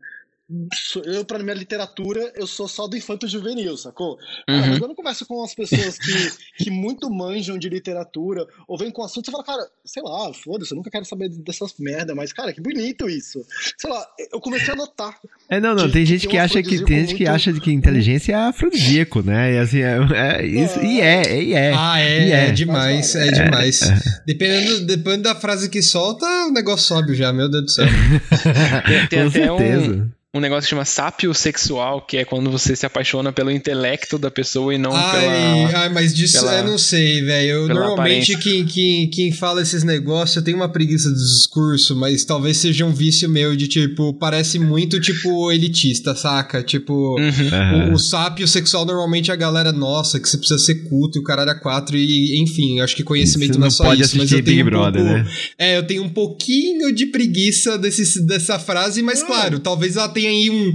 eu, 1.07 1.25
pra 1.25 1.39
minha 1.39 1.55
literatura, 1.55 2.31
eu 2.37 2.47
sou 2.47 2.69
só 2.69 2.87
do 2.87 2.97
infanto 2.97 3.27
juvenil, 3.27 3.79
sacou? 3.79 4.19
Cara, 4.47 4.61
uhum. 4.61 4.69
mas 4.69 4.79
quando 4.79 4.91
eu 4.91 4.97
converso 4.97 5.25
com 5.25 5.43
as 5.43 5.55
pessoas 5.55 5.99
que, 5.99 6.65
que 6.65 6.71
muito 6.71 7.11
manjam 7.11 7.57
de 7.57 7.69
literatura, 7.71 8.47
ou 8.69 8.77
vem 8.77 8.91
com 8.91 9.03
assunto, 9.03 9.25
você 9.25 9.33
fala, 9.33 9.45
cara, 9.45 9.67
sei 9.85 10.03
lá, 10.03 10.33
foda-se, 10.35 10.73
eu 10.73 10.77
nunca 10.77 10.91
quero 10.91 11.07
saber 11.07 11.31
dessas 11.31 11.75
merda, 11.79 12.15
mas, 12.15 12.31
cara, 12.31 12.53
que 12.53 12.61
bonito 12.61 13.09
isso. 13.09 13.43
Sei 13.79 13.89
lá, 13.89 14.07
eu 14.33 14.39
comecei 14.39 14.75
a 14.75 14.77
notar. 14.77 15.19
É, 15.49 15.59
não, 15.59 15.75
não, 15.75 15.91
tem 15.91 16.05
gente 16.05 16.29
que, 16.29 16.37
acha 16.37 16.63
que 16.63 16.85
tem 16.85 17.07
gente 17.07 17.15
que 17.15 17.27
acha 17.27 17.51
que 17.53 17.73
inteligência 17.73 18.33
é 18.33 18.37
afrodisíaco, 18.37 19.23
né? 19.23 19.55
E 19.55 19.59
assim, 19.59 19.81
é, 19.81 19.99
é 20.13 20.47
isso, 20.47 20.79
é. 20.79 20.85
e 20.85 21.01
é, 21.01 21.43
e 21.43 21.53
é. 21.55 21.73
Ah, 21.75 21.99
é, 21.99 22.29
é. 22.29 22.49
é 22.49 22.53
demais, 22.53 23.15
é, 23.15 23.31
demais. 23.31 23.83
É. 23.83 23.99
Dependendo, 24.27 24.87
dependendo 24.87 25.23
da 25.23 25.35
frase 25.35 25.71
que 25.71 25.83
solta, 25.83 26.27
o 26.47 26.53
negócio 26.53 26.87
sobe 26.87 27.15
já, 27.15 27.33
meu 27.33 27.49
Deus 27.49 27.65
do 27.65 27.71
céu. 27.71 27.87
tem, 28.87 29.07
tem 29.09 29.25
com 29.25 29.31
certeza. 29.31 29.91
Um 29.91 30.24
um 30.35 30.41
negócio 30.41 30.63
que 30.65 30.71
chama 30.71 30.85
sápio 30.85 31.33
sexual, 31.33 32.01
que 32.01 32.17
é 32.17 32.25
quando 32.25 32.51
você 32.51 32.75
se 32.75 32.85
apaixona 32.85 33.33
pelo 33.33 33.53
intelecto 33.53 34.19
da 34.19 34.33
pessoa 34.33 34.75
e 34.75 34.79
não 34.79 34.93
ai, 34.93 35.21
pela. 35.21 35.79
Ai, 35.79 35.89
mas 35.91 36.13
disso 36.13 36.41
pela, 36.41 36.59
eu 36.59 36.65
não 36.65 36.77
sei, 36.77 37.23
velho. 37.23 37.69
Normalmente 37.69 38.37
quem, 38.39 38.67
quem, 38.67 39.09
quem 39.09 39.31
fala 39.31 39.63
esses 39.63 39.85
negócios, 39.85 40.37
eu 40.37 40.43
tenho 40.43 40.57
uma 40.57 40.69
preguiça 40.69 41.09
do 41.09 41.15
discurso, 41.15 41.95
mas 41.95 42.25
talvez 42.25 42.57
seja 42.57 42.85
um 42.85 42.93
vício 42.93 43.29
meu 43.29 43.55
de 43.55 43.69
tipo, 43.69 44.13
parece 44.15 44.59
muito 44.59 45.01
tipo 45.01 45.53
elitista, 45.53 46.17
saca? 46.17 46.65
Tipo, 46.65 47.17
uhum. 47.17 47.91
o, 47.91 47.95
o 47.95 47.99
sápio 47.99 48.49
sexual 48.49 48.85
normalmente 48.85 49.31
é 49.31 49.35
a 49.35 49.37
galera 49.37 49.71
nossa, 49.71 50.19
que 50.19 50.29
você 50.29 50.37
precisa 50.37 50.59
ser 50.59 50.83
culto 50.89 51.17
e 51.17 51.21
o 51.21 51.25
caralho 51.25 51.51
é 51.51 51.55
quatro, 51.55 51.97
e 51.97 52.43
enfim, 52.43 52.81
acho 52.81 52.97
que 52.97 53.05
conhecimento 53.05 53.53
você 53.53 53.59
não, 53.59 53.61
não 53.61 53.69
é 53.69 53.71
só 53.71 53.85
pode 53.85 54.03
isso, 54.03 54.19
mas 54.19 54.33
eu 54.33 54.43
tenho 54.43 54.57
Big 54.57 54.63
um 54.63 54.65
Brother, 54.65 55.05
pouco, 55.05 55.19
né? 55.19 55.31
É, 55.57 55.79
eu 55.79 55.87
tenho 55.87 56.03
um 56.03 56.09
pouquinho 56.09 56.93
de 56.93 57.07
preguiça 57.07 57.79
desse, 57.79 58.21
dessa 58.27 58.59
frase, 58.59 59.01
mas 59.01 59.23
ah. 59.23 59.27
claro, 59.27 59.61
talvez 59.61 59.97
ela 59.97 60.09
tenha 60.09 60.24
tem 60.25 60.29
aí 60.29 60.51
um 60.51 60.75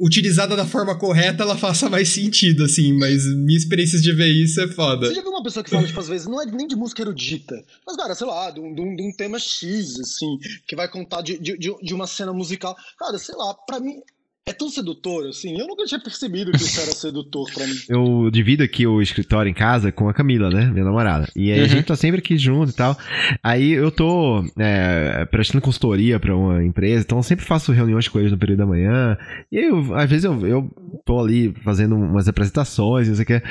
utilizada 0.00 0.56
da 0.56 0.66
forma 0.66 0.98
correta, 0.98 1.44
ela 1.44 1.56
faça 1.56 1.88
mais 1.88 2.08
sentido, 2.08 2.64
assim, 2.64 2.92
mas 2.92 3.24
minha 3.24 3.56
experiência 3.56 4.00
de 4.00 4.12
ver 4.12 4.28
isso 4.28 4.60
é 4.60 4.68
foda. 4.68 5.06
Você 5.06 5.14
já 5.14 5.22
viu 5.22 5.30
uma 5.30 5.42
pessoa 5.42 5.62
que 5.62 5.70
fala, 5.70 5.86
tipo, 5.86 6.00
às 6.00 6.08
vezes, 6.08 6.26
não 6.26 6.40
é 6.42 6.46
nem 6.46 6.66
de 6.66 6.74
música 6.74 7.02
erudita, 7.02 7.64
mas, 7.86 7.96
cara, 7.96 8.14
sei 8.14 8.26
lá, 8.26 8.50
de 8.50 8.60
um, 8.60 8.74
de 8.74 8.82
um, 8.82 9.12
tema 9.16 9.38
X, 9.38 10.00
assim, 10.00 10.38
que 10.66 10.74
vai 10.74 10.88
contar 10.88 11.22
de, 11.22 11.38
de, 11.38 11.56
de 11.56 11.94
uma 11.94 12.06
cena 12.06 12.32
musical. 12.32 12.76
Cara, 12.98 13.18
sei 13.18 13.36
lá, 13.36 13.54
pra 13.54 13.78
mim, 13.78 14.00
é 14.46 14.52
tão 14.52 14.68
sedutor, 14.68 15.26
assim. 15.26 15.58
Eu 15.58 15.66
nunca 15.66 15.84
tinha 15.84 15.98
percebido 15.98 16.52
que 16.52 16.58
isso 16.58 16.78
era 16.78 16.92
sedutor 16.92 17.50
pra 17.52 17.66
mim. 17.66 17.76
Eu 17.88 18.30
divido 18.30 18.62
aqui 18.62 18.86
o 18.86 19.00
escritório 19.00 19.48
em 19.48 19.54
casa 19.54 19.90
com 19.90 20.06
a 20.08 20.12
Camila, 20.12 20.50
né? 20.50 20.66
Minha 20.66 20.84
namorada. 20.84 21.28
E 21.34 21.50
aí 21.50 21.60
uhum. 21.60 21.64
a 21.64 21.68
gente 21.68 21.86
tá 21.86 21.96
sempre 21.96 22.18
aqui 22.18 22.36
junto 22.36 22.70
e 22.70 22.74
tal. 22.74 22.96
Aí 23.42 23.72
eu 23.72 23.90
tô 23.90 24.44
é, 24.58 25.24
prestando 25.30 25.62
consultoria 25.62 26.20
pra 26.20 26.36
uma 26.36 26.62
empresa, 26.62 27.04
então 27.04 27.18
eu 27.18 27.22
sempre 27.22 27.44
faço 27.44 27.72
reuniões 27.72 28.06
com 28.06 28.18
eles 28.18 28.32
no 28.32 28.38
período 28.38 28.58
da 28.58 28.66
manhã. 28.66 29.16
E 29.50 29.58
aí, 29.58 29.64
eu, 29.64 29.94
às 29.94 30.10
vezes, 30.10 30.24
eu, 30.24 30.46
eu 30.46 30.70
tô 31.06 31.18
ali 31.18 31.54
fazendo 31.62 31.96
umas 31.96 32.28
apresentações, 32.28 33.08
não 33.08 33.14
sei 33.14 33.22
o 33.22 33.26
que. 33.26 33.42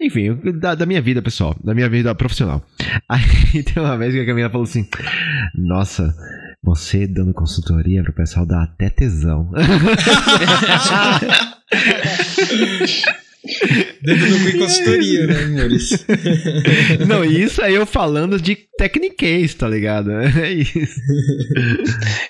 Enfim, 0.00 0.34
da, 0.58 0.74
da 0.74 0.84
minha 0.84 1.00
vida 1.00 1.22
pessoal, 1.22 1.56
da 1.62 1.74
minha 1.74 1.88
vida 1.88 2.12
profissional. 2.14 2.60
Aí 3.08 3.62
tem 3.62 3.82
uma 3.82 3.96
vez 3.96 4.14
que 4.14 4.20
a 4.20 4.26
Camila 4.26 4.50
falou 4.50 4.64
assim: 4.64 4.88
Nossa 5.54 6.14
você 6.62 7.06
dando 7.06 7.32
consultoria 7.32 8.02
pro 8.02 8.12
pessoal 8.12 8.44
dá 8.44 8.62
até 8.62 8.90
tesão. 8.90 9.50
Dentro 14.02 14.38
do 14.38 14.58
consultoria, 14.58 15.26
né, 15.26 15.44
amores? 15.44 16.06
Não, 17.06 17.24
isso 17.24 17.62
aí 17.62 17.74
eu 17.74 17.84
falando 17.84 18.40
de 18.40 18.56
tecniquez, 18.78 19.54
tá 19.54 19.68
ligado? 19.68 20.10
É 20.12 20.52
isso. 20.52 20.78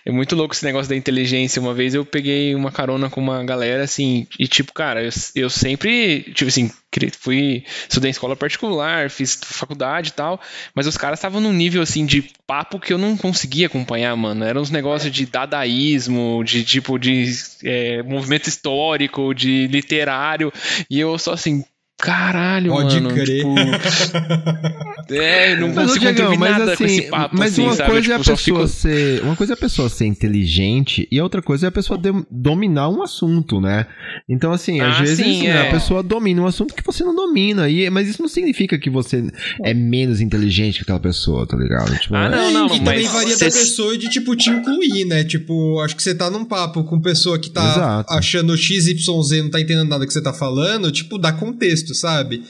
É 0.05 0.11
muito 0.11 0.35
louco 0.35 0.55
esse 0.55 0.65
negócio 0.65 0.89
da 0.89 0.97
inteligência. 0.97 1.63
Uma 1.63 1.75
vez 1.75 1.95
eu 1.95 2.05
peguei 2.05 2.55
uma 2.55 2.73
carona 2.73 3.09
com 3.09 3.21
uma 3.21 3.45
galera, 3.45 3.85
assim, 3.85 4.27
e 4.39 4.49
tipo, 4.49 4.73
cara, 4.73 5.03
eu, 5.03 5.11
eu 5.37 5.51
sempre, 5.51 6.23
tipo 6.35 6.49
assim, 6.49 6.71
fui 7.19 7.65
estudei 7.89 8.09
em 8.09 8.11
escola 8.11 8.35
particular, 8.35 9.11
fiz 9.11 9.39
faculdade 9.41 10.09
e 10.09 10.13
tal, 10.13 10.41
mas 10.75 10.87
os 10.87 10.97
caras 10.97 11.19
estavam 11.19 11.41
num 11.41 11.53
nível 11.53 11.83
assim 11.83 12.05
de 12.05 12.23
papo 12.47 12.81
que 12.81 12.93
eu 12.93 12.99
não 12.99 13.17
conseguia 13.17 13.67
acompanhar, 13.67 14.17
mano. 14.17 14.45
Eram 14.45 14.61
uns 14.61 14.71
negócios 14.71 15.13
de 15.13 15.25
dadaísmo, 15.25 16.43
de 16.45 16.65
tipo 16.65 16.99
de 16.99 17.31
é, 17.65 18.03
movimento 18.03 18.49
histórico, 18.49 19.33
de 19.33 19.69
literário, 19.69 20.53
e 20.91 20.99
eu 20.99 21.17
só 21.21 21.33
assim, 21.33 21.65
Caralho, 22.01 22.73
Pode 22.73 23.01
mano. 23.01 23.15
Crer. 23.15 23.27
Tipo... 23.27 23.55
é, 25.13 25.57
não 25.57 25.69
mas, 25.69 25.87
consigo 25.87 26.01
Diagão, 26.01 26.37
mas, 26.37 26.51
nada 26.51 26.73
assim, 26.73 26.77
com 26.77 26.91
esse 26.91 27.03
papo, 27.03 27.37
Mas 27.37 27.53
assim, 27.53 27.63
uma 27.63 27.75
sabe? 27.75 27.91
coisa 27.91 28.03
tipo, 28.03 28.13
é 28.13 28.15
a 28.15 28.19
tipo, 28.19 28.37
pessoa 28.37 28.69
fico... 28.69 28.81
ser. 28.81 29.23
Uma 29.23 29.37
coisa 29.37 29.53
é 29.53 29.55
a 29.55 29.57
pessoa 29.57 29.89
ser 29.89 30.07
inteligente 30.07 31.07
e 31.11 31.21
outra 31.21 31.43
coisa 31.43 31.67
é 31.67 31.69
a 31.69 31.73
pessoa 31.73 31.99
de, 31.99 32.11
dominar 32.31 32.89
um 32.89 33.03
assunto, 33.03 33.61
né? 33.61 33.87
Então, 34.29 34.51
assim, 34.51 34.81
às 34.81 34.97
ah, 34.97 35.01
vezes 35.01 35.19
sim, 35.19 35.47
é. 35.47 35.69
a 35.69 35.71
pessoa 35.71 36.03
domina 36.03 36.41
um 36.41 36.47
assunto 36.47 36.75
que 36.75 36.83
você 36.85 37.05
não 37.05 37.15
domina. 37.15 37.69
E, 37.69 37.91
mas 37.91 38.09
isso 38.09 38.23
não 38.23 38.29
significa 38.29 38.79
que 38.79 38.89
você 38.89 39.31
é 39.63 39.75
menos 39.75 40.21
inteligente 40.21 40.77
que 40.77 40.83
aquela 40.83 41.01
pessoa, 41.01 41.47
tá 41.47 41.57
ligado? 41.57 41.95
Tipo, 41.99 42.15
ah, 42.15 42.29
não, 42.31 42.51
não. 42.51 42.67
E 42.67 42.79
também 42.79 43.07
varia 43.07 43.37
da 43.37 43.45
pessoa 43.45 43.97
de, 43.99 44.09
tipo, 44.09 44.35
te 44.35 44.49
incluir, 44.49 45.05
né? 45.05 45.23
Tipo, 45.25 45.81
acho 45.81 45.95
que 45.95 46.03
você 46.03 46.15
tá 46.15 46.31
num 46.31 46.45
papo 46.45 46.83
com 46.85 46.99
pessoa 47.01 47.39
que 47.39 47.51
tá 47.51 47.71
Exato. 47.71 48.13
achando 48.15 48.57
XYZ, 48.57 49.43
não 49.43 49.51
tá 49.51 49.61
entendendo 49.61 49.89
nada 49.89 50.07
que 50.07 50.13
você 50.13 50.23
tá 50.23 50.33
falando, 50.33 50.91
tipo, 50.91 51.19
dá 51.19 51.33
contexto 51.33 51.90
sabe? 51.95 52.43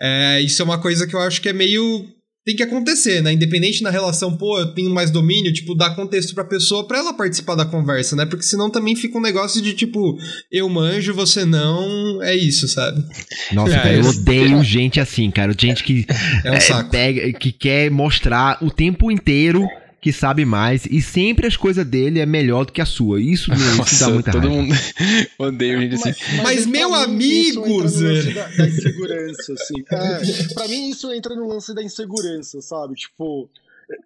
É, 0.00 0.40
isso 0.42 0.60
é 0.62 0.64
uma 0.64 0.80
coisa 0.80 1.06
que 1.06 1.14
eu 1.14 1.20
acho 1.20 1.40
que 1.40 1.48
é 1.48 1.52
meio 1.52 2.06
tem 2.48 2.56
que 2.56 2.62
acontecer, 2.62 3.20
né? 3.20 3.30
Independente 3.30 3.82
na 3.82 3.90
relação, 3.90 4.34
pô, 4.34 4.58
eu 4.58 4.72
tenho 4.72 4.88
mais 4.88 5.10
domínio, 5.10 5.52
tipo, 5.52 5.74
dar 5.74 5.94
contexto 5.94 6.34
pra 6.34 6.42
pessoa 6.42 6.88
pra 6.88 6.96
ela 6.96 7.12
participar 7.12 7.54
da 7.54 7.66
conversa, 7.66 8.16
né? 8.16 8.24
Porque 8.24 8.42
senão 8.42 8.70
também 8.70 8.96
fica 8.96 9.18
um 9.18 9.20
negócio 9.20 9.60
de 9.60 9.74
tipo, 9.74 10.16
eu 10.50 10.66
manjo, 10.66 11.12
você 11.12 11.44
não, 11.44 12.22
é 12.22 12.34
isso, 12.34 12.66
sabe? 12.66 13.04
Nossa, 13.52 13.74
é, 13.74 13.76
cara, 13.76 13.92
eu 13.92 14.06
odeio 14.06 14.64
gente 14.64 14.98
assim, 14.98 15.30
cara. 15.30 15.52
Gente 15.52 15.84
que, 15.84 16.06
é 16.42 16.50
um 16.50 16.54
é, 16.54 16.60
saco. 16.60 16.88
Pega, 16.88 17.38
que 17.38 17.52
quer 17.52 17.90
mostrar 17.90 18.56
o 18.64 18.70
tempo 18.70 19.10
inteiro 19.10 19.68
que 20.00 20.12
sabe 20.12 20.44
mais 20.44 20.86
e 20.86 21.02
sempre 21.02 21.46
as 21.46 21.56
coisas 21.56 21.84
dele 21.84 22.20
é 22.20 22.26
melhor 22.26 22.64
do 22.64 22.72
que 22.72 22.80
a 22.80 22.86
sua. 22.86 23.20
Isso, 23.20 23.50
meu, 23.50 23.76
Nossa, 23.76 23.94
isso 23.94 24.04
dá 24.04 24.10
muita 24.10 24.32
todo 24.32 24.48
raiva. 24.48 24.62
mundo 24.62 24.74
odeia 25.38 25.80
gente 25.80 25.94
assim. 25.96 26.08
Mas, 26.08 26.36
mas, 26.36 26.42
mas 26.42 26.66
meu 26.66 26.94
amigo, 26.94 27.88
Zé. 27.88 28.32
Da, 28.32 28.46
da 28.48 28.68
insegurança, 28.68 29.52
assim. 29.52 29.84
É, 29.90 30.54
pra 30.54 30.68
mim 30.68 30.90
isso 30.90 31.12
entra 31.12 31.34
no 31.34 31.48
lance 31.48 31.74
da 31.74 31.82
insegurança, 31.82 32.60
sabe? 32.60 32.94
Tipo, 32.94 33.50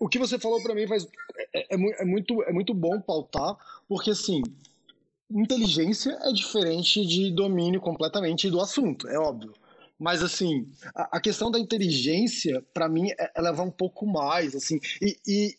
o 0.00 0.09
que 0.09 0.18
você 0.18 0.38
falou 0.38 0.62
para 0.62 0.74
mim 0.74 0.87
faz 0.87 1.07
é, 1.55 1.74
é, 1.74 2.02
é, 2.02 2.05
muito 2.05 2.42
é 2.44 2.52
muito 2.52 2.72
bom 2.72 3.00
pautar, 3.00 3.57
porque 3.87 4.11
assim, 4.11 4.42
inteligência 5.31 6.16
é 6.22 6.33
diferente 6.33 7.05
de 7.07 7.31
domínio 7.31 7.81
completamente 7.81 8.48
do 8.48 8.61
assunto, 8.61 9.09
é 9.09 9.18
óbvio. 9.18 9.52
Mas, 10.02 10.20
assim, 10.20 10.66
a, 10.96 11.18
a 11.18 11.20
questão 11.20 11.48
da 11.48 11.61
inteligência, 11.61 12.61
para 12.74 12.88
mim, 12.88 13.12
é, 13.12 13.31
ela 13.37 13.52
vai 13.52 13.64
um 13.64 13.70
pouco 13.70 14.05
mais, 14.05 14.52
assim. 14.52 14.81
E, 15.00 15.16
e, 15.24 15.57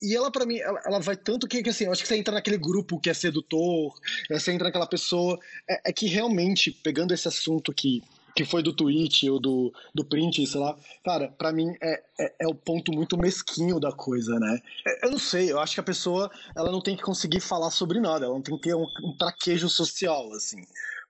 e 0.00 0.14
ela, 0.14 0.30
para 0.30 0.46
mim, 0.46 0.58
ela, 0.58 0.80
ela, 0.86 1.00
vai 1.00 1.16
tanto 1.16 1.48
que, 1.48 1.62
que, 1.62 1.70
assim, 1.70 1.84
eu 1.84 1.92
acho 1.92 2.02
que 2.02 2.08
você 2.08 2.16
entra 2.16 2.34
naquele 2.34 2.56
grupo 2.56 3.00
que 3.00 3.10
é 3.10 3.14
sedutor, 3.14 3.94
é, 4.30 4.38
você 4.38 4.52
entra 4.52 4.68
naquela 4.68 4.86
pessoa. 4.86 5.38
É, 5.68 5.90
é, 5.90 5.92
que 5.92 6.06
realmente, 6.06 6.70
pegando 6.70 7.12
esse 7.12 7.26
assunto 7.26 7.72
que, 7.72 8.02
que 8.34 8.44
foi 8.44 8.62
do 8.62 8.72
tweet 8.72 9.28
ou 9.28 9.40
do, 9.40 9.72
do 9.92 10.04
print, 10.04 10.46
sei 10.46 10.60
lá, 10.60 10.76
cara, 11.04 11.28
para 11.36 11.52
mim 11.52 11.74
é, 11.82 12.02
é, 12.20 12.34
é, 12.42 12.46
o 12.46 12.54
ponto 12.54 12.92
muito 12.92 13.18
mesquinho 13.18 13.80
da 13.80 13.90
coisa, 13.90 14.38
né? 14.38 14.60
É, 14.86 15.06
eu 15.06 15.10
não 15.10 15.18
sei, 15.18 15.50
eu 15.50 15.58
acho 15.58 15.74
que 15.74 15.80
a 15.80 15.84
pessoa 15.84 16.30
ela 16.56 16.70
não 16.70 16.80
tem 16.80 16.96
que 16.96 17.02
conseguir 17.02 17.40
falar 17.40 17.70
sobre 17.72 18.00
nada, 18.00 18.26
ela 18.26 18.34
não 18.34 18.42
tem 18.42 18.56
que 18.56 18.62
ter 18.62 18.76
um, 18.76 18.86
um 19.02 19.16
traquejo 19.16 19.68
social, 19.68 20.32
assim. 20.32 20.62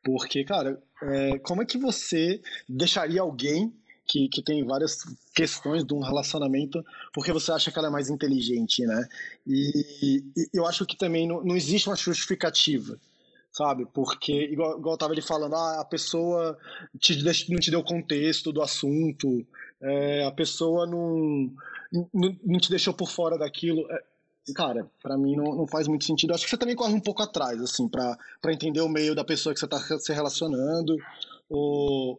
Porque, 0.03 0.45
cara, 0.45 0.83
é, 1.03 1.39
como 1.41 1.61
é 1.61 1.67
que 1.67 1.77
você 1.77 2.41
deixaria 2.67 3.21
alguém 3.21 3.75
que, 4.09 4.27
que 4.29 4.43
tem 4.43 4.65
várias 4.65 5.05
questões 5.35 5.85
de 5.85 5.93
um 5.93 6.01
relacionamento, 6.01 6.83
porque 7.13 7.31
você 7.31 7.53
acha 7.53 7.71
que 7.71 7.79
ela 7.79 7.89
é 7.89 7.91
mais 7.91 8.09
inteligente, 8.09 8.85
né? 8.87 9.07
E, 9.47 10.25
e 10.35 10.49
eu 10.55 10.67
acho 10.67 10.87
que 10.87 10.97
também 10.97 11.29
não, 11.29 11.45
não 11.45 11.55
existe 11.55 11.89
uma 11.89 11.97
justificativa, 11.97 12.99
sabe? 13.53 13.87
Porque, 13.93 14.33
igual, 14.33 14.79
igual 14.79 14.95
eu 14.95 14.99
tava 14.99 15.13
ali 15.13 15.21
falando, 15.21 15.55
ah, 15.55 15.81
a 15.81 15.85
pessoa 15.85 16.57
te, 16.99 17.23
não 17.51 17.59
te 17.59 17.71
deu 17.71 17.85
contexto 17.85 18.51
do 18.51 18.63
assunto, 18.63 19.47
é, 19.81 20.25
a 20.25 20.33
pessoa 20.33 20.87
não, 20.87 21.53
não, 21.93 22.37
não, 22.43 22.59
te 22.59 22.71
deixou 22.71 22.95
por 22.95 23.11
fora 23.11 23.37
daquilo. 23.37 23.87
É, 23.93 24.03
cara, 24.55 24.91
para 25.03 25.19
mim 25.19 25.37
não, 25.37 25.55
não 25.55 25.67
faz 25.67 25.87
muito 25.87 26.05
sentido. 26.05 26.33
Acho 26.33 26.45
que 26.45 26.51
você 26.51 26.57
também 26.57 26.75
corre 26.75 26.95
um 26.95 27.01
pouco 27.01 27.23
atrás, 27.23 27.61
assim, 27.61 27.87
para 27.87 28.17
entender 28.47 28.81
o 28.81 28.89
meio 28.89 29.15
da 29.15 29.23
pessoa 29.23 29.53
que 29.53 29.61
você 29.61 29.69
tá 29.69 29.79
se 29.79 30.13
relacionando, 30.15 30.97
ou, 31.49 32.19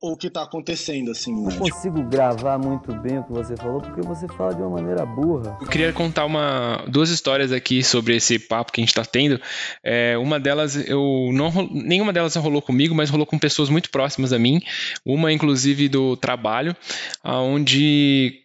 o 0.00 0.16
que 0.16 0.30
tá 0.30 0.42
acontecendo, 0.42 1.10
assim. 1.10 1.34
Né? 1.34 1.50
Não 1.50 1.58
consigo 1.58 2.02
gravar 2.04 2.58
muito 2.58 2.92
bem 2.94 3.18
o 3.18 3.24
que 3.24 3.32
você 3.32 3.56
falou, 3.56 3.80
porque 3.80 4.00
você 4.00 4.26
fala 4.28 4.54
de 4.54 4.62
uma 4.62 4.70
maneira 4.70 5.04
burra. 5.04 5.58
Eu 5.60 5.66
queria 5.66 5.92
contar 5.92 6.24
uma, 6.24 6.84
duas 6.88 7.10
histórias 7.10 7.52
aqui 7.52 7.82
sobre 7.82 8.16
esse 8.16 8.38
papo 8.38 8.72
que 8.72 8.80
a 8.80 8.84
gente 8.84 8.94
tá 8.94 9.04
tendo. 9.04 9.40
É, 9.84 10.16
uma 10.16 10.40
delas, 10.40 10.76
eu 10.88 11.30
não, 11.32 11.50
nenhuma 11.70 12.12
delas 12.12 12.34
rolou 12.36 12.62
comigo, 12.62 12.94
mas 12.94 13.10
rolou 13.10 13.26
com 13.26 13.38
pessoas 13.38 13.68
muito 13.68 13.90
próximas 13.90 14.32
a 14.32 14.38
mim. 14.38 14.62
Uma, 15.04 15.32
inclusive, 15.32 15.88
do 15.88 16.16
trabalho, 16.16 16.74
onde 17.22 18.40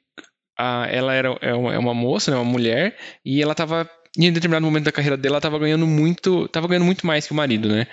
a, 0.57 0.87
ela 0.89 1.13
era 1.13 1.37
é 1.41 1.53
uma, 1.53 1.73
é 1.73 1.79
uma 1.79 1.93
moça, 1.93 2.31
né, 2.31 2.37
uma 2.37 2.51
mulher, 2.51 2.97
e 3.23 3.41
ela 3.41 3.55
tava 3.55 3.89
em 4.17 4.31
determinado 4.31 4.65
momento 4.65 4.85
da 4.85 4.91
carreira 4.91 5.17
dela, 5.17 5.35
ela 5.35 5.41
tava 5.41 5.59
ganhando 5.59 5.85
muito, 5.85 6.47
tava 6.47 6.67
ganhando 6.67 6.85
muito 6.85 7.05
mais 7.05 7.27
que 7.27 7.33
o 7.33 7.35
marido, 7.35 7.67
né? 7.67 7.87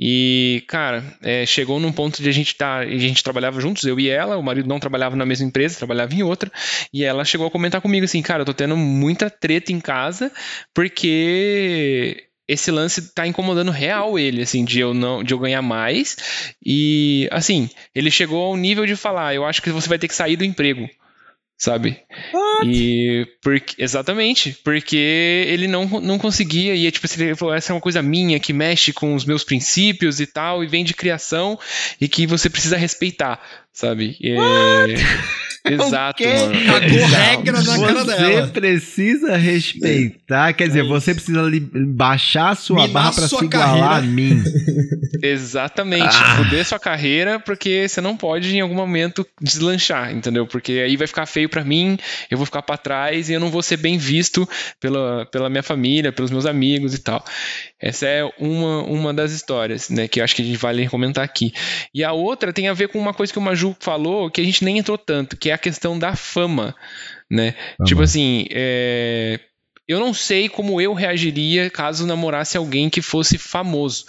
E, 0.00 0.64
cara, 0.66 1.04
é, 1.22 1.44
chegou 1.44 1.78
num 1.78 1.92
ponto 1.92 2.22
de 2.22 2.28
a 2.28 2.32
gente 2.32 2.54
tá, 2.56 2.78
a 2.78 2.98
gente 2.98 3.22
trabalhava 3.22 3.60
juntos, 3.60 3.84
eu 3.84 4.00
e 4.00 4.08
ela, 4.08 4.36
o 4.38 4.42
marido 4.42 4.68
não 4.68 4.80
trabalhava 4.80 5.16
na 5.16 5.26
mesma 5.26 5.46
empresa, 5.46 5.76
trabalhava 5.76 6.14
em 6.14 6.22
outra, 6.22 6.50
e 6.92 7.04
ela 7.04 7.24
chegou 7.24 7.46
a 7.46 7.50
comentar 7.50 7.80
comigo 7.80 8.04
assim, 8.04 8.22
cara, 8.22 8.42
eu 8.42 8.46
tô 8.46 8.54
tendo 8.54 8.76
muita 8.76 9.28
treta 9.28 9.72
em 9.72 9.80
casa, 9.80 10.32
porque 10.74 12.28
esse 12.46 12.70
lance 12.70 13.12
tá 13.14 13.26
incomodando 13.26 13.70
real 13.70 14.18
ele, 14.18 14.42
assim, 14.42 14.64
de 14.64 14.80
eu 14.80 14.94
não, 14.94 15.22
de 15.22 15.34
eu 15.34 15.38
ganhar 15.38 15.60
mais. 15.60 16.16
E 16.64 17.28
assim, 17.30 17.68
ele 17.94 18.10
chegou 18.10 18.42
ao 18.42 18.56
nível 18.56 18.86
de 18.86 18.96
falar, 18.96 19.34
eu 19.34 19.44
acho 19.44 19.60
que 19.60 19.70
você 19.70 19.88
vai 19.88 19.98
ter 19.98 20.08
que 20.08 20.14
sair 20.14 20.36
do 20.36 20.44
emprego 20.44 20.88
sabe? 21.58 22.00
What? 22.32 22.70
E 22.70 23.26
porque 23.42 23.82
exatamente, 23.82 24.56
porque 24.62 24.96
ele 24.96 25.66
não, 25.66 25.86
não 25.86 26.18
conseguia 26.18 26.74
e 26.74 26.90
tipo 26.92 27.06
ele 27.18 27.34
falou 27.34 27.52
essa 27.52 27.72
é 27.72 27.74
uma 27.74 27.80
coisa 27.80 28.00
minha 28.00 28.38
que 28.38 28.52
mexe 28.52 28.92
com 28.92 29.14
os 29.14 29.24
meus 29.24 29.42
princípios 29.42 30.20
e 30.20 30.26
tal 30.26 30.62
e 30.62 30.68
vem 30.68 30.84
de 30.84 30.94
criação 30.94 31.58
e 32.00 32.08
que 32.08 32.26
você 32.26 32.48
precisa 32.48 32.76
respeitar, 32.76 33.42
sabe? 33.78 34.16
E, 34.20 34.34
Exato, 35.64 36.24
mano. 36.24 36.66
Cagou 36.66 37.06
regra 37.06 37.62
na 37.62 37.78
cara 37.78 38.04
dela. 38.04 38.46
Você 38.46 38.52
precisa 38.52 39.36
respeitar, 39.36 40.52
quer 40.52 40.68
dizer, 40.68 40.84
é 40.84 40.88
você 40.88 41.14
precisa 41.14 41.42
baixar 41.86 42.50
a 42.50 42.54
sua 42.54 42.86
Minar 42.86 42.92
barra 42.92 43.12
pra 43.12 43.28
se 43.28 43.44
igualar 43.44 43.98
a 43.98 44.00
mim. 44.00 44.42
Exatamente. 45.22 46.16
Ah. 46.16 46.36
Fuder 46.36 46.64
sua 46.64 46.78
carreira, 46.78 47.38
porque 47.38 47.88
você 47.88 48.00
não 48.00 48.16
pode 48.16 48.56
em 48.56 48.60
algum 48.60 48.74
momento 48.74 49.26
deslanchar, 49.40 50.12
entendeu? 50.12 50.46
Porque 50.46 50.72
aí 50.72 50.96
vai 50.96 51.06
ficar 51.06 51.26
feio 51.26 51.48
para 51.48 51.64
mim, 51.64 51.98
eu 52.30 52.36
vou 52.36 52.46
ficar 52.46 52.62
para 52.62 52.76
trás 52.76 53.28
e 53.28 53.32
eu 53.32 53.40
não 53.40 53.50
vou 53.50 53.62
ser 53.62 53.76
bem 53.76 53.98
visto 53.98 54.48
pela, 54.80 55.26
pela 55.26 55.50
minha 55.50 55.62
família, 55.62 56.12
pelos 56.12 56.30
meus 56.30 56.46
amigos 56.46 56.94
e 56.94 56.98
tal. 56.98 57.24
Essa 57.80 58.06
é 58.06 58.24
uma, 58.38 58.82
uma 58.84 59.14
das 59.14 59.32
histórias, 59.32 59.88
né, 59.88 60.08
que 60.08 60.20
eu 60.20 60.24
acho 60.24 60.34
que 60.34 60.42
a 60.42 60.44
gente 60.44 60.58
vale 60.58 60.88
comentar 60.88 61.24
aqui. 61.24 61.52
E 61.94 62.02
a 62.02 62.12
outra 62.12 62.52
tem 62.52 62.68
a 62.68 62.72
ver 62.72 62.88
com 62.88 62.98
uma 62.98 63.14
coisa 63.14 63.32
que 63.32 63.38
o 63.38 63.42
Maju 63.42 63.67
falou, 63.78 64.30
que 64.30 64.40
a 64.40 64.44
gente 64.44 64.64
nem 64.64 64.78
entrou 64.78 64.98
tanto, 64.98 65.36
que 65.36 65.50
é 65.50 65.52
a 65.52 65.58
questão 65.58 65.98
da 65.98 66.14
fama, 66.14 66.74
né? 67.30 67.54
Tipo 67.84 68.02
assim, 68.02 68.46
é, 68.50 69.40
eu 69.88 69.98
não 69.98 70.12
sei 70.12 70.50
como 70.50 70.78
eu 70.82 70.92
reagiria 70.92 71.70
caso 71.70 72.06
namorasse 72.06 72.58
alguém 72.58 72.90
que 72.90 73.00
fosse 73.00 73.38
famoso. 73.38 74.04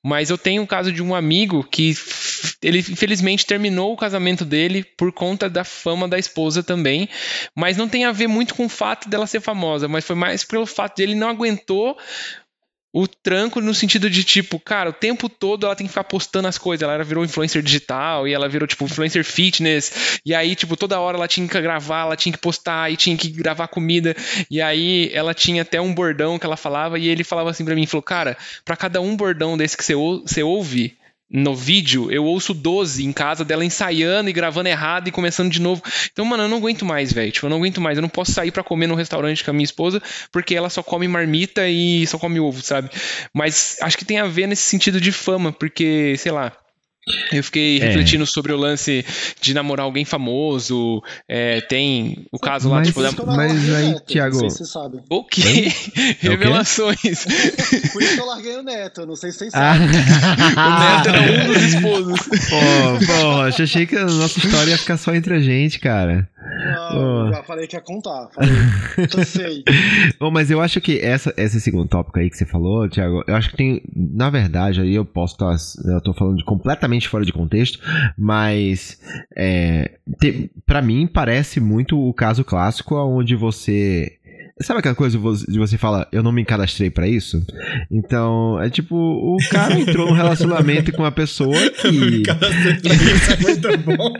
Mas 0.00 0.30
eu 0.30 0.38
tenho 0.38 0.62
o 0.62 0.64
um 0.64 0.66
caso 0.66 0.92
de 0.92 1.02
um 1.02 1.12
amigo 1.12 1.64
que 1.64 1.92
ele 2.62 2.78
infelizmente 2.78 3.44
terminou 3.44 3.92
o 3.92 3.96
casamento 3.96 4.44
dele 4.44 4.84
por 4.96 5.10
conta 5.10 5.50
da 5.50 5.64
fama 5.64 6.06
da 6.06 6.20
esposa 6.20 6.62
também. 6.62 7.08
Mas 7.52 7.76
não 7.76 7.88
tem 7.88 8.04
a 8.04 8.12
ver 8.12 8.28
muito 8.28 8.54
com 8.54 8.66
o 8.66 8.68
fato 8.68 9.08
dela 9.08 9.26
ser 9.26 9.40
famosa, 9.40 9.88
mas 9.88 10.04
foi 10.04 10.14
mais 10.14 10.44
pelo 10.44 10.66
fato 10.66 10.98
de 10.98 11.02
ele 11.02 11.16
não 11.16 11.28
aguentou 11.28 11.98
o 12.96 13.08
tranco 13.08 13.60
no 13.60 13.74
sentido 13.74 14.08
de, 14.08 14.22
tipo, 14.22 14.60
cara, 14.60 14.90
o 14.90 14.92
tempo 14.92 15.28
todo 15.28 15.66
ela 15.66 15.74
tem 15.74 15.84
que 15.84 15.92
ficar 15.92 16.04
postando 16.04 16.46
as 16.46 16.56
coisas. 16.56 16.88
Ela 16.88 17.02
virou 17.02 17.24
influencer 17.24 17.60
digital 17.60 18.28
e 18.28 18.32
ela 18.32 18.48
virou, 18.48 18.68
tipo, 18.68 18.84
influencer 18.84 19.24
fitness. 19.24 20.20
E 20.24 20.32
aí, 20.32 20.54
tipo, 20.54 20.76
toda 20.76 21.00
hora 21.00 21.16
ela 21.16 21.26
tinha 21.26 21.48
que 21.48 21.60
gravar, 21.60 22.02
ela 22.02 22.16
tinha 22.16 22.32
que 22.32 22.38
postar 22.38 22.92
e 22.92 22.96
tinha 22.96 23.16
que 23.16 23.28
gravar 23.30 23.66
comida. 23.66 24.14
E 24.48 24.62
aí 24.62 25.10
ela 25.12 25.34
tinha 25.34 25.62
até 25.62 25.80
um 25.80 25.92
bordão 25.92 26.38
que 26.38 26.46
ela 26.46 26.56
falava 26.56 26.96
e 26.96 27.08
ele 27.08 27.24
falava 27.24 27.50
assim 27.50 27.64
pra 27.64 27.74
mim, 27.74 27.84
falou, 27.84 28.02
cara, 28.02 28.36
pra 28.64 28.76
cada 28.76 29.00
um 29.00 29.16
bordão 29.16 29.56
desse 29.56 29.76
que 29.76 29.82
você 29.82 30.42
ouve, 30.44 30.96
no 31.36 31.52
vídeo, 31.52 32.12
eu 32.12 32.24
ouço 32.24 32.54
12 32.54 33.04
em 33.04 33.12
casa 33.12 33.44
dela 33.44 33.64
ensaiando 33.64 34.30
e 34.30 34.32
gravando 34.32 34.68
errado 34.68 35.08
e 35.08 35.10
começando 35.10 35.50
de 35.50 35.60
novo. 35.60 35.82
Então, 36.12 36.24
mano, 36.24 36.44
eu 36.44 36.48
não 36.48 36.58
aguento 36.58 36.84
mais, 36.84 37.12
velho. 37.12 37.32
Tipo, 37.32 37.46
eu 37.46 37.50
não 37.50 37.56
aguento 37.56 37.80
mais. 37.80 37.98
Eu 37.98 38.02
não 38.02 38.08
posso 38.08 38.30
sair 38.30 38.52
para 38.52 38.62
comer 38.62 38.86
no 38.86 38.94
restaurante 38.94 39.42
com 39.42 39.50
a 39.50 39.52
minha 39.54 39.64
esposa 39.64 40.00
porque 40.30 40.54
ela 40.54 40.70
só 40.70 40.80
come 40.80 41.08
marmita 41.08 41.68
e 41.68 42.06
só 42.06 42.18
come 42.18 42.38
ovo, 42.38 42.62
sabe? 42.62 42.88
Mas 43.32 43.76
acho 43.80 43.98
que 43.98 44.04
tem 44.04 44.20
a 44.20 44.26
ver 44.26 44.46
nesse 44.46 44.62
sentido 44.62 45.00
de 45.00 45.10
fama, 45.10 45.50
porque, 45.50 46.14
sei 46.18 46.30
lá, 46.30 46.52
eu 47.32 47.42
fiquei 47.44 47.78
é. 47.80 47.86
refletindo 47.86 48.26
sobre 48.26 48.52
o 48.52 48.56
lance 48.56 49.04
de 49.40 49.52
namorar 49.52 49.84
alguém 49.84 50.04
famoso. 50.04 51.02
É, 51.28 51.60
tem 51.62 52.26
o 52.32 52.38
caso 52.38 52.68
lá, 52.68 52.76
mas, 52.76 52.88
tipo, 52.88 53.02
da... 53.02 53.12
Mas 53.26 53.74
aí, 53.74 54.00
Thiago. 54.00 54.34
Não 54.34 54.40
sei 54.40 54.50
se 54.50 54.56
você 54.58 54.64
sabe. 54.64 55.02
O 55.10 55.24
quê? 55.24 55.72
Revelações. 56.20 57.24
Por 57.92 58.02
isso 58.02 58.14
que 58.14 58.20
eu 58.20 58.26
larguei 58.26 58.56
o 58.56 58.62
Neto, 58.62 59.06
não 59.06 59.16
sei 59.16 59.32
se 59.32 59.38
vocês 59.38 59.54
ah. 59.54 59.74
sabem. 59.74 59.88
o 59.88 60.96
Neto 60.96 61.08
era 61.08 61.42
um 61.42 61.52
dos 61.52 61.62
esposos. 61.62 62.20
Pô, 62.48 63.06
pô, 63.06 63.62
achei 63.62 63.86
que 63.86 63.96
a 63.96 64.06
nossa 64.06 64.38
história 64.38 64.70
ia 64.70 64.78
ficar 64.78 64.96
só 64.96 65.14
entre 65.14 65.34
a 65.34 65.40
gente, 65.40 65.78
cara. 65.78 66.28
Não, 66.44 67.32
já 67.32 67.42
falei 67.42 67.66
que 67.66 67.76
ia 67.76 67.80
contar. 67.80 68.28
Falei, 68.34 68.50
já 69.08 69.24
sei. 69.24 69.64
Bom, 70.20 70.30
mas 70.30 70.50
eu 70.50 70.60
acho 70.60 70.80
que 70.80 70.98
essa, 70.98 71.32
esse 71.36 71.60
segundo 71.60 71.88
tópico 71.88 72.18
aí 72.18 72.30
que 72.30 72.36
você 72.36 72.44
falou, 72.44 72.88
Thiago, 72.88 73.22
eu 73.26 73.34
acho 73.34 73.50
que 73.50 73.56
tem. 73.56 73.82
Na 73.94 74.30
verdade, 74.30 74.80
aí 74.80 74.94
eu 74.94 75.04
posso 75.04 75.34
estar. 75.34 75.54
Tá, 75.54 75.92
eu 75.92 76.00
tô 76.00 76.12
falando 76.14 76.36
de 76.36 76.44
completamente 76.44 76.93
fora 77.02 77.24
de 77.24 77.32
contexto, 77.32 77.78
mas. 78.16 79.00
É, 79.36 79.92
para 80.66 80.82
mim, 80.82 81.06
parece 81.06 81.60
muito 81.60 81.98
o 81.98 82.12
caso 82.12 82.44
clássico 82.44 82.94
onde 82.96 83.34
você 83.34 84.18
Sabe 84.60 84.78
aquela 84.78 84.94
coisa 84.94 85.18
de 85.48 85.58
você 85.58 85.76
fala, 85.76 86.06
eu 86.12 86.22
não 86.22 86.30
me 86.30 86.44
cadastrei 86.44 86.88
para 86.88 87.08
isso? 87.08 87.44
Então, 87.90 88.60
é 88.62 88.70
tipo, 88.70 88.94
o 88.96 89.36
cara 89.50 89.74
entrou 89.74 90.06
num 90.06 90.12
relacionamento 90.12 90.92
com 90.92 91.02
uma 91.02 91.10
pessoa 91.10 91.56
que. 91.70 91.88
Eu 91.88 92.00
não 92.00 92.10
me 92.10 92.22
cadastrei 92.22 92.78
pra 92.78 92.94
isso, 92.94 93.32
é 93.32 93.36
muito 93.36 93.78
bom. 93.78 94.12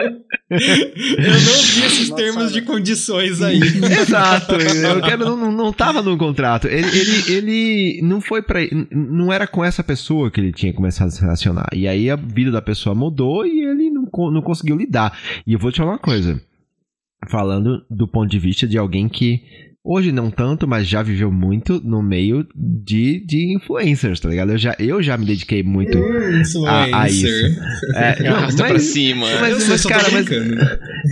eu 1.19 1.33
não 1.33 1.63
vi 1.63 1.85
esses 1.85 2.09
Nossa, 2.09 2.23
termos 2.23 2.53
de 2.53 2.63
condições 2.63 3.43
aí. 3.43 3.61
Exato. 4.01 4.55
Eu 4.55 5.03
quero, 5.03 5.25
não, 5.37 5.53
não 5.53 5.73
tava 5.73 6.03
no 6.03 6.17
contrato. 6.17 6.67
Ele, 6.67 6.87
ele, 6.87 7.33
ele 7.33 8.03
não 8.03 8.21
foi 8.21 8.43
para 8.43 8.61
Não 8.91 9.33
era 9.33 9.47
com 9.47 9.65
essa 9.65 9.83
pessoa 9.83 10.31
que 10.31 10.41
ele 10.41 10.53
tinha 10.53 10.73
começado 10.73 11.09
a 11.09 11.11
se 11.11 11.21
relacionar. 11.21 11.69
E 11.73 11.89
aí 11.89 12.11
a 12.11 12.17
vida 12.17 12.51
da 12.51 12.63
pessoa 12.63 12.95
mudou 12.95 13.47
e 13.47 13.65
ele 13.65 13.91
não, 13.91 14.09
não 14.31 14.43
conseguiu 14.43 14.77
lidar. 14.77 15.19
E 15.47 15.53
eu 15.53 15.59
vou 15.59 15.73
te 15.73 15.79
falar 15.79 15.93
uma 15.93 15.99
coisa. 15.99 16.41
Falando 17.29 17.85
do 17.91 18.07
ponto 18.07 18.31
de 18.31 18.39
vista 18.39 18.67
de 18.67 18.77
alguém 18.77 19.09
que 19.09 19.43
Hoje 19.87 20.11
não 20.11 20.31
tanto, 20.31 20.67
mas 20.67 20.89
já 20.89 21.03
viveu 21.03 21.31
muito 21.31 21.79
no 21.85 22.03
meio 22.03 22.47
de, 22.57 23.23
de 23.27 23.55
influencers, 23.55 24.19
tá 24.19 24.31
ligado? 24.31 24.53
Eu 24.53 24.57
já, 24.57 24.75
eu 24.79 25.03
já 25.03 25.19
me 25.19 25.27
dediquei 25.27 25.63
muito 25.63 25.99
a, 26.67 27.03
a, 27.03 27.07
isso. 27.07 27.27
É, 27.95 28.17
não, 28.25 28.41
mas, 28.41 28.55
pra 28.55 28.79
cima. 28.79 29.27
Mas, 29.43 29.69
mas 29.69 29.85
cara, 29.85 30.05
mas, 30.11 30.27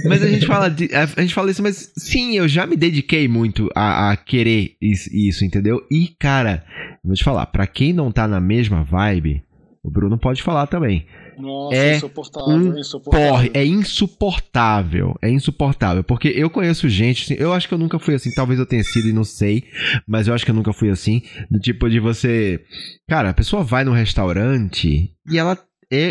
mas, 0.07 0.23
a 0.23 0.27
gente 0.27 0.47
fala 0.47 0.71
de, 0.71 0.89
a 0.95 1.21
gente 1.21 1.35
fala 1.35 1.51
isso, 1.51 1.63
mas 1.63 1.93
sim, 1.99 2.35
eu 2.35 2.49
já 2.49 2.67
me 2.67 2.75
dediquei 2.75 3.29
muito 3.29 3.69
a, 3.77 4.11
a 4.11 4.17
querer 4.17 4.75
isso, 4.81 5.15
isso, 5.15 5.45
entendeu? 5.45 5.87
E, 5.91 6.09
cara, 6.19 6.65
vou 7.05 7.15
te 7.15 7.23
falar, 7.23 7.45
pra 7.45 7.67
quem 7.67 7.93
não 7.93 8.11
tá 8.11 8.27
na 8.27 8.41
mesma 8.41 8.83
vibe, 8.83 9.43
o 9.85 9.91
Bruno 9.91 10.17
pode 10.17 10.43
falar 10.43 10.67
também. 10.67 11.05
Nossa, 11.39 11.77
é 11.77 11.97
insuportável, 11.97 12.55
um 12.55 12.79
insuportável. 12.79 13.29
Porre, 13.29 13.51
é 13.55 13.65
insuportável. 13.65 15.17
É 15.23 15.31
insuportável. 15.31 16.05
Porque 16.05 16.29
eu 16.29 16.51
conheço 16.51 16.89
gente, 16.89 17.25
assim, 17.25 17.43
eu 17.43 17.53
acho 17.53 17.69
que 17.69 17.75
eu 17.75 17.79
nunca 17.79 17.99
fui 17.99 18.15
assim, 18.15 18.31
talvez 18.35 18.59
eu 18.59 18.67
tenha 18.67 18.85
sido 18.85 19.09
e 19.09 19.13
não 19.13 19.25
sei, 19.25 19.65
mas 20.07 20.29
eu 20.29 20.35
acho 20.35 20.45
que 20.45 20.51
eu 20.51 20.55
nunca 20.55 20.73
fui 20.73 20.91
assim. 20.91 21.23
Do 21.51 21.59
tipo 21.59 21.89
de 21.89 22.01
você. 22.01 22.61
Cara, 23.09 23.31
a 23.31 23.35
pessoa 23.35 23.63
vai 23.63 23.85
no 23.85 23.93
restaurante 23.93 25.13
e 25.29 25.39
ela 25.39 25.59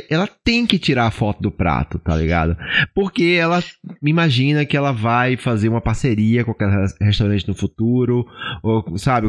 ela 0.09 0.27
tem 0.43 0.65
que 0.67 0.77
tirar 0.77 1.07
a 1.07 1.11
foto 1.11 1.41
do 1.41 1.51
prato, 1.51 1.97
tá 1.97 2.15
ligado? 2.15 2.55
Porque 2.93 3.37
ela 3.39 3.63
imagina 4.03 4.65
que 4.65 4.77
ela 4.77 4.91
vai 4.91 5.35
fazer 5.35 5.69
uma 5.69 5.81
parceria 5.81 6.43
com 6.45 6.51
aquele 6.51 6.71
restaurante 7.01 7.47
no 7.47 7.55
futuro, 7.55 8.25
ou 8.61 8.97
sabe? 8.97 9.27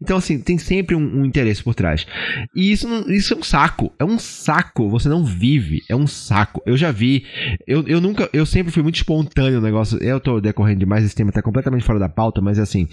Então, 0.00 0.16
assim, 0.16 0.40
tem 0.40 0.56
sempre 0.56 0.94
um, 0.94 1.20
um 1.20 1.24
interesse 1.24 1.62
por 1.62 1.74
trás. 1.74 2.06
E 2.54 2.72
isso, 2.72 2.88
isso 3.10 3.34
é 3.34 3.36
um 3.36 3.42
saco. 3.42 3.92
É 3.98 4.04
um 4.04 4.18
saco. 4.18 4.88
Você 4.88 5.08
não 5.08 5.24
vive. 5.24 5.82
É 5.90 5.94
um 5.94 6.06
saco. 6.06 6.62
Eu 6.64 6.76
já 6.76 6.90
vi. 6.90 7.24
Eu, 7.66 7.86
eu 7.86 8.00
nunca. 8.00 8.30
Eu 8.32 8.46
sempre 8.46 8.72
fui 8.72 8.82
muito 8.82 8.96
espontâneo 8.96 9.60
no 9.60 9.66
negócio. 9.66 9.98
Eu 10.02 10.18
tô 10.18 10.40
decorrendo 10.40 10.80
demais, 10.80 11.04
esse 11.04 11.14
tema 11.14 11.32
tá 11.32 11.42
completamente 11.42 11.84
fora 11.84 11.98
da 11.98 12.08
pauta, 12.08 12.40
mas 12.40 12.58
assim. 12.58 12.88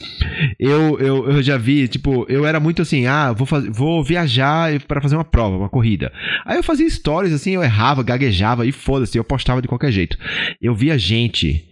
Eu, 0.59 0.99
eu, 0.99 1.29
eu 1.29 1.41
já 1.41 1.57
vi, 1.57 1.87
tipo, 1.87 2.25
eu 2.27 2.45
era 2.45 2.59
muito 2.59 2.81
assim, 2.81 3.05
ah, 3.05 3.31
vou, 3.31 3.47
fazer, 3.47 3.71
vou 3.71 4.03
viajar 4.03 4.79
para 4.81 5.01
fazer 5.01 5.15
uma 5.15 5.23
prova, 5.23 5.57
uma 5.57 5.69
corrida. 5.69 6.11
Aí 6.45 6.57
eu 6.57 6.63
fazia 6.63 6.88
stories, 6.89 7.33
assim, 7.33 7.51
eu 7.51 7.63
errava, 7.63 8.03
gaguejava 8.03 8.65
e 8.65 8.71
foda-se, 8.71 9.17
eu 9.17 9.23
postava 9.23 9.61
de 9.61 9.67
qualquer 9.67 9.91
jeito. 9.91 10.17
Eu 10.61 10.75
via 10.75 10.97
gente, 10.97 11.65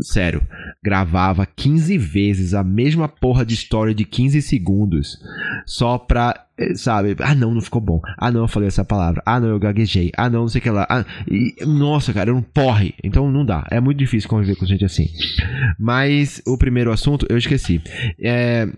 sério, 0.00 0.42
gravava 0.82 1.46
15 1.46 1.96
vezes 1.98 2.54
a 2.54 2.62
mesma 2.62 3.08
porra 3.08 3.44
de 3.44 3.54
story 3.54 3.94
de 3.94 4.04
15 4.04 4.42
segundos 4.42 5.18
só 5.66 5.98
pra, 5.98 6.46
eh, 6.58 6.74
sabe, 6.74 7.16
ah 7.20 7.34
não, 7.34 7.54
não 7.54 7.60
ficou 7.60 7.80
bom. 7.80 8.00
Ah 8.18 8.30
não, 8.30 8.42
eu 8.42 8.48
falei 8.48 8.68
essa 8.68 8.84
palavra. 8.84 9.22
Ah 9.24 9.40
não, 9.40 9.48
eu 9.48 9.58
gaguejei. 9.58 10.10
Ah 10.16 10.28
não, 10.28 10.42
não 10.42 10.48
sei 10.48 10.60
o 10.60 10.62
que 10.62 10.70
lá. 10.70 10.86
Ah, 10.88 11.04
e, 11.28 11.54
nossa, 11.64 12.12
cara, 12.12 12.30
eu 12.30 12.34
não 12.34 12.42
porre. 12.42 12.94
Então 13.02 13.30
não 13.30 13.44
dá. 13.44 13.66
É 13.70 13.80
muito 13.80 13.98
difícil 13.98 14.28
conviver 14.28 14.56
com 14.56 14.66
gente 14.66 14.84
assim. 14.84 15.08
Mas 15.78 16.42
o 16.46 16.58
primeiro 16.58 16.92
assunto 16.92 17.26
eu 17.30 17.38
esqueci. 17.38 17.80
É 18.18 18.68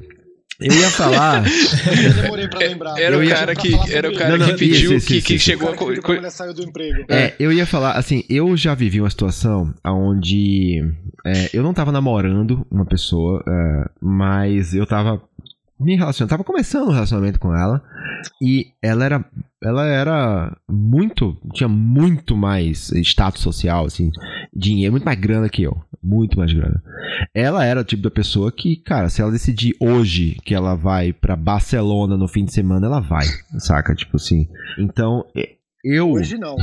eu 0.60 0.74
ia 0.74 0.90
falar. 0.90 1.44
eu 1.46 2.22
demorei 2.22 2.48
pra 2.48 2.58
lembrar. 2.60 2.98
Era 2.98 3.18
o 3.18 3.28
cara 3.28 3.54
que, 3.54 3.74
era 3.92 4.10
o 4.10 4.14
cara 4.14 4.30
não, 4.30 4.38
não, 4.38 4.46
que 4.46 4.58
pediu, 4.58 4.92
isso, 4.92 4.94
isso, 4.94 5.06
que, 5.06 5.16
isso, 5.16 5.26
que 5.26 5.38
chegou 5.38 5.70
a. 5.70 5.76
Quando 5.76 6.30
saiu 6.30 6.54
do 6.54 6.62
emprego. 6.62 7.04
É, 7.08 7.34
eu 7.38 7.52
ia 7.52 7.66
falar, 7.66 7.92
assim, 7.92 8.24
eu 8.28 8.56
já 8.56 8.74
vivi 8.74 9.00
uma 9.00 9.10
situação 9.10 9.74
onde 9.84 10.82
é, 11.24 11.50
eu 11.52 11.62
não 11.62 11.74
tava 11.74 11.92
namorando 11.92 12.66
uma 12.70 12.86
pessoa, 12.86 13.42
é, 13.46 13.90
mas 14.00 14.74
eu 14.74 14.86
tava 14.86 15.22
me 15.78 15.96
relacionando, 15.96 16.30
tava 16.30 16.44
começando 16.44 16.88
um 16.88 16.92
relacionamento 16.92 17.38
com 17.38 17.54
ela 17.54 17.82
e 18.40 18.72
ela 18.82 19.04
era 19.04 19.24
ela 19.62 19.86
era 19.86 20.56
muito, 20.68 21.36
tinha 21.52 21.68
muito 21.68 22.36
mais 22.36 22.90
status 22.92 23.42
social, 23.42 23.86
assim, 23.86 24.10
dinheiro, 24.54 24.92
muito 24.92 25.04
mais 25.04 25.18
grana 25.18 25.48
que 25.48 25.62
eu, 25.62 25.76
muito 26.02 26.38
mais 26.38 26.52
grana. 26.52 26.82
Ela 27.34 27.64
era 27.64 27.80
o 27.80 27.84
tipo 27.84 28.02
da 28.02 28.10
pessoa 28.10 28.52
que, 28.52 28.76
cara, 28.76 29.08
se 29.08 29.20
ela 29.20 29.32
decidir 29.32 29.74
hoje 29.80 30.36
que 30.44 30.54
ela 30.54 30.74
vai 30.74 31.12
para 31.12 31.34
Barcelona 31.34 32.16
no 32.16 32.28
fim 32.28 32.44
de 32.44 32.52
semana, 32.52 32.86
ela 32.86 33.00
vai, 33.00 33.26
saca? 33.58 33.94
Tipo 33.94 34.16
assim. 34.16 34.46
Então, 34.78 35.24
eu 35.82 36.12
Hoje 36.12 36.38
não. 36.38 36.56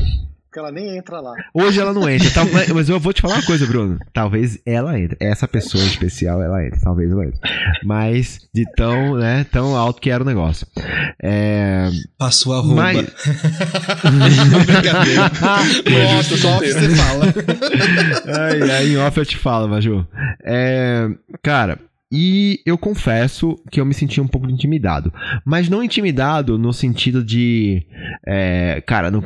Porque 0.53 0.59
ela 0.59 0.71
nem 0.71 0.95
entra 0.95 1.19
lá. 1.19 1.33
Hoje 1.51 1.79
ela 1.79 1.91
não 1.95 2.07
entra. 2.07 2.29
Tal, 2.29 2.45
mas 2.75 2.87
eu 2.87 2.99
vou 2.99 3.11
te 3.11 3.23
falar 3.23 3.37
uma 3.37 3.45
coisa, 3.45 3.65
Bruno. 3.65 3.97
Talvez 4.13 4.59
ela 4.67 4.99
entre. 4.99 5.17
Essa 5.19 5.47
pessoa 5.47 5.83
especial, 5.83 6.43
ela 6.43 6.63
entre. 6.63 6.79
Talvez 6.79 7.11
ela 7.11 7.25
entre. 7.25 7.39
Mas 7.83 8.47
de 8.53 8.63
tão, 8.75 9.15
né, 9.15 9.47
tão 9.51 9.75
alto 9.75 9.99
que 9.99 10.11
era 10.11 10.21
o 10.21 10.25
negócio. 10.27 10.67
É... 11.19 11.89
Passou 12.19 12.53
a 12.53 12.59
roupa. 12.59 12.75
Mas... 12.75 12.97
Brincadeira. 14.63 15.31
Nossa, 16.13 16.37
só 16.37 16.57
off 16.57 16.71
você 16.71 16.95
fala. 16.95 17.25
aí, 18.51 18.71
aí, 18.71 18.93
em 18.93 18.97
off 18.97 19.17
eu 19.17 19.25
te 19.25 19.37
falo, 19.37 19.67
Maju. 19.67 20.05
É... 20.45 21.09
Cara, 21.41 21.79
e 22.15 22.61
eu 22.63 22.77
confesso 22.77 23.59
que 23.71 23.81
eu 23.81 23.85
me 23.85 23.93
senti 23.95 24.21
um 24.21 24.27
pouco 24.27 24.47
intimidado. 24.47 25.11
Mas 25.43 25.67
não 25.67 25.81
intimidado 25.81 26.59
no 26.59 26.71
sentido 26.71 27.23
de. 27.23 27.83
É, 28.23 28.83
cara, 28.85 29.09
não, 29.09 29.23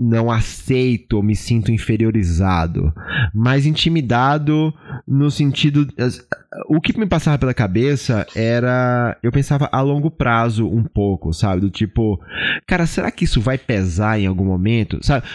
não 0.00 0.30
aceito, 0.30 1.22
me 1.22 1.36
sinto 1.36 1.70
inferiorizado. 1.70 2.90
Mas 3.34 3.66
intimidado 3.66 4.72
no 5.06 5.30
sentido. 5.30 5.86
O 6.68 6.80
que 6.80 6.98
me 6.98 7.04
passava 7.04 7.36
pela 7.36 7.52
cabeça 7.52 8.26
era. 8.34 9.14
Eu 9.22 9.30
pensava 9.30 9.68
a 9.70 9.82
longo 9.82 10.10
prazo 10.10 10.66
um 10.66 10.84
pouco, 10.84 11.34
sabe? 11.34 11.60
Do 11.60 11.68
tipo. 11.68 12.18
Cara, 12.66 12.86
será 12.86 13.10
que 13.10 13.24
isso 13.24 13.42
vai 13.42 13.58
pesar 13.58 14.18
em 14.18 14.26
algum 14.26 14.46
momento? 14.46 15.04
Sabe? 15.04 15.26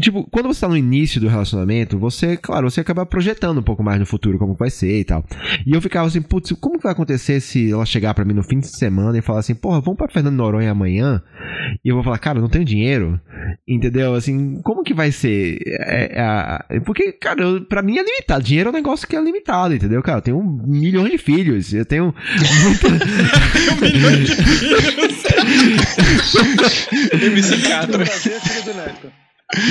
Tipo, 0.00 0.22
quando 0.30 0.46
você 0.46 0.60
tá 0.60 0.68
no 0.68 0.76
início 0.76 1.20
do 1.20 1.26
relacionamento, 1.26 1.98
você, 1.98 2.36
claro, 2.36 2.70
você 2.70 2.82
acaba 2.82 3.04
projetando 3.04 3.58
um 3.58 3.64
pouco 3.64 3.82
mais 3.82 3.98
no 3.98 4.06
futuro 4.06 4.38
como 4.38 4.54
vai 4.54 4.70
ser 4.70 5.00
e 5.00 5.04
tal. 5.04 5.24
E 5.66 5.72
eu 5.72 5.87
ficava 5.88 6.06
assim, 6.06 6.22
putz, 6.22 6.52
como 6.60 6.76
que 6.76 6.84
vai 6.84 6.92
acontecer 6.92 7.40
se 7.40 7.72
ela 7.72 7.84
chegar 7.84 8.14
para 8.14 8.24
mim 8.24 8.34
no 8.34 8.42
fim 8.42 8.58
de 8.58 8.68
semana 8.68 9.18
e 9.18 9.22
falar 9.22 9.40
assim, 9.40 9.54
porra, 9.54 9.80
vamos 9.80 9.96
pra 9.96 10.08
Fernando 10.08 10.36
Noronha 10.36 10.70
amanhã? 10.70 11.22
E 11.84 11.88
eu 11.88 11.94
vou 11.94 12.04
falar, 12.04 12.18
cara, 12.18 12.38
eu 12.38 12.42
não 12.42 12.48
tenho 12.48 12.64
dinheiro. 12.64 13.20
Entendeu? 13.66 14.14
Assim, 14.14 14.60
como 14.62 14.82
que 14.82 14.94
vai 14.94 15.10
ser? 15.10 15.58
É, 15.66 16.62
é, 16.70 16.80
porque, 16.80 17.12
cara, 17.12 17.42
eu, 17.42 17.64
pra 17.64 17.82
mim 17.82 17.98
é 17.98 18.02
limitado. 18.02 18.44
Dinheiro 18.44 18.68
é 18.68 18.72
um 18.72 18.74
negócio 18.74 19.08
que 19.08 19.16
é 19.16 19.20
limitado, 19.20 19.74
entendeu, 19.74 20.02
cara? 20.02 20.18
Eu 20.18 20.22
tenho 20.22 20.38
um 20.38 20.66
milhão 20.66 21.08
de 21.08 21.18
filhos. 21.18 21.72
Eu 21.72 21.84
tenho. 21.84 22.14
Muita... 22.62 22.88
um 22.88 23.80
milhão 23.80 24.22
de 24.22 24.36
filhos. 24.36 25.24
MC4. 27.12 29.17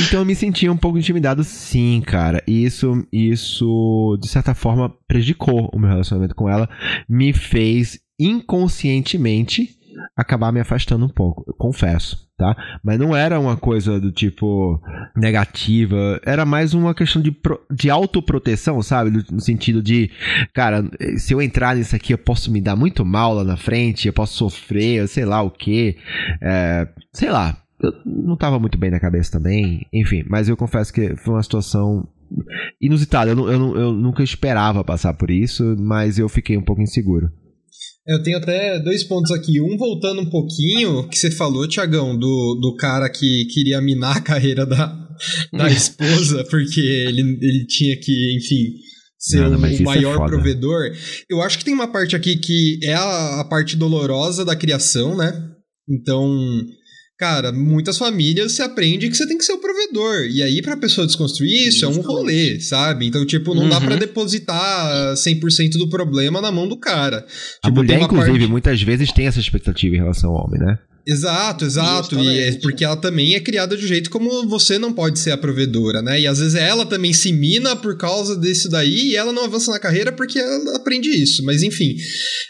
Então 0.08 0.22
eu 0.22 0.26
me 0.26 0.36
sentia 0.36 0.72
um 0.72 0.78
pouco 0.78 0.98
intimidado, 0.98 1.44
sim, 1.44 2.02
cara. 2.06 2.44
E 2.48 2.66
isso, 2.66 3.06
isso, 3.12 4.18
de 4.20 4.28
certa 4.28 4.56
forma, 4.56 4.94
prejudicou 5.08 5.70
o 5.72 5.80
meu 5.80 5.90
relacionamento 5.90 6.34
com 6.34 6.50
ela. 6.50 6.68
Me 7.08 7.32
fez 7.32 8.00
inconscientemente 8.20 9.78
acabar 10.16 10.52
me 10.52 10.60
afastando 10.60 11.06
um 11.06 11.10
pouco, 11.10 11.44
eu 11.48 11.54
confesso, 11.54 12.28
tá? 12.38 12.56
Mas 12.84 13.00
não 13.00 13.16
era 13.16 13.40
uma 13.40 13.58
coisa 13.58 14.00
do 14.00 14.12
tipo 14.12 14.82
negativa, 15.16 16.20
era 16.26 16.46
mais 16.46 16.74
uma 16.74 16.94
questão 16.94 17.22
de, 17.22 17.36
de 17.72 17.90
autoproteção, 17.90 18.82
sabe? 18.82 19.26
No 19.32 19.40
sentido 19.40 19.82
de, 19.82 20.12
cara, 20.54 20.84
se 21.18 21.34
eu 21.34 21.42
entrar 21.42 21.76
nisso 21.76 21.96
aqui 21.96 22.14
eu 22.14 22.18
posso 22.18 22.52
me 22.52 22.62
dar 22.62 22.76
muito 22.76 23.06
mal 23.06 23.34
lá 23.34 23.44
na 23.44 23.58
frente, 23.58 24.08
eu 24.08 24.14
posso 24.14 24.38
sofrer, 24.38 25.08
sei 25.08 25.26
lá 25.26 25.42
o 25.42 25.52
que, 25.52 25.98
é, 26.42 26.88
sei 27.14 27.30
lá, 27.30 27.58
eu 27.82 27.94
não 28.06 28.34
estava 28.34 28.60
muito 28.60 28.78
bem 28.78 28.92
na 28.92 29.00
cabeça 29.00 29.32
também, 29.32 29.86
enfim, 29.94 30.24
mas 30.28 30.50
eu 30.50 30.58
confesso 30.58 30.92
que 30.92 31.16
foi 31.18 31.36
uma 31.36 31.44
situação 31.44 32.08
inusitada. 32.82 33.32
Eu, 33.32 33.50
eu, 33.50 33.78
eu, 33.78 33.94
nunca 33.94 34.24
esperava 34.24 34.84
passar 34.84 35.14
por 35.14 35.30
isso, 35.30 35.76
mas 35.78 36.18
eu 36.18 36.28
fiquei 36.28 36.58
um 36.58 36.64
pouco 36.64 36.82
inseguro. 36.82 37.30
Eu 38.08 38.24
tenho 38.24 38.38
até 38.38 38.80
dois 38.80 39.04
pontos 39.04 39.32
aqui. 39.32 39.62
Um 39.62 39.78
voltando 39.78 40.22
um 40.22 40.30
pouquinho, 40.30 41.08
que 41.10 41.18
você 41.18 41.30
falou, 41.30 41.68
Tiagão, 41.68 42.18
do, 42.18 42.58
do 42.62 42.76
cara 42.78 43.10
que 43.10 43.46
queria 43.54 43.82
minar 43.82 44.18
a 44.18 44.22
carreira 44.22 44.66
da, 44.66 45.08
da 45.52 45.68
esposa, 45.70 46.44
porque 46.50 46.80
ele, 46.80 47.22
ele 47.22 47.66
tinha 47.68 47.98
que, 48.00 48.38
enfim, 48.38 48.72
ser 49.20 49.42
Nada, 49.42 49.58
o 49.58 49.66
é 49.66 49.80
maior 49.82 50.24
é 50.24 50.28
provedor. 50.28 50.92
Eu 51.30 51.42
acho 51.42 51.58
que 51.58 51.66
tem 51.66 51.74
uma 51.74 51.92
parte 51.92 52.16
aqui 52.16 52.38
que 52.38 52.80
é 52.84 52.94
a, 52.94 53.42
a 53.42 53.46
parte 53.46 53.76
dolorosa 53.76 54.46
da 54.46 54.56
criação, 54.56 55.18
né? 55.18 55.52
Então, 55.90 56.26
Cara, 57.18 57.52
muitas 57.52 57.98
famílias 57.98 58.52
se 58.52 58.62
aprende 58.62 59.10
que 59.10 59.18
você 59.18 59.28
tem 59.28 59.40
que 59.40 59.44
ser 59.44 59.54
o 59.54 59.58
provedor. 59.58 60.28
E 60.30 60.44
aí, 60.44 60.62
pra 60.62 60.78
pessoa 60.78 61.08
desconstruir 61.08 61.68
isso, 61.68 61.84
é 61.84 61.88
um 61.88 62.00
rolê, 62.00 62.60
sabe? 62.60 63.08
Então, 63.08 63.26
tipo, 63.26 63.56
não 63.56 63.64
uhum. 63.64 63.70
dá 63.70 63.82
para 63.82 63.96
depositar 63.96 65.14
100% 65.14 65.80
do 65.80 65.90
problema 65.90 66.40
na 66.40 66.52
mão 66.52 66.68
do 66.68 66.78
cara. 66.78 67.26
A 67.64 67.70
tipo, 67.70 67.76
mulher, 67.76 68.02
inclusive, 68.02 68.38
parte... 68.38 68.52
muitas 68.52 68.82
vezes 68.84 69.12
tem 69.12 69.26
essa 69.26 69.40
expectativa 69.40 69.96
em 69.96 69.98
relação 69.98 70.30
ao 70.30 70.46
homem, 70.46 70.60
né? 70.60 70.78
Exato, 71.08 71.64
exato. 71.64 72.20
E 72.20 72.40
é 72.40 72.52
porque 72.54 72.84
ela 72.84 72.98
também 72.98 73.36
é 73.36 73.40
criada 73.40 73.78
de 73.78 73.86
um 73.86 73.88
jeito 73.88 74.10
como 74.10 74.46
você 74.46 74.78
não 74.78 74.92
pode 74.92 75.20
ser 75.20 75.32
a 75.32 75.38
provedora, 75.38 76.02
né? 76.02 76.20
E 76.20 76.28
às 76.28 76.40
vezes 76.40 76.56
ela 76.56 76.86
também 76.86 77.14
se 77.14 77.32
mina 77.32 77.78
por 77.78 77.96
causa 77.96 78.36
disso 78.36 78.68
daí 78.68 79.12
e 79.12 79.16
ela 79.16 79.32
não 79.32 79.46
avança 79.46 79.72
na 79.72 79.80
carreira 79.80 80.12
porque 80.12 80.38
ela 80.38 80.76
aprende 80.76 81.10
isso. 81.10 81.46
Mas 81.46 81.64
enfim, 81.64 81.96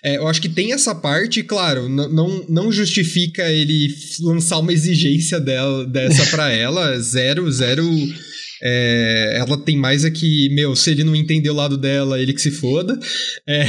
é, 0.04 0.18
eu 0.18 0.28
acho 0.28 0.42
que 0.42 0.50
tem 0.50 0.74
essa 0.74 0.96
parte, 0.96 1.44
claro, 1.44 1.88
não, 1.88 2.46
não 2.50 2.72
justifica 2.72 3.48
ele 3.52 3.94
lançar 4.22 4.58
uma 4.58 4.74
exigência 4.74 5.40
dela, 5.40 5.86
dessa 5.86 6.26
para 6.26 6.52
ela, 6.52 7.00
zero, 7.00 7.52
zero 7.52 7.86
é, 8.62 9.38
ela 9.38 9.58
tem 9.58 9.78
mais 9.78 10.04
é 10.04 10.12
que, 10.12 10.50
meu, 10.50 10.76
se 10.76 10.92
ele 10.92 11.04
não 11.04 11.16
entender 11.16 11.50
o 11.50 11.56
lado 11.56 11.78
dela, 11.78 12.20
ele 12.20 12.34
que 12.34 12.42
se 12.42 12.52
foda. 12.52 12.98
É, 13.48 13.66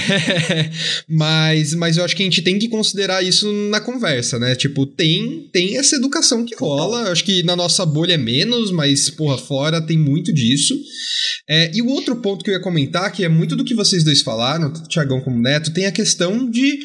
mas, 1.09 1.75
mas 1.75 1.97
eu 1.97 2.05
acho 2.05 2.17
que 2.17 2.23
a 2.23 2.27
gente 2.27 2.43
tem 2.43 2.59
que 2.59 2.69
considerar 2.69 3.23
isso 3.23 3.53
na 3.71 3.81
conversa, 3.81 4.39
né? 4.39 4.55
Tipo, 4.55 4.87
tem, 4.87 5.49
tem 5.53 5.77
essa 5.77 5.97
educação 5.97 6.45
que 6.45 6.55
rola. 6.55 7.11
Acho 7.11 7.25
que 7.25 7.43
na 7.43 7.57
nossa 7.57 7.85
bolha 7.85 8.15
é 8.15 8.19
menos, 8.19 8.71
mas, 8.71 9.11
porra, 9.11 9.39
fora 9.39 9.81
tem 9.81 9.99
muito 9.99 10.33
disso. 10.33 10.75
É, 11.49 11.71
e 11.75 11.83
o 11.83 11.89
outro 11.89 12.17
ponto 12.17 12.45
que 12.45 12.51
eu 12.51 12.55
ia 12.55 12.61
comentar, 12.61 13.13
que 13.13 13.25
é 13.25 13.29
muito 13.29 13.57
do 13.57 13.65
que 13.65 13.75
vocês 13.75 14.05
dois 14.05 14.23
falaram, 14.23 14.73
tanto 14.73 14.87
o 14.87 14.89
Tiagão 14.89 15.21
como 15.21 15.37
o 15.37 15.43
Neto, 15.43 15.73
tem 15.73 15.87
a 15.87 15.93
questão 15.93 16.49
de 16.49 16.79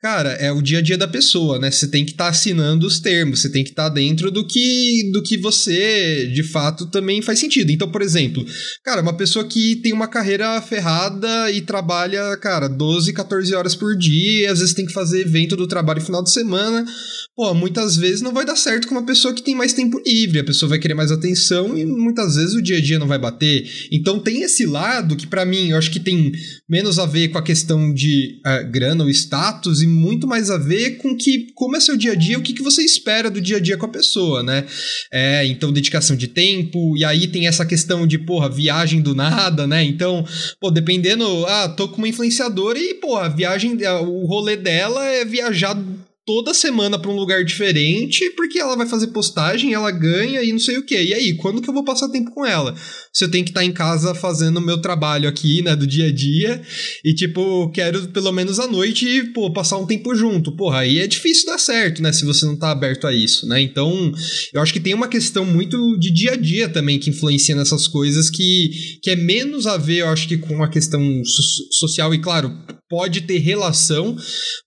Cara, 0.00 0.30
é 0.34 0.52
o 0.52 0.62
dia 0.62 0.78
a 0.78 0.82
dia 0.82 0.96
da 0.96 1.08
pessoa, 1.08 1.58
né? 1.58 1.72
Você 1.72 1.88
tem 1.88 2.04
que 2.04 2.12
estar 2.12 2.26
tá 2.26 2.30
assinando 2.30 2.86
os 2.86 3.00
termos, 3.00 3.40
você 3.40 3.50
tem 3.50 3.64
que 3.64 3.70
estar 3.70 3.88
tá 3.88 3.94
dentro 3.94 4.30
do 4.30 4.46
que, 4.46 5.10
do 5.12 5.20
que 5.24 5.36
você, 5.36 6.30
de 6.32 6.44
fato, 6.44 6.86
também 6.86 7.20
faz 7.20 7.40
sentido. 7.40 7.72
Então, 7.72 7.90
por 7.90 8.00
exemplo, 8.00 8.46
cara, 8.84 9.02
uma 9.02 9.16
pessoa 9.16 9.44
que 9.44 9.74
tem 9.76 9.92
uma 9.92 10.06
carreira 10.06 10.60
ferrada 10.62 11.50
e 11.50 11.62
trabalha, 11.62 12.36
cara, 12.36 12.68
12, 12.68 13.12
14 13.12 13.52
horas 13.56 13.74
por 13.74 13.96
dia, 13.96 14.52
às 14.52 14.60
vezes 14.60 14.72
tem 14.72 14.86
que 14.86 14.92
fazer 14.92 15.22
evento 15.22 15.56
do 15.56 15.66
trabalho 15.66 16.00
final 16.00 16.22
de 16.22 16.30
semana, 16.30 16.86
pô, 17.34 17.52
muitas 17.52 17.96
vezes 17.96 18.20
não 18.20 18.32
vai 18.32 18.44
dar 18.44 18.54
certo 18.54 18.86
com 18.86 18.94
uma 18.94 19.06
pessoa 19.06 19.34
que 19.34 19.42
tem 19.42 19.54
mais 19.56 19.72
tempo 19.72 20.00
livre, 20.06 20.38
a 20.38 20.44
pessoa 20.44 20.68
vai 20.70 20.78
querer 20.78 20.94
mais 20.94 21.10
atenção 21.10 21.76
e 21.76 21.84
muitas 21.84 22.36
vezes 22.36 22.54
o 22.54 22.62
dia 22.62 22.78
a 22.78 22.80
dia 22.80 23.00
não 23.00 23.08
vai 23.08 23.18
bater. 23.18 23.68
Então 23.90 24.20
tem 24.20 24.42
esse 24.42 24.64
lado 24.64 25.16
que 25.16 25.26
para 25.26 25.44
mim 25.44 25.70
eu 25.70 25.76
acho 25.76 25.90
que 25.90 25.98
tem 25.98 26.32
menos 26.68 27.00
a 27.00 27.06
ver 27.06 27.28
com 27.28 27.38
a 27.38 27.42
questão 27.42 27.92
de 27.92 28.40
uh, 28.46 28.70
grana 28.70 29.02
ou 29.02 29.10
status 29.10 29.87
muito 29.88 30.26
mais 30.26 30.50
a 30.50 30.58
ver 30.58 30.98
com 30.98 31.16
que 31.16 31.48
como 31.54 31.76
é 31.76 31.80
seu 31.80 31.96
dia 31.96 32.12
a 32.12 32.14
dia, 32.14 32.38
o 32.38 32.42
que, 32.42 32.52
que 32.52 32.62
você 32.62 32.82
espera 32.82 33.30
do 33.30 33.40
dia 33.40 33.56
a 33.56 33.60
dia 33.60 33.76
com 33.76 33.86
a 33.86 33.90
pessoa, 33.90 34.42
né? 34.42 34.66
É, 35.12 35.44
então 35.46 35.72
dedicação 35.72 36.16
de 36.16 36.28
tempo, 36.28 36.96
e 36.96 37.04
aí 37.04 37.26
tem 37.26 37.46
essa 37.46 37.64
questão 37.66 38.06
de, 38.06 38.18
porra, 38.18 38.48
viagem 38.48 39.00
do 39.00 39.14
nada, 39.14 39.66
né? 39.66 39.82
Então, 39.82 40.24
pô, 40.60 40.70
dependendo, 40.70 41.46
ah, 41.46 41.68
tô 41.68 41.88
com 41.88 41.98
uma 41.98 42.08
influenciadora 42.08 42.78
e, 42.78 42.94
porra, 42.94 43.26
a 43.26 43.28
viagem, 43.28 43.76
o 44.02 44.26
rolê 44.26 44.56
dela 44.56 45.04
é 45.04 45.24
viajar 45.24 45.76
toda 46.28 46.52
semana 46.52 46.98
para 46.98 47.10
um 47.10 47.16
lugar 47.16 47.42
diferente, 47.42 48.28
porque 48.36 48.58
ela 48.58 48.76
vai 48.76 48.86
fazer 48.86 49.06
postagem, 49.06 49.72
ela 49.72 49.90
ganha 49.90 50.42
e 50.42 50.52
não 50.52 50.58
sei 50.58 50.76
o 50.76 50.84
que. 50.84 51.02
E 51.02 51.14
aí, 51.14 51.34
quando 51.38 51.62
que 51.62 51.70
eu 51.70 51.72
vou 51.72 51.84
passar 51.84 52.10
tempo 52.10 52.30
com 52.32 52.44
ela? 52.44 52.74
Se 53.12 53.24
eu 53.24 53.30
tenho 53.30 53.44
que 53.44 53.50
estar 53.50 53.60
tá 53.60 53.66
em 53.66 53.72
casa 53.72 54.14
fazendo 54.14 54.58
o 54.58 54.64
meu 54.64 54.78
trabalho 54.78 55.28
aqui, 55.28 55.62
né, 55.62 55.74
do 55.74 55.86
dia 55.86 56.06
a 56.06 56.12
dia, 56.12 56.62
e 57.04 57.14
tipo, 57.14 57.70
quero 57.70 58.08
pelo 58.08 58.32
menos 58.32 58.58
à 58.58 58.66
noite, 58.66 59.24
pô, 59.34 59.52
passar 59.52 59.78
um 59.78 59.86
tempo 59.86 60.14
junto. 60.14 60.56
Porra, 60.56 60.80
aí 60.80 60.98
é 60.98 61.06
difícil 61.06 61.46
dar 61.46 61.58
certo, 61.58 62.02
né, 62.02 62.12
se 62.12 62.24
você 62.24 62.44
não 62.46 62.56
tá 62.56 62.70
aberto 62.70 63.06
a 63.06 63.12
isso, 63.12 63.46
né? 63.46 63.60
Então, 63.60 64.12
eu 64.52 64.60
acho 64.60 64.72
que 64.72 64.80
tem 64.80 64.94
uma 64.94 65.08
questão 65.08 65.44
muito 65.44 65.98
de 65.98 66.12
dia 66.12 66.32
a 66.32 66.36
dia 66.36 66.68
também 66.68 66.98
que 66.98 67.10
influencia 67.10 67.54
nessas 67.54 67.86
coisas 67.86 68.30
que, 68.30 68.98
que 69.02 69.10
é 69.10 69.16
menos 69.16 69.66
a 69.66 69.76
ver, 69.76 69.98
eu 69.98 70.08
acho 70.08 70.28
que 70.28 70.36
com 70.36 70.62
a 70.62 70.68
questão 70.68 71.00
social 71.24 72.14
e 72.14 72.18
claro, 72.18 72.52
pode 72.88 73.20
ter 73.22 73.38
relação, 73.38 74.16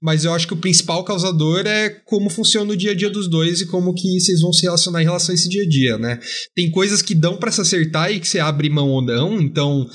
mas 0.02 0.24
eu 0.24 0.34
acho 0.34 0.48
que 0.48 0.54
o 0.54 0.58
principal 0.58 1.04
causador 1.04 1.66
é 1.66 1.90
como 1.90 2.30
funciona 2.30 2.72
o 2.72 2.78
dia 2.78 2.92
a 2.92 2.96
dia 2.96 3.10
dos 3.10 3.28
dois 3.28 3.62
e 3.62 3.66
como 3.66 3.94
que 3.94 4.20
vocês 4.20 4.42
vão 4.42 4.54
se 4.54 4.64
relacionar 4.64 5.02
em 5.02 5.06
relação 5.06 5.34
a 5.34 5.36
esse 5.36 5.50
dia 5.50 5.64
a 5.64 5.68
dia, 5.68 5.98
né? 5.98 6.20
Tem 6.56 6.70
coisas 6.70 7.02
que 7.02 7.16
dão 7.16 7.38
para 7.38 7.52
se 7.52 7.62
acertar 7.62 8.12
e 8.12 8.20
que 8.20 8.28
você 8.32 8.40
abre 8.40 8.70
mão 8.70 8.90
ou 8.90 9.02
não, 9.02 9.42
então 9.42 9.88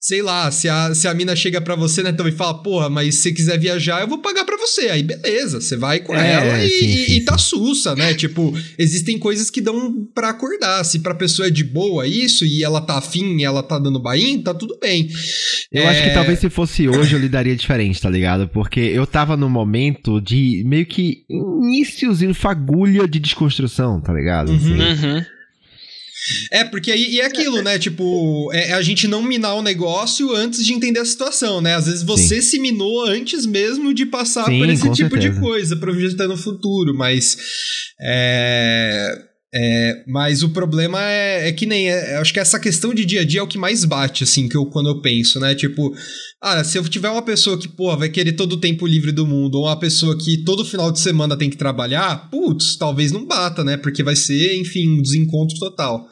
sei 0.00 0.22
lá, 0.22 0.50
se 0.50 0.66
a, 0.66 0.94
se 0.94 1.06
a 1.06 1.12
mina 1.12 1.36
chega 1.36 1.60
para 1.60 1.76
você, 1.76 2.02
né, 2.02 2.08
então, 2.08 2.26
e 2.26 2.32
fala, 2.32 2.54
porra, 2.62 2.88
mas 2.88 3.16
se 3.16 3.22
você 3.22 3.32
quiser 3.32 3.58
viajar, 3.58 4.00
eu 4.00 4.08
vou 4.08 4.18
pagar 4.18 4.46
para 4.46 4.56
você. 4.56 4.88
Aí 4.88 5.02
beleza, 5.02 5.60
você 5.60 5.76
vai 5.76 6.00
com 6.00 6.14
é, 6.14 6.32
ela 6.32 6.64
e, 6.64 6.70
sim, 6.70 7.04
sim, 7.04 7.16
e 7.16 7.20
tá 7.20 7.36
sussa, 7.36 7.94
né? 7.94 8.14
Tipo, 8.14 8.52
existem 8.78 9.18
coisas 9.18 9.50
que 9.50 9.60
dão 9.60 10.06
para 10.14 10.30
acordar. 10.30 10.82
Se 10.84 11.00
pra 11.00 11.14
pessoa 11.14 11.48
é 11.48 11.50
de 11.50 11.62
boa 11.62 12.06
isso 12.06 12.46
e 12.46 12.64
ela 12.64 12.80
tá 12.80 12.96
afim 12.96 13.36
e 13.38 13.44
ela 13.44 13.62
tá 13.62 13.78
dando 13.78 14.00
bain, 14.00 14.40
tá 14.40 14.54
tudo 14.54 14.78
bem. 14.80 15.06
Eu 15.70 15.82
é... 15.82 15.88
acho 15.88 16.02
que 16.02 16.08
é. 16.08 16.14
talvez 16.14 16.38
se 16.38 16.48
fosse 16.48 16.88
hoje 16.88 17.14
eu 17.14 17.20
lidaria 17.20 17.54
diferente, 17.54 18.00
tá 18.00 18.08
ligado? 18.08 18.48
Porque 18.48 18.80
eu 18.80 19.06
tava 19.06 19.36
num 19.36 19.50
momento 19.50 20.18
de 20.18 20.62
meio 20.64 20.86
que 20.86 21.24
iníciozinho, 21.28 22.32
fagulha 22.32 23.06
de 23.06 23.20
desconstrução, 23.20 24.00
tá 24.00 24.14
ligado? 24.14 24.48
Uhum. 24.48 24.56
Assim. 24.56 25.06
uhum. 25.06 25.24
É, 26.50 26.64
porque 26.64 26.90
aí 26.90 27.14
e 27.14 27.20
é 27.20 27.26
aquilo, 27.26 27.62
né? 27.62 27.78
Tipo, 27.78 28.50
é, 28.52 28.70
é, 28.70 28.72
a 28.72 28.82
gente 28.82 29.06
não 29.08 29.22
minar 29.22 29.56
o 29.56 29.62
negócio 29.62 30.34
antes 30.34 30.64
de 30.64 30.72
entender 30.72 31.00
a 31.00 31.04
situação, 31.04 31.60
né? 31.60 31.74
Às 31.74 31.86
vezes 31.86 32.02
você 32.02 32.40
Sim. 32.40 32.50
se 32.50 32.58
minou 32.58 33.04
antes 33.06 33.46
mesmo 33.46 33.92
de 33.94 34.06
passar 34.06 34.44
Sim, 34.46 34.58
por 34.58 34.68
esse 34.68 34.90
tipo 34.90 35.10
certeza. 35.10 35.30
de 35.30 35.40
coisa, 35.40 35.76
projetando 35.76 36.30
no 36.30 36.36
futuro, 36.36 36.94
mas. 36.94 37.36
É. 38.00 39.30
É, 39.52 40.04
mas 40.06 40.44
o 40.44 40.50
problema 40.50 41.02
é, 41.02 41.48
é 41.48 41.52
que 41.52 41.66
nem. 41.66 41.88
É, 41.88 42.16
acho 42.18 42.32
que 42.32 42.38
essa 42.38 42.58
questão 42.58 42.94
de 42.94 43.04
dia 43.04 43.22
a 43.22 43.24
dia 43.24 43.40
é 43.40 43.42
o 43.42 43.48
que 43.48 43.58
mais 43.58 43.84
bate, 43.84 44.22
assim, 44.22 44.48
que 44.48 44.56
eu, 44.56 44.64
quando 44.66 44.88
eu 44.88 45.00
penso, 45.00 45.40
né? 45.40 45.56
Tipo, 45.56 45.92
ah, 46.40 46.62
se 46.62 46.78
eu 46.78 46.88
tiver 46.88 47.10
uma 47.10 47.22
pessoa 47.22 47.58
que, 47.58 47.66
pô, 47.66 47.96
vai 47.96 48.08
querer 48.08 48.34
todo 48.34 48.52
o 48.52 48.60
tempo 48.60 48.86
livre 48.86 49.10
do 49.10 49.26
mundo, 49.26 49.56
ou 49.56 49.66
uma 49.66 49.78
pessoa 49.78 50.16
que 50.16 50.44
todo 50.44 50.64
final 50.64 50.92
de 50.92 51.00
semana 51.00 51.36
tem 51.36 51.50
que 51.50 51.56
trabalhar, 51.56 52.30
putz, 52.30 52.76
talvez 52.76 53.10
não 53.10 53.26
bata, 53.26 53.64
né? 53.64 53.76
Porque 53.76 54.04
vai 54.04 54.14
ser, 54.14 54.56
enfim, 54.56 54.88
um 54.88 55.02
desencontro 55.02 55.58
total. 55.58 56.06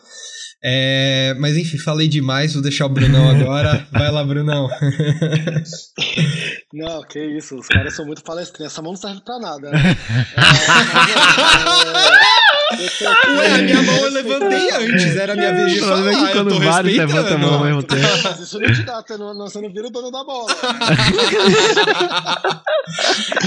É, 0.63 1.35
mas 1.39 1.57
enfim, 1.57 1.79
falei 1.79 2.09
demais, 2.09 2.53
vou 2.53 2.63
deixar 2.63 2.87
o 2.87 2.89
Brunão 2.89 3.31
agora. 3.31 3.87
Vai 3.93 4.11
lá, 4.11 4.25
Brunão. 4.25 4.69
Não, 6.73 7.03
que 7.03 7.19
isso, 7.19 7.57
os 7.57 7.67
caras 7.67 7.95
são 7.95 8.05
muito 8.05 8.23
palestrinhos. 8.23 8.73
Essa 8.73 8.83
mão 8.83 8.93
não 8.93 8.99
serve 8.99 9.21
pra 9.23 9.39
nada. 9.39 9.71
Né? 9.71 9.79
É, 12.48 12.48
Ué, 12.71 13.55
a 13.55 13.59
minha 13.63 13.83
mão 13.83 13.97
eu 13.97 14.11
levantei 14.11 14.71
antes, 14.73 15.17
era 15.17 15.33
a 15.33 15.37
minha 15.37 15.55
vez 15.55 15.73
de 15.73 15.81
falar. 15.81 16.13
É 16.13 16.27
que 16.27 16.33
quando 16.33 16.61
vários 16.61 16.97
levantam 16.97 17.35
a 17.35 17.39
mão 17.39 17.55
ao 17.55 17.65
mesmo 17.65 17.83
tempo. 17.83 18.03
Mas 18.25 18.41
isso 18.41 18.59
não 18.61 18.73
te 18.73 18.83
dá, 18.83 19.01
você 19.01 19.17
não, 19.17 19.35
você 19.35 19.61
não 19.61 19.73
vira 19.73 19.87
o 19.87 19.91
dono 19.91 20.11
da 20.11 20.23
bola. 20.23 20.49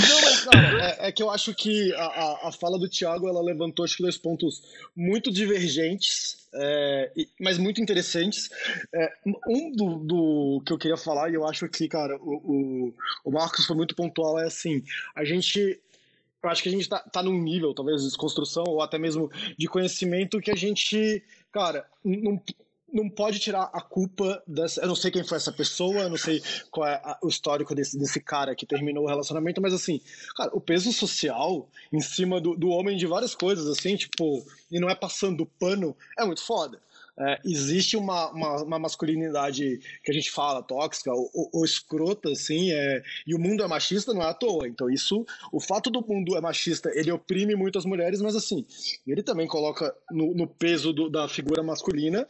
não, 0.10 0.22
mas, 0.24 0.42
cara, 0.42 0.86
é, 0.86 1.08
é, 1.08 1.12
que 1.12 1.22
eu 1.22 1.30
acho 1.30 1.54
que 1.54 1.94
a, 1.94 2.04
a, 2.04 2.50
a 2.50 2.52
fala 2.52 2.80
do 2.80 2.90
Thiago 2.90 3.28
ela 3.28 3.44
levantou 3.44 3.86
acho 3.86 3.98
que 3.98 4.04
dois 4.04 4.18
pontos 4.18 4.64
muito 4.96 5.32
divergentes 5.32 6.42
é, 6.54 7.12
mas 7.40 7.58
muito 7.58 7.82
interessantes. 7.82 8.50
É, 8.94 9.14
um 9.48 9.72
do, 9.72 9.96
do, 10.00 10.64
que 10.66 10.74
eu 10.74 10.78
queria 10.78 10.98
falar, 10.98 11.30
e 11.30 11.36
eu 11.36 11.48
acho 11.48 11.68
que, 11.70 11.88
cara, 11.88 12.18
o, 12.18 12.34
o, 12.34 12.94
o 13.26 13.32
Marcos 13.32 13.66
foi 13.66 13.76
muito 13.76 13.96
pontual, 13.96 14.40
é 14.40 14.48
assim, 14.48 14.84
a 15.16 15.24
gente 15.24 15.80
eu 16.44 16.50
acho 16.50 16.64
que 16.64 16.70
a 16.70 16.72
gente 16.72 16.90
tá, 16.90 17.00
tá 17.00 17.22
num 17.22 17.38
nível, 17.38 17.74
talvez, 17.74 18.02
de 18.02 18.08
desconstrução 18.08 18.64
ou 18.68 18.82
até 18.82 18.98
mesmo 18.98 19.30
de 19.58 19.68
conhecimento 19.68 20.40
que 20.40 20.52
a 20.52 20.56
gente, 20.56 21.24
cara, 21.52 21.86
não, 22.04 22.42
não 22.92 23.10
pode 23.10 23.40
tirar 23.40 23.70
a 23.72 23.82
culpa 23.82 24.42
dessa. 24.46 24.82
Eu 24.82 24.88
não 24.88 24.96
sei 24.96 25.12
quem 25.12 25.24
foi 25.24 25.38
essa 25.38 25.52
pessoa, 25.52 26.02
eu 26.02 26.10
não 26.10 26.18
sei 26.18 26.42
qual 26.70 26.88
é 26.88 26.96
a, 26.96 27.18
o 27.24 27.28
histórico 27.28 27.74
desse, 27.74 27.98
desse 27.98 28.20
cara 28.20 28.56
que 28.56 28.66
terminou 28.66 29.06
o 29.06 29.08
relacionamento, 29.08 29.62
mas 29.62 29.74
assim, 29.74 30.02
cara, 30.36 30.52
o 30.54 30.60
peso 30.60 30.92
social 30.92 31.70
em 31.92 32.02
cima 32.02 32.42
do, 32.42 32.56
do 32.56 32.70
homem 32.70 32.98
de 32.98 33.06
várias 33.06 33.36
coisas, 33.36 33.68
assim, 33.68 33.96
tipo, 33.96 34.46
e 34.70 34.80
não 34.80 34.90
é 34.90 34.96
passando 34.96 35.46
pano, 35.46 35.96
é 36.18 36.26
muito 36.26 36.44
foda. 36.44 36.80
É, 37.24 37.40
existe 37.46 37.96
uma, 37.96 38.32
uma, 38.32 38.64
uma, 38.64 38.80
masculinidade 38.80 39.80
que 40.04 40.10
a 40.10 40.14
gente 40.14 40.32
fala 40.32 40.64
tóxica 40.64 41.12
ou, 41.14 41.50
ou, 41.54 41.64
escrota, 41.64 42.30
assim, 42.32 42.72
é, 42.72 43.04
e 43.28 43.36
o 43.36 43.40
mundo 43.40 43.64
é 43.64 43.68
machista 43.68 44.12
não 44.12 44.24
é 44.24 44.30
à 44.30 44.34
toa. 44.34 44.68
Então, 44.68 44.90
isso, 44.90 45.24
o 45.52 45.60
fato 45.60 45.92
do 45.92 46.04
mundo 46.04 46.36
é 46.36 46.42
machista, 46.42 46.90
ele 46.96 47.12
oprime 47.12 47.56
muitas 47.56 47.86
mulheres, 47.86 48.22
mas 48.22 48.36
assim, 48.36 48.66
ele 49.06 49.22
também 49.22 49.46
coloca 49.46 49.96
no, 50.10 50.34
no 50.34 50.48
peso 50.48 50.92
do, 50.92 51.10
da 51.12 51.28
figura 51.28 51.62
masculina 51.62 52.28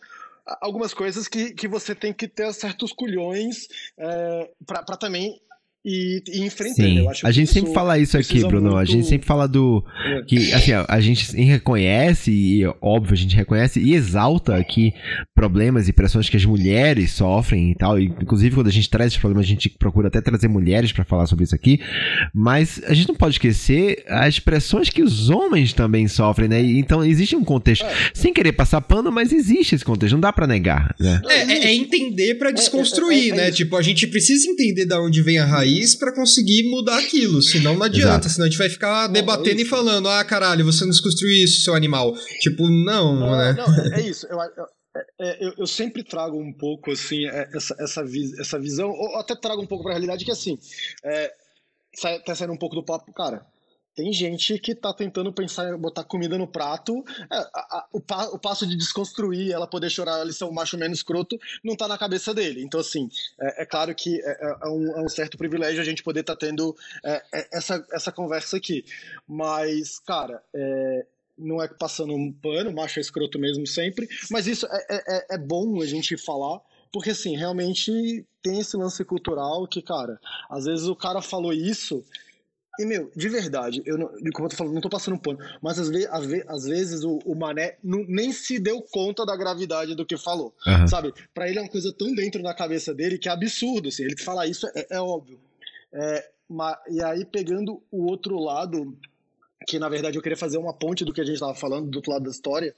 algumas 0.60 0.94
coisas 0.94 1.28
que, 1.28 1.54
que 1.54 1.68
você 1.68 1.96
tem 1.96 2.12
que 2.12 2.28
ter 2.28 2.52
certos 2.54 2.92
culhões 2.92 3.68
é, 3.98 4.52
para 4.66 4.98
também 4.98 5.40
e, 5.84 6.22
e 6.28 6.42
enfrentando. 6.42 6.90
Sim. 6.90 7.00
Eu 7.00 7.10
acho 7.10 7.26
a 7.26 7.32
gente 7.32 7.52
sempre 7.52 7.74
fala 7.74 7.98
isso 7.98 8.18
aqui, 8.18 8.40
Bruno. 8.42 8.72
Muito... 8.72 8.78
A 8.78 8.86
gente 8.86 9.08
sempre 9.08 9.26
fala 9.26 9.48
do. 9.48 9.84
É. 10.06 10.22
que 10.24 10.54
assim, 10.54 10.72
a 10.88 11.02
gente 11.02 11.36
reconhece, 11.42 12.32
e 12.32 12.66
óbvio, 12.80 13.14
a 13.14 13.18
gente 13.18 13.36
reconhece 13.36 13.80
e 13.80 13.96
exalta 13.96 14.56
aqui 14.56 14.94
problemas 15.36 15.88
e 15.88 15.94
pressões 15.94 16.30
que 16.30 16.38
as 16.38 16.46
mulheres 16.46 17.12
sofrem 17.12 17.72
e 17.72 17.76
tal. 17.76 18.00
E, 18.00 18.06
inclusive, 18.06 18.56
quando 18.56 18.68
a 18.68 18.72
gente 18.72 18.90
traz 18.90 19.08
esses 19.08 19.20
problemas, 19.20 19.46
a 19.46 19.50
gente 19.50 19.70
procura 19.70 20.08
até 20.08 20.22
trazer 20.22 20.48
mulheres 20.48 20.92
para 20.92 21.04
falar 21.04 21.26
sobre 21.26 21.46
isso 21.46 21.56
aqui. 21.56 21.80
Mas 22.34 22.82
a 22.86 22.94
gente 22.94 23.08
não 23.08 23.16
pode 23.16 23.36
esquecer 23.36 24.04
as 24.08 24.40
pressões 24.40 24.90
que 24.90 25.02
os 25.02 25.30
homens 25.30 25.74
também 25.74 26.08
sofrem, 26.08 26.48
né? 26.48 26.62
Então 26.62 27.04
existe 27.04 27.36
um 27.36 27.44
contexto. 27.44 27.86
É. 27.86 28.12
Sem 28.14 28.32
querer 28.32 28.52
passar 28.52 28.82
pano, 28.82 29.12
mas 29.12 29.34
existe 29.34 29.74
esse 29.74 29.86
contexto. 29.86 30.14
Não 30.14 30.22
dá 30.22 30.32
para 30.32 30.46
negar, 30.46 30.96
né? 31.00 31.22
É, 31.28 31.42
é, 31.42 31.66
é 31.66 31.74
entender 31.74 32.36
para 32.36 32.52
desconstruir, 32.52 33.32
é, 33.32 33.34
é, 33.34 33.36
né? 33.36 33.52
Tipo, 33.52 33.76
a 33.78 33.82
gente 33.82 34.06
precisa 34.06 34.48
entender 34.48 34.86
de 34.86 34.96
onde 34.96 35.24
vem 35.24 35.40
a 35.40 35.46
raiz 35.46 35.71
raiz 35.72 35.96
para 35.96 36.14
conseguir 36.14 36.70
mudar 36.70 37.00
aquilo. 37.00 37.42
Senão 37.42 37.76
não 37.76 37.84
adianta. 37.84 38.10
Exato. 38.10 38.30
Senão 38.30 38.48
a 38.48 38.50
gente 38.50 38.58
vai 38.58 38.70
ficar 38.70 39.08
debatendo 39.08 39.60
é 39.60 39.64
e 39.64 39.66
falando: 39.66 40.10
ah, 40.10 40.24
caralho, 40.24 40.66
você 40.66 40.84
não 40.84 40.92
desconstruiu 40.92 41.44
isso, 41.44 41.62
seu 41.62 41.74
animal. 41.74 42.14
Tipo, 42.40 42.70
não, 42.70 43.16
não 43.16 43.38
né? 43.38 43.54
Não, 43.54 43.96
é, 43.96 44.02
é 44.02 44.08
isso. 44.08 44.28
Eu, 44.28 44.38
eu, 44.40 44.66
é, 45.20 45.46
eu, 45.46 45.54
eu, 45.60 45.68
sempre 45.68 46.04
trago 46.04 46.38
um 46.38 46.54
pouco 46.54 46.92
assim 46.92 47.26
é, 47.26 47.50
essa, 47.54 47.76
essa, 47.80 48.04
essa 48.40 48.60
visão, 48.60 48.90
ou 48.90 49.18
até 49.18 49.36
trago 49.36 49.62
um 49.62 49.68
pouco 49.68 49.84
para 49.84 49.94
a 49.94 49.96
realidade 49.96 50.26
que 50.26 50.32
assim, 50.32 50.58
é, 51.04 51.32
tá 52.26 52.36
saindo 52.36 52.54
um 52.54 52.58
pouco 52.58 52.76
do 52.76 52.84
papo, 52.84 53.12
cara. 53.14 53.46
Tem 53.94 54.12
gente 54.14 54.58
que 54.58 54.74
tá 54.74 54.94
tentando 54.94 55.34
pensar 55.34 55.74
em 55.74 55.78
botar 55.78 56.04
comida 56.04 56.38
no 56.38 56.48
prato. 56.48 57.04
É, 57.30 57.36
a, 57.36 57.50
a, 57.54 57.88
o, 57.92 58.00
pa, 58.00 58.26
o, 58.28 58.40
passo 58.40 58.66
de 58.66 58.76
desconstruir, 58.76 59.52
ela 59.52 59.68
poder 59.68 59.90
chorar, 59.90 60.22
ele 60.22 60.32
ser 60.32 60.46
um 60.46 60.54
macho 60.54 60.78
menos 60.78 61.00
escroto, 61.00 61.38
não 61.64 61.76
tá 61.76 61.88
na 61.88 61.98
cabeça 61.98 62.34
dele. 62.34 62.64
Então, 62.64 62.80
assim, 62.80 63.10
é, 63.40 63.64
é 63.64 63.66
claro 63.66 63.94
que 63.94 64.22
é, 64.22 64.32
é, 64.32 64.56
é 64.64 64.68
um, 64.70 64.98
é, 64.98 65.02
um, 65.04 65.10
certo 65.10 65.38
privilégio 65.38 65.82
a 65.82 65.86
gente 65.86 66.04
poder 66.04 66.22
estar 66.22 66.36
tá 66.36 66.46
tendo 66.46 66.76
essa, 67.52 67.86
essa 67.92 68.12
conversa 68.12 68.58
aqui. 68.58 68.86
Mas, 69.28 70.00
cara, 70.00 70.42
não 71.38 71.62
é 71.62 71.68
passando 71.68 72.14
um 72.14 72.32
pano, 72.32 72.72
macho 72.72 73.00
é 73.00 73.02
escroto 73.02 73.38
mesmo 73.38 73.68
sempre, 73.68 74.08
mas 74.30 74.48
isso 74.48 74.66
é, 74.68 74.86
é, 74.90 75.36
é 75.36 75.38
bom 75.38 75.82
a 75.82 75.86
gente 75.86 76.16
falar, 76.16 76.62
porque 76.92 77.12
assim, 77.12 77.36
realmente 77.36 78.26
tem 78.42 78.60
esse 78.60 78.78
lance 78.78 79.04
cultural 79.04 79.68
que, 79.68 79.82
cara, 79.82 80.20
às 80.50 80.66
vezes 80.66 80.88
o 80.88 80.96
cara 80.96 81.22
falou 81.22 81.54
isso 81.54 82.06
e, 82.80 82.86
meu, 82.86 83.12
de 83.16 83.28
verdade, 83.28 83.82
eu 83.86 83.98
não, 83.98 84.08
como 84.34 84.46
eu 84.46 84.50
tô 84.50 84.56
falando, 84.56 84.74
não 84.74 84.82
tô 84.82 84.90
passando 84.90 85.16
um 85.16 85.20
pano, 85.20 85.40
mas 85.62 85.78
às, 85.78 85.90
ve 85.90 86.08
às, 86.08 86.26
ve 86.26 86.44
às 86.48 86.64
vezes 86.64 87.04
o, 87.04 87.20
o 87.26 87.36
Mané 87.36 87.78
não, 87.84 88.06
nem 88.08 88.32
se 88.32 88.60
deu 88.60 88.82
conta 88.82 89.26
da 89.26 89.36
gravidade 89.36 89.94
do 89.94 90.06
que 90.06 90.18
falou, 90.18 90.54
uhum. 90.66 90.88
sabe? 90.88 91.14
Pra 91.34 91.50
ele 91.50 91.60
é 91.60 91.62
uma 91.62 91.70
coisa 91.70 91.94
tão 91.94 92.14
dentro 92.14 92.42
da 92.42 92.54
cabeça 92.54 92.94
dele 92.94 93.18
que 93.18 93.28
é 93.28 93.32
absurdo, 93.32 93.90
assim, 93.90 94.04
ele 94.04 94.18
falar 94.18 94.48
isso 94.48 94.68
é, 94.76 94.88
é 94.92 95.02
óbvio. 95.02 95.40
É, 95.94 96.30
mas, 96.50 96.78
e 96.90 97.04
aí, 97.04 97.26
pegando 97.26 97.82
o 97.92 98.06
outro 98.06 98.40
lado 98.40 98.98
que 99.68 99.78
na 99.78 99.90
verdade 99.90 100.18
eu 100.18 100.22
queria 100.22 100.38
fazer 100.38 100.58
uma 100.58 100.74
ponte 100.74 101.06
do 101.06 101.14
que 101.14 101.22
a 101.22 101.24
gente 101.24 101.36
estava 101.36 101.54
falando 101.54 101.90
do 101.90 101.98
outro 101.98 102.12
lado 102.12 102.24
da 102.24 102.32
história, 102.32 102.76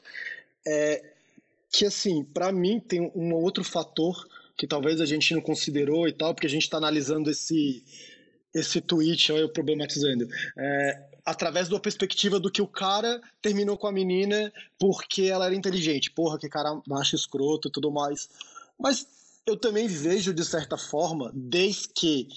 é 0.68 1.04
que 1.72 1.86
assim, 1.86 2.24
para 2.24 2.52
mim 2.52 2.80
tem 2.80 3.12
um 3.16 3.34
outro 3.34 3.64
fator 3.64 4.28
que 4.56 4.68
talvez 4.68 5.02
a 5.02 5.06
gente 5.06 5.34
não 5.34 5.42
considerou 5.42 6.08
e 6.08 6.14
tal, 6.14 6.34
porque 6.34 6.46
a 6.46 6.50
gente 6.50 6.64
está 6.64 6.78
analisando 6.78 7.30
esse 7.30 7.84
esse 8.54 8.82
tweet, 8.82 9.32
olha 9.32 9.42
eu 9.42 9.50
problematizando, 9.50 10.28
é, 10.58 11.04
através 11.26 11.70
da 11.70 11.80
perspectiva 11.80 12.40
do 12.40 12.52
que 12.52 12.62
o 12.62 12.68
cara 12.68 13.22
terminou 13.42 13.78
com 13.78 13.88
a 13.88 13.92
menina 13.92 14.52
porque 14.78 15.24
ela 15.24 15.46
era 15.46 15.56
inteligente, 15.56 16.12
porra, 16.12 16.38
que 16.38 16.50
cara 16.50 16.82
macho 16.88 17.16
escroto 17.16 17.68
e 17.68 17.72
tudo 17.72 17.92
mais. 17.92 18.30
Mas 18.78 19.08
eu 19.46 19.58
também 19.58 19.88
vejo 19.88 20.34
de 20.34 20.46
certa 20.46 20.78
forma, 20.78 21.32
desde 21.34 21.90
que 21.90 22.28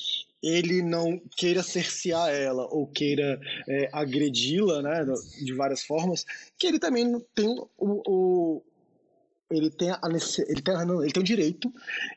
ele 0.43 0.83
não 0.83 1.21
queira 1.37 1.63
cercear 1.63 2.29
ela 2.29 2.67
ou 2.67 2.87
queira 2.87 3.41
é, 3.69 3.89
agredi-la, 3.93 4.83
né, 4.83 5.05
de 5.43 5.53
várias 5.55 5.83
formas, 5.83 6.25
que 6.59 6.67
ele 6.67 6.79
também 6.79 7.21
tem 7.35 7.49
o, 7.49 7.67
o 7.79 8.63
ele 9.51 9.71
tem 9.71 9.91
a, 9.91 10.01
ele 10.49 10.63
tem, 10.63 10.75
não, 10.87 11.03
ele 11.03 11.13
tem 11.13 11.23
o 11.23 11.27
direito 11.27 11.73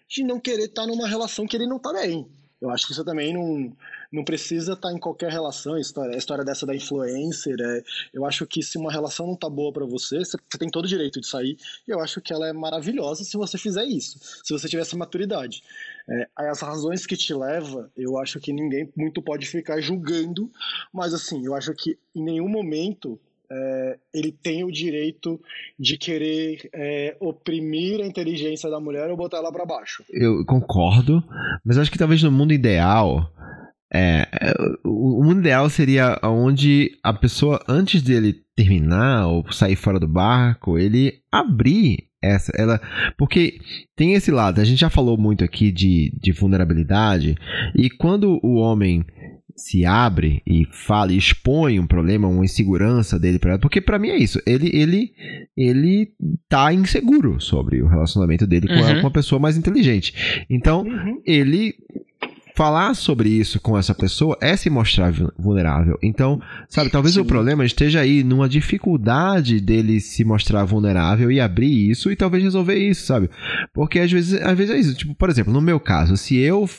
de 0.08 0.24
não 0.24 0.40
querer 0.40 0.66
estar 0.66 0.88
numa 0.88 1.08
relação 1.08 1.48
que 1.48 1.56
ele 1.56 1.68
não 1.68 1.78
está 1.78 1.94
bem. 1.94 2.28
Eu 2.62 2.70
acho 2.70 2.86
que 2.86 2.92
isso 2.92 3.06
também 3.06 3.34
não, 3.34 3.76
não 4.12 4.24
precisa 4.24 4.74
estar 4.74 4.92
em 4.92 5.00
qualquer 5.00 5.32
relação. 5.32 5.76
A 5.76 5.80
história, 5.80 6.14
a 6.14 6.18
história 6.18 6.44
dessa 6.44 6.66
da 6.66 6.76
influencer, 6.76 7.56
é, 7.60 7.84
eu 8.14 8.26
acho 8.26 8.46
que 8.46 8.62
se 8.62 8.78
uma 8.78 8.92
relação 8.92 9.28
não 9.28 9.36
tá 9.36 9.50
boa 9.50 9.72
para 9.72 9.86
você, 9.86 10.20
você, 10.20 10.38
você, 10.38 10.58
tem 10.58 10.70
todo 10.70 10.86
o 10.86 10.88
direito 10.88 11.22
de 11.22 11.28
sair. 11.28 11.58
E 11.88 11.92
eu 11.92 12.00
acho 12.00 12.20
que 12.20 12.34
ela 12.34 12.48
é 12.48 12.54
maravilhosa 12.54 13.24
se 13.24 13.38
você 13.38 13.58
fizer 13.58 13.86
isso, 13.86 14.20
se 14.44 14.52
você 14.52 14.68
tiver 14.68 14.82
essa 14.82 14.98
maturidade. 14.98 15.64
É, 16.10 16.28
as 16.36 16.60
razões 16.62 17.06
que 17.06 17.16
te 17.16 17.34
leva, 17.34 17.90
eu 17.96 18.18
acho 18.18 18.40
que 18.40 18.52
ninguém 18.52 18.92
muito 18.96 19.22
pode 19.22 19.46
ficar 19.46 19.80
julgando, 19.80 20.52
mas 20.92 21.14
assim, 21.14 21.46
eu 21.46 21.56
acho 21.56 21.74
que 21.74 21.98
em 22.16 22.24
nenhum 22.24 22.50
momento 22.50 23.20
é, 23.52 23.98
ele 24.14 24.32
tem 24.32 24.64
o 24.64 24.72
direito 24.72 25.40
de 25.78 25.98
querer 25.98 26.70
é, 26.74 27.16
oprimir 27.20 28.02
a 28.02 28.06
inteligência 28.06 28.70
da 28.70 28.80
mulher 28.80 29.10
ou 29.10 29.18
botar 29.18 29.38
ela 29.38 29.52
para 29.52 29.66
baixo. 29.66 30.04
Eu 30.12 30.46
concordo, 30.46 31.24
mas 31.66 31.78
acho 31.78 31.92
que 31.92 31.98
talvez 31.98 32.22
no 32.22 32.32
mundo 32.32 32.54
ideal 32.54 33.32
é, 33.92 34.28
o 34.86 35.24
mundo 35.24 35.40
ideal 35.40 35.68
seria 35.70 36.20
onde 36.24 36.92
a 37.04 37.12
pessoa, 37.12 37.60
antes 37.68 38.04
dele 38.04 38.36
terminar 38.56 39.28
ou 39.28 39.52
sair 39.52 39.76
fora 39.76 40.00
do 40.00 40.08
barco, 40.08 40.78
ele 40.78 41.22
abrir 41.32 42.08
essa, 42.22 42.52
ela, 42.56 42.80
porque 43.18 43.60
tem 43.96 44.14
esse 44.14 44.30
lado, 44.30 44.60
a 44.60 44.64
gente 44.64 44.80
já 44.80 44.90
falou 44.90 45.18
muito 45.18 45.44
aqui 45.44 45.72
de, 45.72 46.14
de 46.22 46.32
vulnerabilidade, 46.32 47.36
e 47.76 47.90
quando 47.90 48.40
o 48.44 48.56
homem 48.56 49.04
se 49.60 49.86
abre 49.86 50.42
e 50.48 50.66
fala 50.72 51.12
e 51.12 51.18
expõe 51.18 51.80
um 51.80 51.88
problema, 51.88 52.28
uma 52.28 52.46
insegurança 52.46 53.20
dele 53.20 53.40
para 53.40 53.52
ela, 53.52 53.60
porque 53.60 53.82
para 53.82 54.00
mim 54.00 54.10
é 54.10 54.18
isso, 54.18 54.42
ele 54.46 54.70
ele 54.74 55.14
ele 55.56 56.12
tá 56.48 56.74
inseguro 56.74 57.40
sobre 57.40 57.82
o 57.82 57.88
relacionamento 57.88 58.48
dele 58.48 58.68
com, 58.68 58.74
uhum. 58.74 58.86
a, 58.88 58.94
com 58.96 59.02
uma 59.02 59.12
pessoa 59.12 59.40
mais 59.40 59.58
inteligente. 59.58 60.46
Então, 60.50 60.84
uhum. 60.84 61.22
ele 61.26 61.76
falar 62.60 62.94
sobre 62.94 63.30
isso 63.30 63.58
com 63.62 63.78
essa 63.78 63.96
pessoa 63.96 64.38
é 64.42 64.58
se 64.58 64.70
mostrar 64.70 65.14
vulnerável. 65.38 65.98
Então, 66.04 66.42
sabe, 66.68 66.90
talvez 66.90 67.16
Sim. 67.16 67.22
o 67.22 67.26
problema 67.26 67.64
esteja 67.64 68.02
aí 68.02 68.22
numa 68.22 68.50
dificuldade 68.50 69.62
dele 69.62 70.02
se 70.02 70.26
mostrar 70.26 70.66
vulnerável 70.66 71.32
e 71.32 71.40
abrir 71.40 71.90
isso 71.90 72.12
e 72.12 72.18
talvez 72.18 72.44
resolver 72.44 72.76
isso, 72.76 73.06
sabe? 73.06 73.30
Porque 73.74 73.98
às 73.98 74.12
vezes, 74.12 74.42
às 74.42 74.58
vezes 74.58 74.76
é 74.76 74.78
isso. 74.78 74.94
Tipo, 74.94 75.16
por 75.16 75.30
exemplo, 75.30 75.54
no 75.54 75.62
meu 75.62 75.80
caso, 75.80 76.18
se 76.18 76.38
eu, 76.38 76.70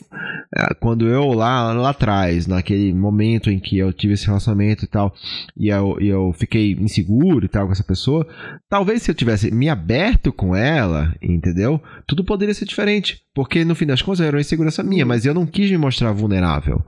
é, 0.54 0.74
quando 0.74 1.08
eu 1.08 1.32
lá, 1.32 1.72
lá 1.72 1.88
atrás, 1.88 2.46
naquele 2.46 2.92
momento 2.92 3.50
em 3.50 3.58
que 3.58 3.78
eu 3.78 3.90
tive 3.90 4.12
esse 4.12 4.26
relacionamento 4.26 4.84
e 4.84 4.88
tal, 4.88 5.14
e 5.56 5.68
eu, 5.68 5.96
e 5.98 6.08
eu 6.08 6.34
fiquei 6.36 6.72
inseguro 6.72 7.46
e 7.46 7.48
tal 7.48 7.64
com 7.64 7.72
essa 7.72 7.82
pessoa, 7.82 8.26
talvez 8.68 9.00
se 9.00 9.10
eu 9.10 9.14
tivesse 9.14 9.50
me 9.50 9.70
aberto 9.70 10.30
com 10.30 10.54
ela, 10.54 11.14
entendeu? 11.22 11.80
Tudo 12.06 12.22
poderia 12.22 12.52
ser 12.52 12.66
diferente. 12.66 13.22
Porque 13.32 13.64
no 13.64 13.76
fim 13.76 13.86
das 13.86 14.02
contas 14.02 14.20
era 14.20 14.36
uma 14.36 14.40
insegurança 14.40 14.82
minha, 14.82 15.06
mas 15.06 15.24
eu 15.24 15.32
não 15.32 15.46
quis 15.46 15.69
me 15.70 15.78
mostrar 15.78 16.12
vulnerável. 16.12 16.82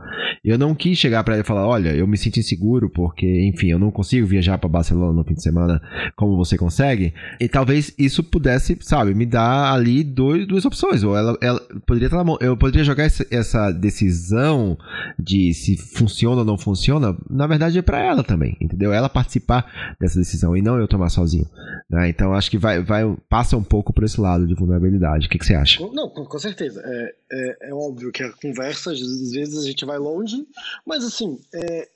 Eu 0.44 0.58
não 0.58 0.74
quis 0.74 0.98
chegar 0.98 1.22
para 1.22 1.34
ele 1.34 1.42
e 1.42 1.46
falar: 1.46 1.66
olha, 1.66 1.94
eu 1.94 2.06
me 2.06 2.16
sinto 2.16 2.40
inseguro 2.40 2.90
porque, 2.90 3.46
enfim, 3.46 3.68
eu 3.68 3.78
não 3.78 3.90
consigo 3.90 4.26
viajar 4.26 4.58
para 4.58 4.68
Barcelona 4.68 5.12
no 5.12 5.24
fim 5.24 5.34
de 5.34 5.42
semana 5.42 5.80
como 6.16 6.36
você 6.36 6.58
consegue. 6.58 7.14
E 7.40 7.48
talvez 7.48 7.94
isso 7.96 8.24
pudesse, 8.24 8.76
sabe, 8.80 9.14
me 9.14 9.24
dar 9.24 9.72
ali 9.72 10.02
dois, 10.02 10.46
duas 10.46 10.64
opções. 10.64 11.04
Ou 11.04 11.16
ela, 11.16 11.38
ela 11.40 11.60
poderia 11.86 12.06
estar 12.06 12.24
na. 12.24 12.32
Eu 12.40 12.56
poderia 12.56 12.84
jogar 12.84 13.04
essa, 13.04 13.26
essa 13.30 13.70
decisão 13.70 14.76
de 15.18 15.54
se 15.54 15.76
funciona 15.76 16.40
ou 16.40 16.44
não 16.44 16.58
funciona, 16.58 17.16
na 17.30 17.46
verdade 17.46 17.78
é 17.78 17.82
para 17.82 18.00
ela 18.00 18.24
também, 18.24 18.56
entendeu? 18.60 18.92
Ela 18.92 19.08
participar 19.08 19.94
dessa 20.00 20.18
decisão 20.18 20.56
e 20.56 20.62
não 20.62 20.78
eu 20.78 20.88
tomar 20.88 21.08
sozinho. 21.08 21.46
Né? 21.88 22.08
Então 22.08 22.32
acho 22.32 22.50
que 22.50 22.58
vai, 22.58 22.82
vai 22.82 23.02
passa 23.28 23.56
um 23.56 23.62
pouco 23.62 23.92
por 23.92 24.04
esse 24.04 24.20
lado 24.20 24.46
de 24.46 24.54
vulnerabilidade. 24.54 25.26
O 25.26 25.30
que, 25.30 25.38
que 25.38 25.46
você 25.46 25.54
acha? 25.54 25.80
Não, 25.92 26.08
com 26.08 26.38
certeza. 26.38 26.82
É, 26.84 27.14
é, 27.32 27.68
é, 27.68 27.74
óbvio 27.74 28.10
que 28.10 28.22
a 28.22 28.30
conversa, 28.30 28.61
às 28.68 29.32
vezes 29.32 29.58
a 29.58 29.66
gente 29.66 29.84
vai 29.84 29.98
longe, 29.98 30.46
mas 30.86 31.04
assim, 31.04 31.40
é, 31.54 31.88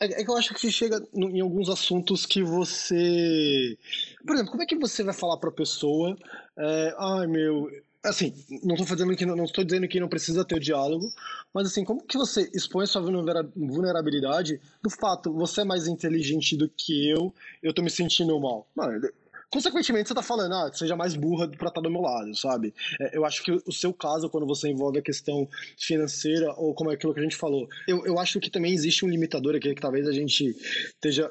é, 0.00 0.20
é 0.20 0.24
que 0.24 0.30
eu 0.30 0.36
acho 0.36 0.54
que 0.54 0.70
chega 0.70 1.02
em 1.14 1.40
alguns 1.40 1.68
assuntos 1.68 2.26
que 2.26 2.42
você. 2.42 3.78
Por 4.26 4.34
exemplo, 4.34 4.52
como 4.52 4.62
é 4.62 4.66
que 4.66 4.76
você 4.76 5.02
vai 5.02 5.14
falar 5.14 5.36
pra 5.38 5.50
pessoa, 5.50 6.16
é, 6.56 6.94
ai 6.98 7.26
meu. 7.26 7.70
Assim, 8.02 8.34
não 8.62 8.74
estou 8.74 8.86
fazendo 8.86 9.16
que 9.16 9.24
não 9.24 9.44
estou 9.44 9.64
dizendo 9.64 9.88
que 9.88 9.98
não 9.98 10.08
precisa 10.08 10.44
ter 10.44 10.60
diálogo, 10.60 11.10
mas 11.54 11.68
assim, 11.68 11.84
como 11.84 12.02
que 12.02 12.18
você 12.18 12.50
expõe 12.52 12.86
sua 12.86 13.00
vulnerabilidade 13.00 14.60
do 14.82 14.90
fato 14.90 15.32
você 15.32 15.62
é 15.62 15.64
mais 15.64 15.88
inteligente 15.88 16.54
do 16.54 16.68
que 16.68 17.08
eu, 17.08 17.34
eu 17.62 17.70
estou 17.70 17.82
me 17.82 17.90
sentindo 17.90 18.38
mal. 18.38 18.68
Mano, 18.74 19.08
consequentemente 19.54 20.08
você 20.08 20.14
tá 20.14 20.22
falando, 20.22 20.52
ah, 20.52 20.70
seja 20.72 20.96
mais 20.96 21.14
burra 21.14 21.46
pra 21.46 21.68
estar 21.68 21.80
do 21.80 21.88
meu 21.88 22.00
lado, 22.00 22.34
sabe? 22.36 22.74
É, 23.00 23.16
eu 23.16 23.24
acho 23.24 23.40
que 23.44 23.52
o 23.52 23.70
seu 23.70 23.92
caso, 23.92 24.28
quando 24.28 24.44
você 24.44 24.68
envolve 24.68 24.98
a 24.98 25.02
questão 25.02 25.48
financeira, 25.78 26.52
ou 26.56 26.74
como 26.74 26.90
é 26.90 26.94
aquilo 26.94 27.14
que 27.14 27.20
a 27.20 27.22
gente 27.22 27.36
falou, 27.36 27.68
eu, 27.86 28.04
eu 28.04 28.18
acho 28.18 28.40
que 28.40 28.50
também 28.50 28.72
existe 28.72 29.04
um 29.04 29.08
limitador 29.08 29.54
aqui, 29.54 29.72
que 29.72 29.80
talvez 29.80 30.08
a 30.08 30.12
gente 30.12 30.56
esteja 30.88 31.30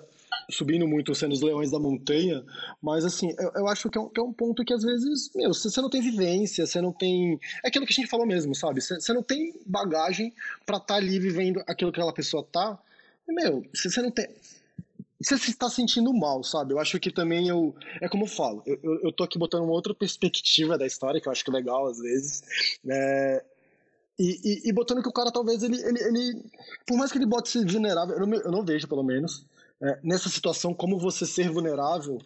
subindo 0.49 0.87
muito 0.87 1.13
sendo 1.13 1.33
os 1.33 1.41
leões 1.41 1.69
da 1.69 1.79
montanha, 1.79 2.43
mas 2.81 3.03
assim, 3.03 3.35
eu, 3.37 3.51
eu 3.55 3.67
acho 3.67 3.89
que 3.89 3.97
é, 3.97 4.01
um, 4.01 4.07
que 4.07 4.19
é, 4.19 4.23
um, 4.23 4.31
ponto 4.31 4.63
que 4.63 4.73
às 4.73 4.83
vezes, 4.83 5.29
meu, 5.35 5.53
você 5.53 5.81
não 5.81 5.89
tem 5.89 6.01
vivência, 6.01 6.65
você 6.65 6.79
não 6.79 6.93
tem. 6.93 7.37
É 7.61 7.67
aquilo 7.67 7.85
que 7.85 7.91
a 7.91 7.95
gente 7.95 8.09
falou 8.09 8.25
mesmo, 8.25 8.55
sabe? 8.55 8.79
Você, 8.79 9.13
não 9.13 9.21
tem 9.21 9.53
bagagem 9.65 10.33
para 10.65 10.77
estar 10.77 10.87
tá 10.87 10.95
ali 10.95 11.19
vivendo 11.19 11.61
aquilo 11.67 11.91
que 11.91 11.99
aquela 11.99 12.13
pessoa 12.13 12.47
tá. 12.49 12.79
Meu, 13.27 13.65
se 13.73 13.89
você 13.89 14.01
não 14.01 14.11
tem 14.11 14.27
você 15.23 15.37
se 15.37 15.51
está 15.51 15.69
sentindo 15.69 16.13
mal, 16.13 16.43
sabe? 16.43 16.73
Eu 16.73 16.79
acho 16.79 16.99
que 16.99 17.11
também 17.11 17.47
eu. 17.47 17.75
É 18.01 18.09
como 18.09 18.23
eu 18.23 18.27
falo, 18.27 18.61
eu, 18.65 18.99
eu, 19.03 19.11
tô 19.11 19.23
aqui 19.23 19.37
botando 19.37 19.63
uma 19.63 19.73
outra 19.73 19.93
perspectiva 19.93 20.77
da 20.77 20.85
história, 20.85 21.21
que 21.21 21.27
eu 21.27 21.31
acho 21.31 21.43
que 21.43 21.49
é 21.49 21.53
legal 21.53 21.87
às 21.87 21.99
vezes. 21.99 22.43
É, 22.87 23.43
e, 24.19 24.39
e, 24.43 24.69
e, 24.69 24.73
botando 24.73 25.01
que 25.01 25.09
o 25.09 25.13
cara 25.13 25.31
talvez 25.31 25.63
ele, 25.63 25.81
ele, 25.81 25.99
ele. 25.99 26.45
Por 26.85 26.97
mais 26.97 27.11
que 27.11 27.17
ele 27.17 27.25
bote 27.25 27.49
ser 27.49 27.65
vulnerável, 27.65 28.15
eu 28.15 28.27
não, 28.27 28.37
eu 28.37 28.51
não 28.51 28.65
vejo 28.65 28.87
pelo 28.87 29.03
menos, 29.03 29.45
é, 29.81 29.99
nessa 30.03 30.29
situação, 30.29 30.73
como 30.73 30.99
você 30.99 31.25
ser 31.25 31.49
vulnerável, 31.49 32.19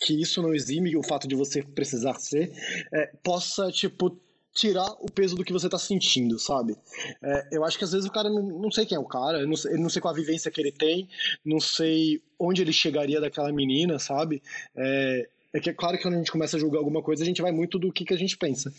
que 0.00 0.20
isso 0.20 0.42
não 0.42 0.54
exime 0.54 0.96
o 0.96 1.02
fato 1.02 1.28
de 1.28 1.34
você 1.34 1.62
precisar 1.62 2.14
ser, 2.14 2.52
é, 2.92 3.06
possa, 3.22 3.70
tipo, 3.70 4.18
tirar 4.58 4.90
o 5.00 5.10
peso 5.10 5.36
do 5.36 5.44
que 5.44 5.52
você 5.52 5.68
tá 5.68 5.78
sentindo, 5.78 6.36
sabe? 6.38 6.76
É, 7.22 7.48
eu 7.52 7.64
acho 7.64 7.78
que 7.78 7.84
às 7.84 7.92
vezes 7.92 8.08
o 8.08 8.12
cara 8.12 8.28
não, 8.28 8.42
não 8.42 8.70
sei 8.72 8.84
quem 8.84 8.96
é 8.96 8.98
o 8.98 9.04
cara, 9.04 9.40
eu 9.40 9.46
não 9.46 9.56
sei, 9.56 9.74
eu 9.74 9.78
não 9.78 9.88
sei 9.88 10.02
qual 10.02 10.12
a 10.12 10.16
vivência 10.16 10.50
que 10.50 10.60
ele 10.60 10.72
tem, 10.72 11.08
não 11.44 11.60
sei 11.60 12.20
onde 12.38 12.62
ele 12.62 12.72
chegaria 12.72 13.20
daquela 13.20 13.52
menina, 13.52 14.00
sabe? 14.00 14.42
É, 14.76 15.28
é 15.52 15.60
que 15.60 15.70
é 15.70 15.72
claro 15.72 15.96
que 15.96 16.02
quando 16.02 16.14
a 16.14 16.18
gente 16.18 16.32
começa 16.32 16.56
a 16.56 16.60
julgar 16.60 16.78
alguma 16.78 17.00
coisa, 17.02 17.22
a 17.22 17.26
gente 17.26 17.40
vai 17.40 17.52
muito 17.52 17.78
do 17.78 17.92
que, 17.92 18.04
que 18.04 18.12
a 18.12 18.18
gente 18.18 18.36
pensa. 18.36 18.72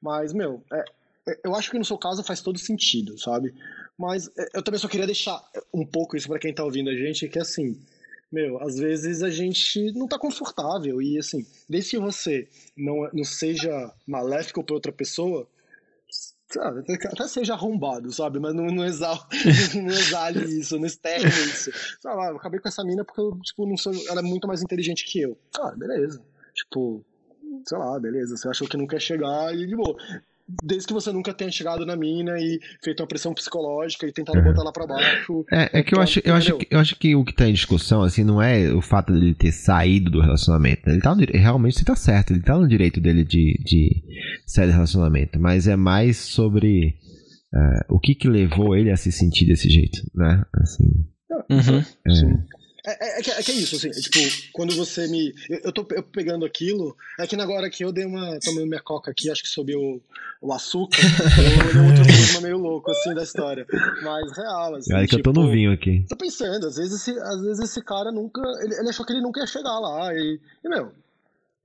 Mas, 0.00 0.32
meu, 0.32 0.64
é, 0.72 0.84
é 1.28 1.40
eu 1.44 1.54
acho 1.54 1.70
que 1.70 1.78
no 1.78 1.84
seu 1.84 1.98
caso 1.98 2.24
faz 2.24 2.40
todo 2.40 2.58
sentido, 2.58 3.18
sabe? 3.18 3.54
Mas 3.98 4.30
é, 4.38 4.48
eu 4.54 4.62
também 4.62 4.80
só 4.80 4.88
queria 4.88 5.06
deixar 5.06 5.38
um 5.72 5.84
pouco 5.84 6.16
isso 6.16 6.28
para 6.28 6.38
quem 6.38 6.54
tá 6.54 6.64
ouvindo 6.64 6.88
a 6.88 6.96
gente, 6.96 7.28
que 7.28 7.38
assim, 7.38 7.78
meu, 8.30 8.60
às 8.62 8.76
vezes 8.76 9.22
a 9.22 9.30
gente 9.30 9.92
não 9.92 10.08
tá 10.08 10.18
confortável 10.18 11.00
e 11.00 11.18
assim, 11.18 11.46
desde 11.68 11.90
que 11.90 11.98
você 11.98 12.48
não, 12.76 13.08
não 13.12 13.24
seja 13.24 13.92
maléfico 14.06 14.64
para 14.64 14.74
outra 14.74 14.92
pessoa, 14.92 15.46
sabe, 16.48 16.84
até 17.04 17.28
seja 17.28 17.54
arrombado, 17.54 18.12
sabe, 18.12 18.38
mas 18.38 18.54
não, 18.54 18.66
não, 18.66 18.84
exal, 18.84 19.26
não 19.74 19.88
exale 19.88 20.44
isso, 20.58 20.78
não 20.78 20.86
externe 20.86 21.26
isso. 21.26 21.70
Sei 22.00 22.10
lá, 22.10 22.30
eu 22.30 22.36
acabei 22.36 22.60
com 22.60 22.68
essa 22.68 22.84
mina 22.84 23.04
porque 23.04 23.20
eu, 23.20 23.38
tipo, 23.40 23.66
não 23.66 23.76
sou, 23.76 23.92
ela 24.08 24.20
é 24.20 24.24
muito 24.24 24.48
mais 24.48 24.62
inteligente 24.62 25.04
que 25.04 25.20
eu. 25.20 25.38
Ah, 25.58 25.72
beleza. 25.76 26.20
Tipo, 26.54 27.04
sei 27.66 27.78
lá, 27.78 27.98
beleza, 27.98 28.36
você 28.36 28.48
achou 28.48 28.68
que 28.68 28.76
não 28.76 28.86
quer 28.86 29.00
chegar 29.00 29.54
e 29.54 29.66
de 29.66 29.76
boa 29.76 29.96
desde 30.62 30.86
que 30.86 30.92
você 30.92 31.10
nunca 31.10 31.34
tenha 31.34 31.50
chegado 31.50 31.84
na 31.84 31.96
mina 31.96 32.38
e 32.38 32.60
feito 32.82 33.00
uma 33.02 33.06
pressão 33.06 33.34
psicológica 33.34 34.06
e 34.06 34.12
tentado 34.12 34.38
é. 34.38 34.42
botar 34.42 34.62
lá 34.62 34.72
para 34.72 34.86
baixo. 34.86 35.44
É, 35.52 35.80
é 35.80 35.82
que 35.82 35.94
eu 35.94 36.00
acho, 36.00 36.20
eu, 36.24 36.34
acho 36.34 36.56
que, 36.56 36.68
eu 36.70 36.78
acho 36.78 36.96
que 36.96 37.16
o 37.16 37.24
que 37.24 37.34
tá 37.34 37.48
em 37.48 37.52
discussão, 37.52 38.02
assim, 38.02 38.22
não 38.22 38.40
é 38.40 38.72
o 38.72 38.80
fato 38.80 39.12
dele 39.12 39.34
ter 39.34 39.52
saído 39.52 40.10
do 40.10 40.20
relacionamento. 40.20 40.88
Ele 40.88 41.00
tá 41.00 41.14
no, 41.14 41.24
realmente 41.24 41.84
tá 41.84 41.96
certo, 41.96 42.32
ele 42.32 42.42
tá 42.42 42.56
no 42.56 42.68
direito 42.68 43.00
dele 43.00 43.24
de, 43.24 43.60
de 43.64 44.02
sair 44.46 44.66
do 44.66 44.72
relacionamento, 44.72 45.38
mas 45.40 45.66
é 45.66 45.76
mais 45.76 46.16
sobre 46.16 46.96
uh, 47.52 47.94
o 47.94 47.98
que 47.98 48.14
que 48.14 48.28
levou 48.28 48.76
ele 48.76 48.90
a 48.90 48.96
se 48.96 49.10
sentir 49.10 49.46
desse 49.46 49.68
jeito, 49.68 49.98
né? 50.14 50.44
Assim. 50.54 50.84
Uhum. 51.50 51.78
É. 51.78 52.55
É, 52.86 53.16
é, 53.16 53.18
é, 53.18 53.22
que, 53.22 53.30
é, 53.30 53.42
que, 53.42 53.50
é 53.50 53.54
isso, 53.54 53.74
assim, 53.74 53.88
é, 53.88 53.92
tipo, 53.92 54.18
quando 54.52 54.74
você 54.76 55.08
me. 55.08 55.34
Eu, 55.50 55.60
eu 55.64 55.72
tô 55.72 55.86
eu 55.90 56.02
pegando 56.04 56.44
aquilo, 56.44 56.96
é 57.18 57.26
que 57.26 57.34
agora 57.34 57.68
que 57.68 57.84
eu 57.84 57.90
dei 57.90 58.04
uma. 58.04 58.38
Tomei 58.38 58.64
minha 58.64 58.80
coca 58.80 59.10
aqui, 59.10 59.28
acho 59.28 59.42
que 59.42 59.48
subiu 59.48 59.80
o, 59.80 60.02
o 60.40 60.52
açúcar, 60.52 60.96
eu 61.02 61.72
dei 61.72 61.90
outro 61.90 62.04
clima 62.04 62.40
meio 62.42 62.58
louco, 62.58 62.90
assim, 62.90 63.12
da 63.12 63.24
história. 63.24 63.66
Mas 64.02 64.36
real, 64.36 64.76
assim. 64.76 64.94
É 64.94 65.00
que 65.00 65.16
tipo, 65.16 65.18
eu 65.18 65.34
tô 65.34 65.40
no 65.40 65.46
tipo, 65.46 65.52
vinho 65.52 65.72
aqui. 65.72 66.06
Tô 66.08 66.16
pensando, 66.16 66.66
às 66.66 66.76
vezes 66.76 67.00
esse, 67.00 67.18
às 67.18 67.40
vezes 67.40 67.58
esse 67.64 67.82
cara 67.82 68.12
nunca. 68.12 68.40
Ele, 68.62 68.74
ele 68.78 68.88
achou 68.88 69.04
que 69.04 69.12
ele 69.12 69.22
nunca 69.22 69.40
ia 69.40 69.46
chegar 69.46 69.80
lá. 69.80 70.14
E, 70.14 70.40
e 70.64 70.68
meu, 70.68 70.92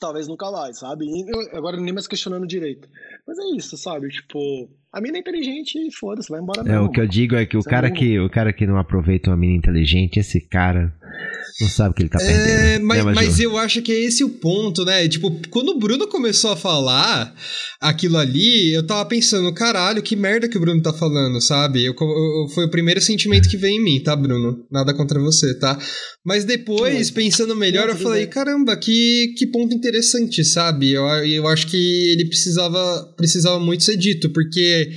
talvez 0.02 0.28
nunca 0.28 0.50
vai, 0.50 0.74
sabe? 0.74 1.06
Eu, 1.28 1.58
agora 1.58 1.78
nem 1.78 1.94
mais 1.94 2.08
questionando 2.08 2.48
direito. 2.48 2.90
Mas 3.26 3.38
é 3.38 3.56
isso, 3.56 3.78
sabe? 3.78 4.10
Tipo, 4.10 4.68
a 4.92 5.00
mina 5.00 5.18
é 5.18 5.20
inteligente 5.22 5.78
e 5.78 5.94
foda-se, 5.94 6.30
vai 6.30 6.42
embora 6.42 6.64
mesmo. 6.64 6.78
É, 6.78 6.82
o 6.82 6.90
que 6.90 7.00
eu 7.00 7.08
digo 7.08 7.36
é 7.36 7.46
que 7.46 7.56
o 7.56 7.64
cara 7.64 7.90
que, 7.92 8.20
o 8.20 8.30
cara 8.30 8.52
que 8.52 8.66
não 8.66 8.78
aproveita 8.78 9.30
uma 9.30 9.38
mina 9.38 9.54
inteligente, 9.54 10.20
esse 10.20 10.42
cara 10.42 10.92
não 11.60 11.70
sabe 11.70 11.92
o 11.92 11.94
que 11.94 12.04
ele 12.04 12.10
tá 12.10 12.20
é, 12.22 12.26
perdendo. 12.26 12.60
É, 12.60 12.80
mas, 12.80 13.06
né, 13.06 13.14
mas 13.14 13.40
eu 13.40 13.58
acho 13.58 13.82
que 13.82 13.92
é 13.92 14.00
esse 14.00 14.24
o 14.24 14.30
ponto, 14.30 14.86
né? 14.86 15.08
Tipo, 15.08 15.32
quando 15.50 15.70
o 15.70 15.80
Bruno 15.80 16.08
começou 16.08 16.52
a 16.52 16.56
falar 16.56 17.36
aquilo 17.80 18.18
ali, 18.18 18.74
eu 18.74 18.86
tava 18.86 19.04
pensando, 19.06 19.54
caralho, 19.54 20.02
que 20.02 20.16
merda 20.16 20.48
que 20.48 20.58
o 20.58 20.62
Bruno 20.62 20.82
tá 20.82 20.94
falando, 20.94 21.42
sabe? 21.42 21.84
Eu, 21.84 21.96
eu, 22.00 22.48
foi 22.54 22.66
o 22.66 22.72
primeiro 22.72 23.02
sentimento 23.02 23.50
que 23.50 23.58
veio 23.58 23.80
em 23.80 23.84
mim, 23.84 24.04
tá, 24.04 24.16
Bruno? 24.16 24.66
Nada 24.72 24.94
contra 24.94 25.20
você, 25.20 25.58
tá? 25.58 25.78
Mas 26.26 26.46
depois, 26.46 27.10
pensando 27.10 27.56
melhor, 27.56 27.90
eu 27.90 27.96
falei, 27.96 28.28
caramba, 28.28 28.78
que, 28.78 29.34
que 29.38 29.48
ponto 29.48 29.74
interessante, 29.74 30.44
sabe? 30.44 30.92
Eu, 30.92 31.04
eu 31.26 31.48
acho 31.48 31.68
que 31.68 32.12
ele 32.12 32.26
precisava, 32.26 33.14
precisava 33.18 33.60
muito 33.60 33.84
ser 33.84 33.98
dito, 33.98 34.32
porque 34.32 34.90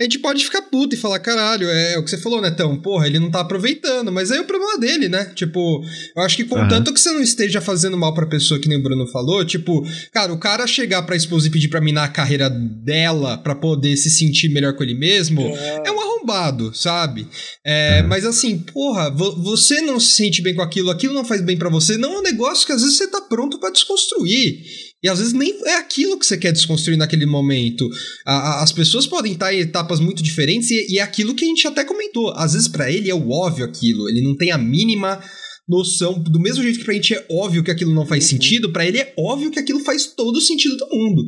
a 0.00 0.04
gente 0.04 0.20
pode 0.20 0.44
ficar 0.44 0.62
puto 0.62 0.94
e 0.94 0.98
falar, 0.98 1.18
caralho, 1.18 1.68
é 1.68 1.98
o 1.98 2.04
que 2.04 2.10
você 2.10 2.18
falou, 2.18 2.40
Netão, 2.40 2.80
porra, 2.80 3.06
ele 3.08 3.18
não 3.18 3.30
tá 3.30 3.40
aproveitando, 3.40 4.12
mas 4.12 4.30
aí 4.30 4.38
é 4.38 4.40
o 4.40 4.46
problema 4.46 4.78
dele, 4.78 5.08
né? 5.08 5.24
Tipo, 5.34 5.82
eu 6.16 6.22
acho 6.22 6.36
que 6.36 6.44
contanto 6.44 6.88
uhum. 6.88 6.94
que 6.94 7.00
você 7.00 7.10
não 7.10 7.20
esteja 7.20 7.60
fazendo 7.60 7.96
mal 7.96 8.14
pra 8.14 8.26
pessoa, 8.26 8.60
que 8.60 8.68
nem 8.68 8.78
o 8.78 8.82
Bruno 8.82 9.08
falou, 9.08 9.44
tipo, 9.44 9.84
cara, 10.12 10.32
o 10.32 10.38
cara 10.38 10.68
chegar 10.68 11.02
pra 11.02 11.16
esposa 11.16 11.48
e 11.48 11.50
pedir 11.50 11.68
pra 11.68 11.80
minar 11.80 12.04
a 12.04 12.12
carreira 12.12 12.48
dela 12.48 13.38
pra 13.38 13.56
poder 13.56 13.96
se 13.96 14.08
sentir 14.08 14.48
melhor 14.50 14.74
com 14.74 14.84
ele 14.84 14.94
mesmo, 14.94 15.40
é, 15.40 15.82
é 15.86 15.90
um 15.90 16.00
arrombado, 16.00 16.72
sabe? 16.74 17.26
É, 17.66 18.00
uhum. 18.00 18.08
Mas 18.08 18.24
assim, 18.24 18.58
porra, 18.58 19.10
você 19.10 19.80
não 19.80 19.98
se 19.98 20.12
sente 20.12 20.40
bem 20.40 20.54
com 20.54 20.62
aquilo, 20.62 20.90
aquilo 20.90 21.14
não 21.14 21.24
faz 21.24 21.40
bem 21.40 21.56
para 21.56 21.68
você, 21.68 21.96
não 21.96 22.14
é 22.14 22.18
um 22.18 22.22
negócio 22.22 22.64
que 22.64 22.72
às 22.72 22.82
vezes 22.82 22.96
você 22.96 23.08
tá 23.08 23.20
pronto 23.20 23.58
para 23.58 23.72
desconstruir. 23.72 24.62
E 25.02 25.08
às 25.08 25.18
vezes 25.18 25.32
nem 25.32 25.54
é 25.64 25.76
aquilo 25.76 26.18
que 26.18 26.26
você 26.26 26.36
quer 26.36 26.52
desconstruir 26.52 26.96
naquele 26.96 27.26
momento. 27.26 27.88
A, 28.26 28.32
a, 28.32 28.62
as 28.62 28.72
pessoas 28.72 29.06
podem 29.06 29.32
estar 29.32 29.54
em 29.54 29.60
etapas 29.60 30.00
muito 30.00 30.22
diferentes 30.22 30.70
e, 30.70 30.94
e 30.94 30.98
é 30.98 31.02
aquilo 31.02 31.34
que 31.34 31.44
a 31.44 31.48
gente 31.48 31.66
até 31.66 31.84
comentou. 31.84 32.32
Às 32.34 32.54
vezes 32.54 32.68
para 32.68 32.90
ele 32.90 33.10
é 33.10 33.14
o 33.14 33.30
óbvio 33.30 33.64
aquilo, 33.64 34.08
ele 34.08 34.22
não 34.22 34.36
tem 34.36 34.50
a 34.50 34.58
mínima 34.58 35.20
noção, 35.68 36.18
do 36.18 36.40
mesmo 36.40 36.62
jeito 36.62 36.78
que 36.78 36.84
pra 36.84 36.94
gente 36.94 37.12
é 37.12 37.26
óbvio 37.30 37.62
que 37.62 37.70
aquilo 37.70 37.94
não 37.94 38.06
faz 38.06 38.24
uhum. 38.24 38.30
sentido, 38.30 38.72
para 38.72 38.86
ele 38.86 38.98
é 38.98 39.12
óbvio 39.18 39.50
que 39.50 39.58
aquilo 39.58 39.80
faz 39.80 40.06
todo 40.06 40.36
o 40.36 40.40
sentido 40.40 40.76
do 40.78 40.88
mundo. 40.88 41.22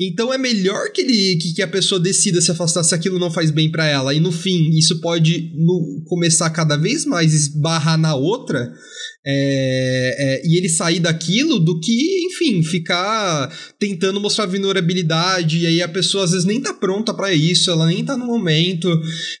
Então 0.00 0.32
é 0.32 0.38
melhor 0.38 0.90
que 0.92 1.02
ele 1.02 1.36
que, 1.36 1.52
que 1.52 1.62
a 1.62 1.68
pessoa 1.68 2.00
decida 2.00 2.40
se 2.40 2.50
afastar 2.50 2.82
se 2.82 2.94
aquilo 2.94 3.18
não 3.18 3.30
faz 3.30 3.50
bem 3.50 3.70
para 3.70 3.86
ela 3.86 4.14
e 4.14 4.20
no 4.20 4.32
fim 4.32 4.70
isso 4.70 4.98
pode 5.00 5.52
no, 5.54 6.02
começar 6.06 6.48
cada 6.50 6.76
vez 6.76 7.04
mais 7.04 7.34
esbarrar 7.34 7.98
na 7.98 8.14
outra. 8.14 8.72
É, 9.24 10.16
é, 10.18 10.46
e 10.46 10.56
ele 10.56 10.68
sair 10.68 10.98
daquilo 10.98 11.60
do 11.60 11.78
que, 11.78 12.26
enfim, 12.26 12.62
ficar 12.62 13.56
tentando 13.78 14.20
mostrar 14.20 14.46
vulnerabilidade, 14.46 15.60
e 15.60 15.66
aí 15.66 15.82
a 15.82 15.88
pessoa 15.88 16.24
às 16.24 16.32
vezes 16.32 16.44
nem 16.44 16.60
tá 16.60 16.74
pronta 16.74 17.14
para 17.14 17.32
isso, 17.32 17.70
ela 17.70 17.86
nem 17.86 18.04
tá 18.04 18.16
no 18.16 18.26
momento. 18.26 18.88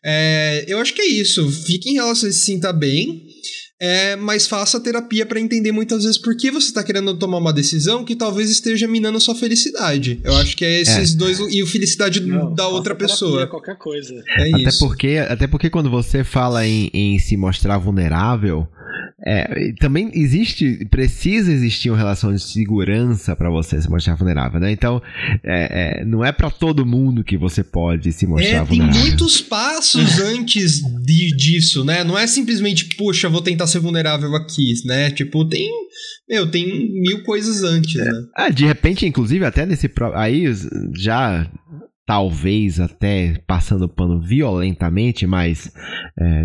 É, 0.04 0.64
eu 0.68 0.78
acho 0.78 0.94
que 0.94 1.02
é 1.02 1.06
isso. 1.06 1.50
Fique 1.50 1.90
em 1.90 1.94
relação 1.94 2.28
a 2.28 2.32
se 2.32 2.38
sinta 2.38 2.72
bem, 2.72 3.26
é, 3.82 4.14
mas 4.14 4.46
faça 4.46 4.78
terapia 4.78 5.26
para 5.26 5.40
entender 5.40 5.72
muitas 5.72 6.04
vezes 6.04 6.16
por 6.16 6.36
que 6.36 6.52
você 6.52 6.68
está 6.68 6.84
querendo 6.84 7.18
tomar 7.18 7.38
uma 7.38 7.52
decisão 7.52 8.04
que 8.04 8.14
talvez 8.14 8.48
esteja 8.48 8.86
minando 8.86 9.20
sua 9.20 9.34
felicidade. 9.34 10.20
Eu 10.22 10.36
acho 10.36 10.56
que 10.56 10.64
é 10.64 10.80
esses 10.80 11.14
é. 11.14 11.16
dois 11.16 11.40
e 11.40 11.60
a 11.60 11.66
felicidade 11.66 12.20
Não, 12.20 12.54
da 12.54 12.68
outra 12.68 12.94
pessoa. 12.94 13.48
Qualquer 13.48 13.76
coisa. 13.76 14.14
É 14.38 14.50
até 14.50 14.68
isso. 14.68 14.78
Porque, 14.86 15.16
até 15.28 15.48
porque 15.48 15.68
quando 15.68 15.90
você 15.90 16.22
fala 16.22 16.64
em, 16.64 16.90
em 16.94 17.18
se 17.18 17.36
mostrar 17.36 17.76
vulnerável, 17.78 18.68
é, 19.24 19.72
também 19.78 20.10
existe, 20.14 20.84
precisa 20.86 21.52
existir 21.52 21.90
uma 21.90 21.96
relação 21.96 22.34
de 22.34 22.42
segurança 22.42 23.36
para 23.36 23.48
você 23.48 23.80
se 23.80 23.88
mostrar 23.88 24.16
vulnerável, 24.16 24.58
né? 24.58 24.72
Então, 24.72 25.00
é, 25.44 26.00
é, 26.00 26.04
não 26.04 26.24
é 26.24 26.32
para 26.32 26.50
todo 26.50 26.84
mundo 26.84 27.22
que 27.22 27.36
você 27.36 27.62
pode 27.62 28.12
se 28.12 28.26
mostrar 28.26 28.48
é, 28.48 28.64
vulnerável. 28.64 29.00
Tem 29.00 29.10
muitos 29.10 29.40
passos 29.40 30.18
antes 30.20 30.82
de, 31.04 31.36
disso, 31.36 31.84
né? 31.84 32.02
Não 32.02 32.18
é 32.18 32.26
simplesmente, 32.26 32.96
poxa, 32.96 33.28
vou 33.28 33.40
tentar 33.40 33.68
ser 33.68 33.78
vulnerável 33.78 34.34
aqui, 34.34 34.74
né? 34.84 35.10
Tipo, 35.12 35.44
tem, 35.48 35.70
meu, 36.28 36.50
tem 36.50 36.66
mil 37.00 37.22
coisas 37.22 37.62
antes, 37.62 38.00
é. 38.00 38.04
né? 38.04 38.10
Ah, 38.36 38.48
de 38.48 38.66
repente, 38.66 39.06
inclusive, 39.06 39.44
até 39.44 39.64
nesse 39.64 39.88
aí 40.14 40.52
já 40.96 41.48
talvez 42.04 42.80
até 42.80 43.40
passando 43.46 43.88
pano 43.88 44.20
violentamente, 44.20 45.26
mas 45.26 45.72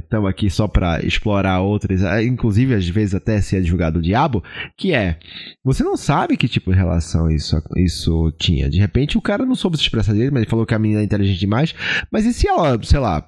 estamos 0.04 0.28
é, 0.28 0.30
aqui 0.30 0.50
só 0.50 0.68
para 0.68 1.04
explorar 1.04 1.62
outras, 1.62 2.04
é, 2.04 2.24
inclusive 2.24 2.76
às 2.76 2.88
vezes 2.88 3.16
até 3.16 3.42
ser 3.42 3.58
advogado 3.58 3.96
do 3.96 4.02
diabo, 4.02 4.44
que 4.78 4.94
é, 4.94 5.18
você 5.64 5.84
não 5.84 5.98
sabe 5.98 6.38
que 6.38 6.48
tipo 6.48 6.72
de 6.72 6.78
relação 6.78 7.30
isso, 7.30 7.56
isso 7.76 8.32
tinha. 8.40 8.70
De 8.70 8.78
repente 8.78 9.18
o 9.18 9.22
cara 9.22 9.46
não 9.46 9.56
soube 9.56 9.78
se 9.78 9.84
expressar 9.84 10.14
dele, 10.14 10.32
mas 10.32 10.42
ele 10.42 10.50
falou 10.50 10.66
que 10.66 10.76
a 10.76 10.80
menina 10.80 11.02
é 11.02 11.04
inteligente 11.04 11.40
demais, 11.40 11.74
mas 12.12 12.26
e 12.26 12.34
se 12.34 12.48
ela, 12.48 12.82
sei 12.84 13.00
lá, 13.00 13.28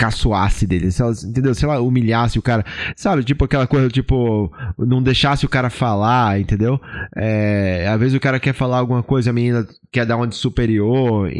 caçoasse 0.00 0.66
dele, 0.66 0.90
se 0.90 1.02
ela, 1.02 1.12
entendeu? 1.12 1.54
Se 1.54 1.64
ela 1.64 1.80
humilhasse 1.80 2.38
o 2.38 2.42
cara, 2.42 2.64
sabe? 2.96 3.22
Tipo 3.22 3.44
aquela 3.44 3.66
coisa, 3.66 3.88
tipo, 3.88 4.50
não 4.78 5.02
deixasse 5.02 5.44
o 5.44 5.48
cara 5.48 5.68
falar, 5.68 6.40
entendeu? 6.40 6.80
É, 7.14 7.86
às 7.86 8.00
vezes 8.00 8.14
o 8.14 8.20
cara 8.20 8.40
quer 8.40 8.54
falar 8.54 8.78
alguma 8.78 9.02
coisa, 9.02 9.28
a 9.28 9.32
menina 9.32 9.68
quer 9.92 10.06
dar 10.06 10.16
uma 10.16 10.26
de 10.26 10.36
superior. 10.36 11.30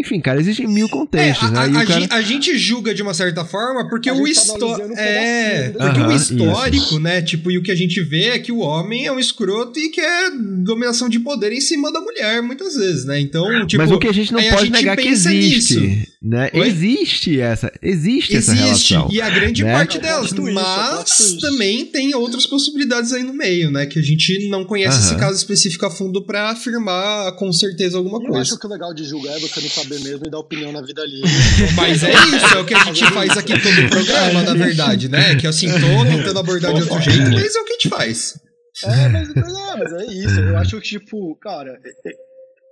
Enfim, 0.00 0.20
cara, 0.20 0.40
existem 0.40 0.66
mil 0.66 0.88
contextos, 0.88 1.52
é, 1.52 1.56
a, 1.56 1.68
né? 1.68 1.78
A, 1.78 1.84
cara... 1.84 2.06
a, 2.12 2.22
gente 2.22 2.56
julga 2.56 2.94
de 2.94 3.02
uma 3.02 3.12
certa 3.12 3.44
forma 3.44 3.88
porque 3.88 4.10
o, 4.10 4.24
tá 4.24 5.00
é, 5.00 5.70
porque 5.70 6.00
o 6.00 6.12
histórico, 6.12 6.76
isso. 6.76 7.00
né? 7.00 7.20
Tipo, 7.20 7.50
e 7.50 7.58
o 7.58 7.62
que 7.62 7.70
a 7.70 7.76
gente 7.76 8.00
vê 8.02 8.28
é 8.28 8.38
que 8.38 8.52
o 8.52 8.58
homem 8.58 9.06
é 9.06 9.12
um 9.12 9.18
escroto 9.18 9.78
e 9.78 9.90
quer 9.90 10.30
dominação 10.64 11.08
de 11.08 11.18
poder 11.20 11.52
em 11.52 11.60
cima 11.60 11.92
da 11.92 12.00
mulher, 12.00 12.42
muitas 12.42 12.76
vezes, 12.76 13.04
né? 13.04 13.20
Então, 13.20 13.66
tipo. 13.66 13.82
Mas 13.82 13.90
o 13.90 13.98
que 13.98 14.08
a 14.08 14.12
gente 14.12 14.32
não 14.32 14.42
pode 14.42 14.70
negar 14.70 14.96
que 14.96 15.08
existe. 15.08 15.80
Nisso. 15.80 16.16
Né? 16.22 16.50
Existe 16.52 17.40
essa. 17.40 17.72
Existe, 17.86 18.34
existe 18.34 18.36
essa 18.36 18.52
relação. 18.52 19.08
E 19.12 19.20
a 19.20 19.30
grande 19.30 19.62
né? 19.62 19.72
parte 19.72 19.98
delas. 20.00 20.32
Mas 20.32 21.36
também 21.40 21.86
tem 21.86 22.14
outras 22.14 22.44
possibilidades 22.44 23.12
aí 23.12 23.22
no 23.22 23.32
meio, 23.32 23.70
né? 23.70 23.86
Que 23.86 24.00
a 24.00 24.02
gente 24.02 24.48
não 24.48 24.64
conhece 24.64 24.98
esse 24.98 25.16
caso 25.16 25.36
específico 25.36 25.86
a 25.86 25.90
fundo 25.90 26.24
para 26.24 26.50
afirmar 26.50 27.32
com 27.36 27.52
certeza 27.52 27.96
alguma 27.96 28.18
coisa. 28.18 28.36
Eu 28.36 28.40
acho 28.42 28.58
que 28.58 28.66
o 28.66 28.70
legal 28.70 28.92
de 28.92 29.04
julgar 29.04 29.36
é 29.36 29.40
você 29.40 29.60
não 29.60 29.68
saber 29.68 30.00
mesmo 30.00 30.26
e 30.26 30.30
dar 30.30 30.38
opinião 30.38 30.72
na 30.72 30.82
vida 30.82 31.00
ali. 31.02 31.22
Mas 31.76 32.02
é 32.02 32.10
isso, 32.10 32.54
é 32.56 32.58
o 32.58 32.64
que 32.64 32.74
a 32.74 32.84
gente 32.84 33.04
faz 33.12 33.36
aqui 33.36 33.60
todo 33.60 33.86
o 33.86 33.90
programa, 33.90 34.42
na 34.42 34.54
verdade, 34.54 35.08
né? 35.08 35.36
Que 35.36 35.46
assim, 35.46 35.68
tô 35.68 36.04
tentando 36.04 36.38
abordar 36.38 36.74
de 36.74 36.82
outro 36.82 37.00
jeito, 37.00 37.30
mas 37.30 37.54
é 37.54 37.60
o 37.60 37.64
que 37.64 37.72
a 37.72 37.74
gente 37.74 37.88
faz. 37.88 38.38
É, 38.84 39.08
mas, 39.08 39.28
mas, 39.34 39.58
é, 39.58 39.76
mas 39.76 39.92
é 39.92 40.06
isso. 40.12 40.40
Eu 40.40 40.58
acho 40.58 40.80
que, 40.80 40.88
tipo, 40.88 41.36
cara, 41.36 41.78
é, 41.84 42.10
é, 42.10 42.12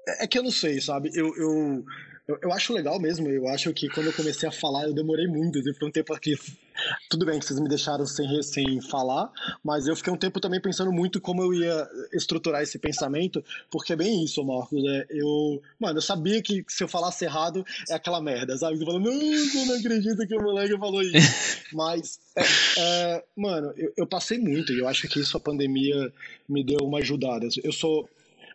é, 0.09 0.25
é 0.25 0.27
que 0.27 0.39
eu 0.39 0.43
não 0.43 0.51
sei, 0.51 0.81
sabe? 0.81 1.11
Eu, 1.15 1.27
eu, 1.37 1.85
eu, 2.27 2.39
eu, 2.43 2.53
acho 2.53 2.73
legal 2.73 2.99
mesmo. 2.99 3.29
Eu 3.29 3.49
acho 3.49 3.73
que 3.73 3.89
quando 3.89 4.07
eu 4.07 4.13
comecei 4.13 4.49
a 4.49 4.53
falar, 4.53 4.85
eu 4.85 4.95
demorei 4.95 5.27
muito. 5.27 5.59
Eu 5.59 5.75
fiquei 5.75 5.89
um 5.89 5.93
tempo 5.93 6.15
aqui. 6.15 6.35
Tudo 7.09 7.25
bem 7.25 7.39
que 7.39 7.45
vocês 7.45 7.61
me 7.61 7.69
deixaram 7.69 8.07
sem, 8.07 8.43
sem 8.43 8.81
falar, 8.81 9.31
mas 9.63 9.87
eu 9.87 9.95
fiquei 9.95 10.13
um 10.13 10.17
tempo 10.17 10.41
também 10.41 10.61
pensando 10.61 10.91
muito 10.91 11.21
como 11.21 11.43
eu 11.43 11.55
ia 11.55 11.89
estruturar 12.13 12.63
esse 12.63 12.79
pensamento, 12.79 13.45
porque 13.71 13.93
é 13.93 13.97
bem 13.97 14.25
isso, 14.25 14.43
Marcos. 14.43 14.83
É, 14.85 15.07
eu, 15.11 15.63
mano, 15.79 15.99
eu 15.99 16.03
sabia 16.03 16.43
que 16.43 16.65
se 16.67 16.83
eu 16.83 16.89
falasse 16.89 17.25
errado 17.25 17.65
é 17.89 17.95
aquela 17.95 18.21
merda, 18.21 18.57
sabe? 18.57 18.77
Você 18.77 18.85
fala, 18.85 18.99
não, 18.99 19.13
eu 19.13 19.67
não 19.67 19.77
acredito 19.77 20.27
que 20.27 20.37
o 20.37 20.43
moleque 20.43 20.77
falou 20.79 21.03
isso. 21.03 21.15
mas, 21.73 22.19
é, 22.37 22.43
é, 22.79 23.25
mano, 23.37 23.73
eu, 23.77 23.93
eu 23.97 24.07
passei 24.07 24.39
muito 24.39 24.73
e 24.73 24.81
eu 24.81 24.89
acho 24.89 25.07
que 25.09 25.21
isso 25.21 25.37
a 25.37 25.41
pandemia 25.41 26.13
me 26.49 26.65
deu 26.65 26.79
uma 26.83 26.99
ajudada. 26.99 27.47
Eu 27.63 27.73
sou 27.73 28.09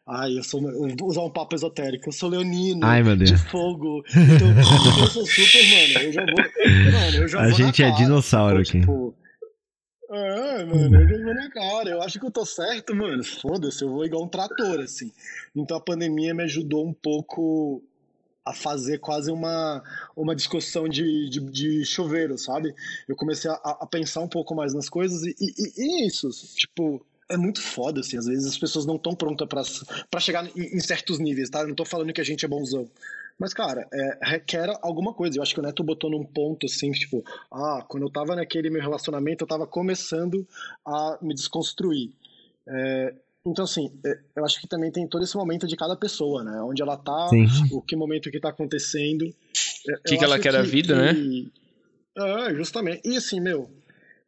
Ai, 0.09 0.39
eu 0.39 0.43
sou. 0.43 0.59
Eu 0.61 0.95
vou 0.97 1.09
usar 1.09 1.21
um 1.21 1.29
papo 1.29 1.55
esotérico. 1.55 2.09
Eu 2.09 2.13
sou 2.13 2.29
leonino. 2.29 2.83
Ai, 2.83 3.03
meu 3.03 3.15
Deus. 3.15 3.29
De 3.29 3.37
fogo. 3.37 4.03
Então, 4.09 5.01
eu 5.01 5.07
sou 5.07 5.25
super, 5.25 5.63
mano. 5.69 6.05
Eu 6.05 6.11
já 6.11 6.25
vou. 6.25 6.35
Mano, 6.35 7.17
eu 7.17 7.27
já 7.27 7.39
A 7.39 7.43
vou 7.43 7.51
gente 7.51 7.83
é 7.83 7.91
cara, 7.91 7.97
dinossauro 7.97 8.63
tipo, 8.63 8.77
aqui. 8.77 8.81
Tipo, 8.81 9.15
é, 10.11 10.65
mano, 10.65 11.01
eu 11.01 11.07
já 11.07 11.23
vou 11.23 11.33
na 11.35 11.49
cara. 11.51 11.89
Eu 11.91 12.01
acho 12.01 12.19
que 12.19 12.25
eu 12.25 12.31
tô 12.31 12.43
certo, 12.43 12.95
mano. 12.95 13.23
Foda-se, 13.23 13.83
eu 13.83 13.89
vou 13.89 14.03
igual 14.03 14.23
um 14.23 14.27
trator, 14.27 14.79
assim. 14.79 15.11
Então 15.55 15.77
a 15.77 15.81
pandemia 15.81 16.33
me 16.33 16.43
ajudou 16.43 16.87
um 16.87 16.93
pouco 16.93 17.83
a 18.43 18.53
fazer 18.53 18.97
quase 18.97 19.29
uma, 19.29 19.83
uma 20.15 20.35
discussão 20.35 20.89
de, 20.89 21.29
de, 21.29 21.39
de 21.51 21.85
chuveiro, 21.85 22.35
sabe? 22.35 22.73
Eu 23.07 23.15
comecei 23.15 23.51
a, 23.51 23.53
a, 23.53 23.85
pensar 23.85 24.21
um 24.21 24.27
pouco 24.27 24.55
mais 24.55 24.73
nas 24.73 24.89
coisas 24.89 25.21
e, 25.23 25.35
e, 25.39 25.73
e 25.77 26.07
isso, 26.07 26.29
tipo, 26.55 27.05
é 27.29 27.37
muito 27.37 27.61
foda, 27.61 28.01
assim. 28.01 28.17
Às 28.17 28.25
vezes 28.25 28.45
as 28.45 28.57
pessoas 28.57 28.85
não 28.85 28.95
estão 28.95 29.13
prontas 29.13 29.47
para 30.09 30.19
chegar 30.19 30.45
em, 30.55 30.75
em, 30.75 30.79
certos 30.79 31.19
níveis, 31.19 31.49
tá? 31.49 31.61
Eu 31.61 31.67
não 31.67 31.75
tô 31.75 31.85
falando 31.85 32.11
que 32.11 32.21
a 32.21 32.25
gente 32.25 32.43
é 32.43 32.47
bonzão. 32.47 32.89
Mas, 33.37 33.53
cara, 33.53 33.87
é, 33.93 34.19
requer 34.21 34.69
alguma 34.81 35.13
coisa. 35.13 35.37
Eu 35.37 35.43
acho 35.43 35.53
que 35.53 35.59
o 35.59 35.63
Neto 35.63 35.83
botou 35.83 36.09
num 36.09 36.25
ponto, 36.25 36.65
assim, 36.65 36.91
tipo, 36.91 37.23
ah, 37.51 37.85
quando 37.87 38.03
eu 38.03 38.09
tava 38.09 38.35
naquele 38.35 38.69
meu 38.69 38.81
relacionamento, 38.81 39.43
eu 39.43 39.47
tava 39.47 39.65
começando 39.65 40.45
a 40.85 41.17
me 41.21 41.33
desconstruir. 41.33 42.11
É, 42.67 43.13
então, 43.45 43.63
assim, 43.63 43.91
é, 44.05 44.19
eu 44.35 44.43
acho 44.43 44.59
que 44.59 44.67
também 44.67 44.91
tem 44.91 45.07
todo 45.07 45.23
esse 45.23 45.37
momento 45.37 45.67
de 45.67 45.77
cada 45.77 45.95
pessoa, 45.95 46.43
né? 46.43 46.61
Onde 46.61 46.81
ela 46.81 46.97
tá, 46.97 47.29
Sim. 47.29 47.47
o 47.71 47.81
que 47.81 47.95
momento 47.95 48.29
que 48.29 48.39
tá 48.39 48.49
acontecendo. 48.49 49.23
É, 49.87 49.93
o 49.93 50.01
que, 50.01 50.17
que 50.17 50.23
ela 50.23 50.39
quer 50.39 50.51
da 50.51 50.61
vida, 50.61 50.95
que, 51.13 51.51
né? 52.17 52.49
É, 52.49 52.53
justamente. 52.55 53.07
E 53.07 53.15
assim, 53.15 53.39
meu, 53.39 53.69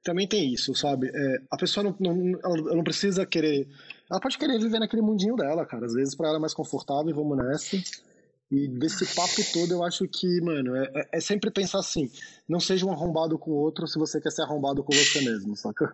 também 0.03 0.27
tem 0.27 0.53
isso, 0.53 0.73
sabe? 0.75 1.11
É, 1.13 1.41
a 1.49 1.57
pessoa 1.57 1.83
não, 1.83 1.95
não, 1.99 2.39
ela 2.43 2.75
não 2.75 2.83
precisa 2.83 3.25
querer. 3.25 3.67
Ela 4.09 4.19
pode 4.19 4.37
querer 4.37 4.59
viver 4.59 4.79
naquele 4.79 5.01
mundinho 5.01 5.35
dela, 5.35 5.65
cara. 5.65 5.85
Às 5.85 5.93
vezes 5.93 6.15
para 6.15 6.27
ela 6.27 6.37
é 6.37 6.41
mais 6.41 6.53
confortável, 6.53 7.13
vamos 7.13 7.37
nessa. 7.37 7.77
E 8.51 8.67
desse 8.67 9.05
papo 9.15 9.41
todo, 9.53 9.71
eu 9.71 9.81
acho 9.81 10.05
que, 10.09 10.41
mano, 10.41 10.75
é, 10.75 10.91
é, 10.93 11.07
é 11.13 11.21
sempre 11.21 11.49
pensar 11.49 11.79
assim: 11.79 12.09
não 12.49 12.59
seja 12.59 12.85
um 12.85 12.91
arrombado 12.91 13.39
com 13.39 13.51
o 13.51 13.53
outro 13.53 13.87
se 13.87 13.97
você 13.97 14.19
quer 14.19 14.29
ser 14.29 14.41
arrombado 14.41 14.83
com 14.83 14.93
você 14.93 15.21
mesmo, 15.21 15.55
saca? 15.55 15.93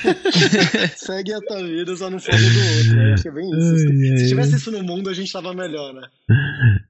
Segue 0.96 1.34
a 1.34 1.40
tua 1.40 1.62
vida, 1.62 1.94
só 1.94 2.08
não 2.08 2.18
fale 2.18 2.48
do 2.48 2.78
outro. 2.78 3.02
Eu 3.02 3.12
acho 3.12 3.22
que 3.22 3.28
é 3.28 3.32
bem 3.32 3.50
isso. 3.50 3.76
Se, 3.76 4.18
se 4.18 4.28
tivesse 4.28 4.56
isso 4.56 4.70
no 4.70 4.82
mundo, 4.82 5.10
a 5.10 5.12
gente 5.12 5.30
tava 5.30 5.52
melhor, 5.52 5.92
né? 5.92 6.08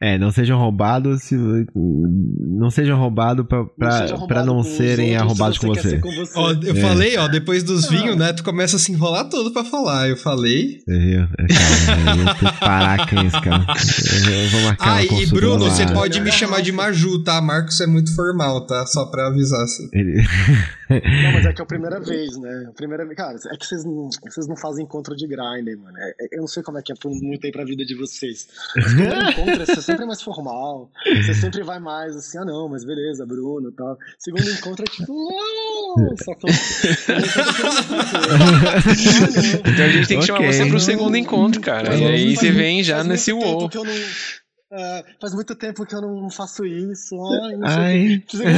É, 0.01 0.17
não 0.19 0.31
sejam 0.31 0.57
roubados 0.57 1.25
se. 1.25 1.35
Não 1.35 2.71
sejam 2.71 2.97
roubados 2.97 3.45
pra, 3.45 3.65
pra, 3.65 4.07
não, 4.07 4.27
pra 4.29 4.45
não 4.45 4.63
serem 4.63 5.17
arrombados 5.17 5.59
com 5.59 5.67
você. 5.67 5.99
Com 5.99 6.15
você. 6.15 6.39
Ó, 6.39 6.53
eu 6.53 6.77
é. 6.77 6.81
falei, 6.81 7.17
ó, 7.17 7.27
depois 7.27 7.65
dos 7.65 7.89
vinhos, 7.89 8.17
né? 8.17 8.33
Tu 8.33 8.45
começa 8.45 8.77
a 8.77 8.79
se 8.79 8.93
enrolar 8.93 9.29
todo 9.29 9.53
pra 9.53 9.65
falar. 9.65 10.09
Eu 10.09 10.17
falei. 10.17 10.79
Você 10.79 10.99
viu? 10.99 11.23
É, 11.23 11.47
cara, 11.49 12.11
eu 12.21 12.35
tenho 12.37 12.53
que 12.53 12.61
parar 12.61 13.11
com 13.11 13.21
isso, 13.21 13.41
cara. 13.43 13.67
Eu 14.31 14.51
vou 14.51 14.61
marcar 14.61 14.92
ah, 14.95 15.05
e 15.05 15.27
Bruno, 15.27 15.71
você 15.71 15.87
pode 15.87 16.21
me 16.21 16.31
chamar 16.31 16.63
de 16.63 16.73
Maju, 16.73 17.23
tá? 17.23 17.41
Marcos 17.41 17.81
é 17.81 17.87
muito 17.87 18.15
formal, 18.15 18.67
tá? 18.67 18.85
Só 18.87 19.07
pra 19.07 19.29
avisar, 19.29 19.63
assim. 19.63 19.89
Ele... 19.93 20.23
não, 20.91 21.33
mas 21.33 21.47
é 21.47 21.53
que 21.53 21.61
é 21.61 21.65
a 21.65 21.67
primeira 21.73 22.01
vez, 22.01 22.37
né? 22.39 22.67
A 22.69 22.73
primeira 22.73 23.05
vez. 23.05 23.17
Cara, 23.17 23.37
é 23.53 23.57
que 23.57 23.67
vocês 23.67 23.85
não, 23.85 24.09
vocês 24.25 24.47
não 24.47 24.57
fazem 24.57 24.85
encontro 24.85 25.17
de 25.17 25.27
grinder, 25.27 25.79
mano. 25.79 25.97
É, 25.99 26.15
é, 26.21 26.37
eu 26.37 26.41
não 26.41 26.47
sei 26.47 26.63
como 26.63 26.79
é 26.79 26.83
que 26.83 26.93
é 26.93 26.95
muito 27.05 27.47
aí 27.47 27.53
pra 27.53 27.65
vida 27.65 27.85
de 27.85 27.97
vocês. 27.97 28.49
Mas 28.77 28.95
quando 28.95 29.31
encontro, 29.31 29.67
você 29.67 29.83
sempre 29.83 30.05
é 30.05 30.07
mais 30.07 30.23
formal. 30.23 30.91
Você 31.25 31.35
sempre 31.35 31.63
vai 31.63 31.79
mais 31.79 32.17
assim, 32.17 32.39
ah 32.39 32.45
não, 32.45 32.69
mas 32.69 32.85
beleza, 32.85 33.27
Bruno 33.27 33.71
e 33.71 33.73
tal. 33.73 33.97
Segundo 34.19 34.51
encontro 34.51 34.85
é 34.85 34.91
tipo, 34.91 35.13
não, 35.13 36.17
só 36.17 36.35
que 36.35 36.47
Então 39.73 39.85
a 39.85 39.89
gente 39.89 40.09
tem 40.09 40.19
que 40.19 40.31
okay. 40.31 40.37
chamar 40.37 40.53
você 40.53 40.67
pro 40.67 40.81
segundo 40.81 41.17
encontro, 41.17 41.61
cara. 41.61 41.95
E 41.95 42.05
aí 42.05 42.37
você 42.37 42.51
vem 42.51 42.83
já 42.83 43.05
nesse 43.05 43.33
UOL. 43.33 43.71
Uh, 44.73 45.05
faz 45.21 45.35
muito 45.35 45.55
tempo 45.55 45.85
que 45.85 45.95
eu 45.95 46.01
não 46.01 46.31
faço 46.31 46.65
isso. 46.65 47.15
Ai, 47.23 47.57
não 47.57 47.69
Ai. 47.69 48.23
sei 48.27 48.49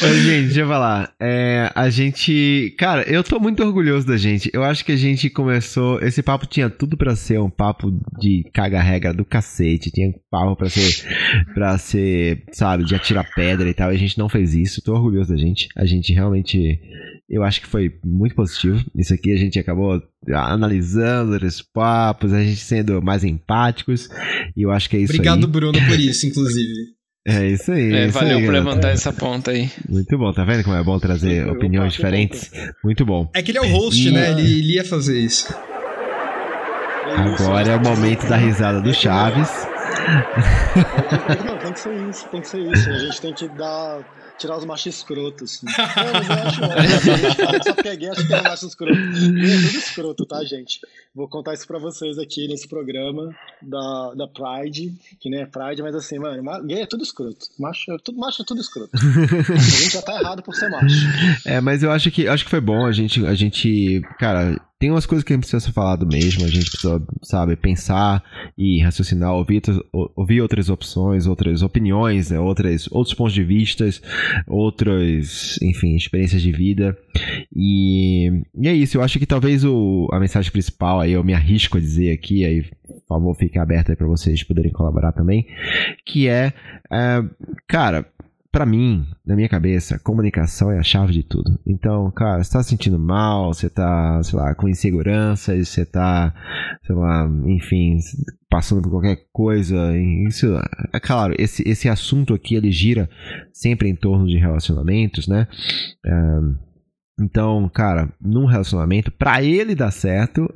Mas, 0.00 0.16
gente, 0.24 0.44
deixa 0.46 0.60
eu 0.60 0.68
falar. 0.68 1.12
É, 1.20 1.70
a 1.74 1.90
gente. 1.90 2.74
Cara, 2.78 3.02
eu 3.02 3.22
tô 3.22 3.38
muito 3.38 3.62
orgulhoso 3.62 4.06
da 4.06 4.16
gente. 4.16 4.50
Eu 4.54 4.64
acho 4.64 4.82
que 4.86 4.92
a 4.92 4.96
gente 4.96 5.28
começou. 5.28 6.00
Esse 6.00 6.22
papo 6.22 6.46
tinha 6.46 6.70
tudo 6.70 6.96
para 6.96 7.14
ser 7.14 7.38
um 7.38 7.50
papo 7.50 7.92
de 8.18 8.48
caga-regra 8.54 9.12
do 9.12 9.24
cacete. 9.24 9.90
Tinha 9.90 10.14
papo 10.30 10.56
pra 10.56 10.70
ser. 10.70 11.04
para 11.52 11.76
ser, 11.76 12.42
sabe, 12.52 12.84
de 12.84 12.94
atirar 12.94 13.28
pedra 13.34 13.68
e 13.68 13.74
tal. 13.74 13.92
E 13.92 13.96
a 13.96 13.98
gente 13.98 14.16
não 14.16 14.30
fez 14.30 14.54
isso. 14.54 14.82
Tô 14.82 14.94
orgulhoso 14.94 15.30
da 15.30 15.36
gente. 15.36 15.68
A 15.76 15.84
gente 15.84 16.10
realmente. 16.10 16.80
Eu 17.28 17.42
acho 17.42 17.60
que 17.60 17.66
foi 17.66 17.98
muito 18.04 18.34
positivo. 18.34 18.84
Isso 18.94 19.14
aqui 19.14 19.32
a 19.32 19.36
gente 19.36 19.58
acabou 19.58 20.02
analisando 20.28 21.44
os 21.44 21.62
papos, 21.62 22.32
a 22.32 22.42
gente 22.42 22.60
sendo 22.60 23.00
mais 23.02 23.24
empáticos. 23.24 24.08
E 24.56 24.62
eu 24.62 24.70
acho 24.70 24.90
que 24.90 24.96
é 24.96 25.00
isso 25.00 25.12
Obrigado, 25.12 25.46
aí. 25.46 25.50
Bruno, 25.50 25.78
por 25.88 25.98
isso, 25.98 26.26
inclusive. 26.26 26.72
É 27.26 27.48
isso 27.48 27.72
aí. 27.72 27.92
É, 27.94 28.06
isso 28.06 28.18
valeu 28.18 28.36
aí, 28.36 28.44
por 28.44 28.52
levantar 28.52 28.90
essa 28.90 29.10
ponta 29.10 29.50
aí. 29.52 29.70
Muito 29.88 30.18
bom, 30.18 30.30
tá 30.32 30.44
vendo 30.44 30.62
como 30.62 30.76
é 30.76 30.82
bom 30.82 30.98
trazer 30.98 31.48
opiniões 31.48 31.94
diferentes? 31.94 32.50
Muito 32.84 33.06
bom. 33.06 33.30
É 33.34 33.42
que 33.42 33.50
ele 33.50 33.58
é 33.58 33.62
o 33.62 33.68
host, 33.68 34.06
e... 34.06 34.12
né? 34.12 34.32
Ele, 34.32 34.42
ele 34.42 34.74
ia 34.74 34.84
fazer 34.84 35.18
isso. 35.18 35.54
Agora 37.16 37.72
é 37.72 37.76
o 37.76 37.82
momento 37.82 38.28
da 38.28 38.36
risada 38.36 38.82
do 38.82 38.92
Chaves. 38.92 39.48
Não, 41.46 41.58
tem 41.58 41.72
que 41.72 41.80
ser 41.80 42.08
isso, 42.10 42.28
tem 42.28 42.40
que 42.42 42.48
ser 42.48 42.60
isso. 42.60 42.90
A 42.90 42.98
gente 42.98 43.20
tem 43.20 43.32
que 43.32 43.48
dar 43.48 44.00
tirar 44.38 44.56
os 44.56 44.64
machos 44.64 44.94
escrotos. 44.96 45.54
Assim. 45.54 45.66
Não, 45.66 46.12
mas 46.12 46.28
eu 46.28 46.34
acho 46.34 46.62
ótimo. 46.62 47.54
Eu 47.54 47.62
só 47.62 47.74
peguei, 47.74 48.08
acho 48.08 48.26
que 48.26 48.32
era 48.32 48.42
macho 48.42 48.66
escroto. 48.66 48.94
E 48.94 49.50
é 49.50 49.56
tudo 49.56 49.78
escroto, 49.78 50.26
tá, 50.26 50.44
gente? 50.44 50.80
Vou 51.14 51.28
contar 51.28 51.54
isso 51.54 51.66
pra 51.66 51.78
vocês 51.78 52.18
aqui 52.18 52.48
nesse 52.48 52.68
programa 52.68 53.34
da, 53.62 54.14
da 54.14 54.28
Pride, 54.28 54.92
que 55.20 55.30
nem 55.30 55.42
é 55.42 55.46
Pride, 55.46 55.82
mas 55.82 55.94
assim, 55.94 56.18
mano, 56.18 56.66
gay 56.66 56.82
é 56.82 56.86
tudo 56.86 57.02
escroto. 57.02 57.46
Macho, 57.58 57.92
é 57.92 57.96
tudo, 57.98 58.18
macho 58.18 58.42
é 58.42 58.44
tudo 58.44 58.60
escroto. 58.60 58.90
a 58.94 59.56
gente 59.56 59.92
já 59.92 60.02
tá 60.02 60.18
errado 60.18 60.42
por 60.42 60.54
ser 60.54 60.68
macho. 60.68 60.94
É, 61.44 61.60
mas 61.60 61.82
eu 61.82 61.90
acho 61.90 62.10
que 62.10 62.26
acho 62.26 62.44
que 62.44 62.50
foi 62.50 62.60
bom 62.60 62.84
a 62.84 62.92
gente, 62.92 63.24
a 63.26 63.34
gente, 63.34 64.00
cara, 64.18 64.60
tem 64.78 64.90
umas 64.90 65.06
coisas 65.06 65.24
que 65.24 65.32
a 65.32 65.36
gente 65.36 65.42
precisa 65.42 65.64
ser 65.64 65.72
falado 65.72 66.06
mesmo, 66.06 66.44
a 66.44 66.48
gente 66.48 66.70
precisa, 66.70 67.02
sabe, 67.22 67.56
pensar 67.56 68.22
e 68.58 68.82
raciocinar, 68.82 69.32
ouvir, 69.32 69.62
ouvir 69.92 70.40
outras 70.40 70.68
opções, 70.68 71.26
outras 71.26 71.62
opiniões, 71.62 72.30
né, 72.30 72.38
outras, 72.38 72.88
outros 72.90 73.14
pontos 73.14 73.32
de 73.32 73.44
vistas, 73.44 74.02
outras, 74.46 75.58
enfim, 75.62 75.96
experiências 75.96 76.42
de 76.42 76.52
vida. 76.52 76.96
E, 77.54 78.42
e 78.54 78.68
é 78.68 78.74
isso, 78.74 78.98
eu 78.98 79.02
acho 79.02 79.18
que 79.18 79.26
talvez 79.26 79.64
o, 79.64 80.08
a 80.12 80.20
mensagem 80.20 80.50
principal, 80.50 81.00
aí 81.00 81.12
eu 81.12 81.24
me 81.24 81.32
arrisco 81.34 81.78
a 81.78 81.80
dizer 81.80 82.12
aqui, 82.12 82.44
aí 82.44 82.62
por 82.62 83.06
favor 83.08 83.34
fique 83.34 83.58
aberto 83.58 83.90
aí 83.90 83.96
para 83.96 84.06
vocês 84.06 84.42
poderem 84.42 84.72
colaborar 84.72 85.12
também, 85.12 85.46
que 86.04 86.28
é, 86.28 86.52
é 86.90 87.22
cara, 87.66 88.06
para 88.54 88.64
mim, 88.64 89.04
na 89.26 89.34
minha 89.34 89.48
cabeça, 89.48 89.98
comunicação 89.98 90.70
é 90.70 90.78
a 90.78 90.82
chave 90.84 91.12
de 91.12 91.24
tudo. 91.24 91.58
Então, 91.66 92.08
cara, 92.12 92.40
você 92.40 92.52
tá 92.52 92.62
se 92.62 92.68
sentindo 92.68 92.96
mal, 93.00 93.52
você 93.52 93.68
tá, 93.68 94.22
sei 94.22 94.38
lá, 94.38 94.54
com 94.54 94.68
inseguranças, 94.68 95.68
você 95.68 95.84
tá, 95.84 96.32
sei 96.86 96.94
lá, 96.94 97.28
enfim, 97.46 97.98
passando 98.48 98.80
por 98.80 98.90
qualquer 98.90 99.26
coisa. 99.32 99.98
Isso, 100.28 100.46
é 100.92 101.00
claro, 101.00 101.34
esse, 101.36 101.68
esse 101.68 101.88
assunto 101.88 102.32
aqui 102.32 102.54
ele 102.54 102.70
gira 102.70 103.10
sempre 103.52 103.88
em 103.88 103.96
torno 103.96 104.24
de 104.28 104.38
relacionamentos, 104.38 105.26
né? 105.26 105.48
então, 107.20 107.68
cara, 107.74 108.08
num 108.20 108.46
relacionamento, 108.46 109.10
para 109.10 109.42
ele 109.42 109.74
dar 109.74 109.90
certo, 109.90 110.48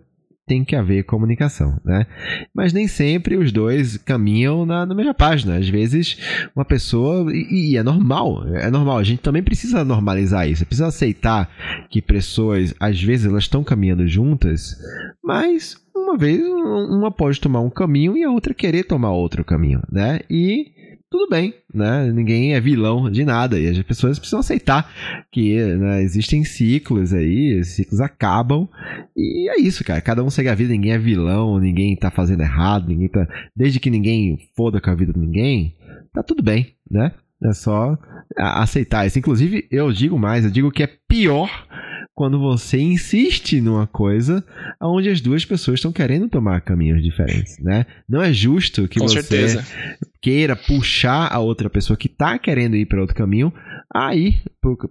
tem 0.49 0.65
que 0.65 0.75
haver 0.75 1.05
comunicação, 1.05 1.79
né? 1.85 2.07
Mas 2.55 2.73
nem 2.73 2.89
sempre 2.89 3.37
os 3.37 3.53
dois 3.53 3.99
caminham 3.99 4.65
na, 4.65 4.87
na 4.87 4.95
mesma 4.95 5.13
página. 5.13 5.57
Às 5.57 5.69
vezes, 5.69 6.17
uma 6.57 6.65
pessoa. 6.65 7.31
E, 7.33 7.73
e, 7.73 7.77
é 7.77 7.83
normal, 7.83 8.47
é 8.49 8.71
normal. 8.71 8.99
A 8.99 9.05
gente 9.05 9.21
também 9.21 9.43
precisa 9.43 9.85
normalizar 9.85 10.49
isso. 10.49 10.65
Precisa 10.65 10.89
aceitar 10.89 11.49
que 11.91 12.01
pessoas, 12.01 12.75
às 12.81 13.01
vezes, 13.01 13.27
elas 13.27 13.45
estão 13.45 13.63
caminhando 13.63 14.09
juntas, 14.09 14.77
mas 15.23 15.77
uma 15.95 16.17
vez 16.17 16.41
uma 16.43 17.11
pode 17.11 17.41
tomar 17.41 17.61
um 17.61 17.71
caminho 17.71 18.17
e 18.17 18.25
a 18.25 18.31
outra 18.31 18.55
querer 18.55 18.85
tomar 18.85 19.11
outro 19.11 19.45
caminho, 19.45 19.83
né? 19.93 20.21
E 20.31 20.73
tudo 21.11 21.29
bem, 21.29 21.55
né? 21.73 22.11
Ninguém 22.13 22.55
é 22.55 22.61
vilão 22.61 23.11
de 23.11 23.25
nada. 23.25 23.59
E 23.59 23.67
as 23.67 23.83
pessoas 23.83 24.19
precisam 24.19 24.41
aceitar 24.41 24.91
que 25.33 25.57
né, 25.57 26.03
existem 26.03 26.45
ciclos 26.45 27.15
aí, 27.15 27.65
ciclos 27.65 28.01
acabam. 28.01 28.69
E 29.17 29.49
é 29.49 29.59
isso, 29.59 29.83
cara. 29.83 30.01
Cada 30.01 30.23
um 30.23 30.31
segue 30.31 30.49
a 30.49 30.55
vida, 30.55 30.71
ninguém 30.71 30.93
é 30.93 30.99
vilão, 30.99 31.59
ninguém 31.59 31.97
tá 31.97 32.11
fazendo 32.11 32.43
errado, 32.43 32.89
ninguém 32.89 33.09
tá. 33.09 33.27
Desde 33.57 33.81
que 33.81 33.91
ninguém 33.91 34.39
foda 34.55 34.81
com 34.81 34.91
a 34.91 34.95
vida 34.95 35.13
de 35.13 35.19
ninguém, 35.19 35.75
tá 36.13 36.23
tudo 36.23 36.43
bem, 36.43 36.75
né? 36.91 37.13
É 37.43 37.53
só 37.53 37.97
aceitar 38.37 39.07
isso. 39.07 39.19
Inclusive, 39.19 39.67
eu 39.71 39.91
digo 39.93 40.19
mais, 40.19 40.45
eu 40.45 40.51
digo 40.51 40.71
que 40.71 40.83
é 40.83 40.91
pior 41.09 41.49
quando 42.19 42.41
você 42.41 42.81
insiste 42.81 43.61
numa 43.61 43.87
coisa 43.87 44.45
onde 44.83 45.09
as 45.09 45.21
duas 45.21 45.45
pessoas 45.45 45.79
estão 45.79 45.93
querendo 45.93 46.29
tomar 46.29 46.61
caminhos 46.63 47.01
diferentes, 47.01 47.57
né? 47.61 47.87
Não 48.09 48.21
é 48.21 48.33
justo 48.33 48.89
que 48.89 48.99
Com 48.99 49.07
você 49.07 49.23
certeza. 49.23 49.65
queira 50.21 50.57
puxar 50.57 51.33
a 51.33 51.39
outra 51.39 51.71
pessoa 51.71 51.97
que 51.97 52.09
está 52.09 52.37
querendo 52.37 52.75
ir 52.75 52.87
para 52.87 53.01
outro 53.01 53.15
caminho 53.15 53.53
a 53.95 54.17
ir 54.17 54.43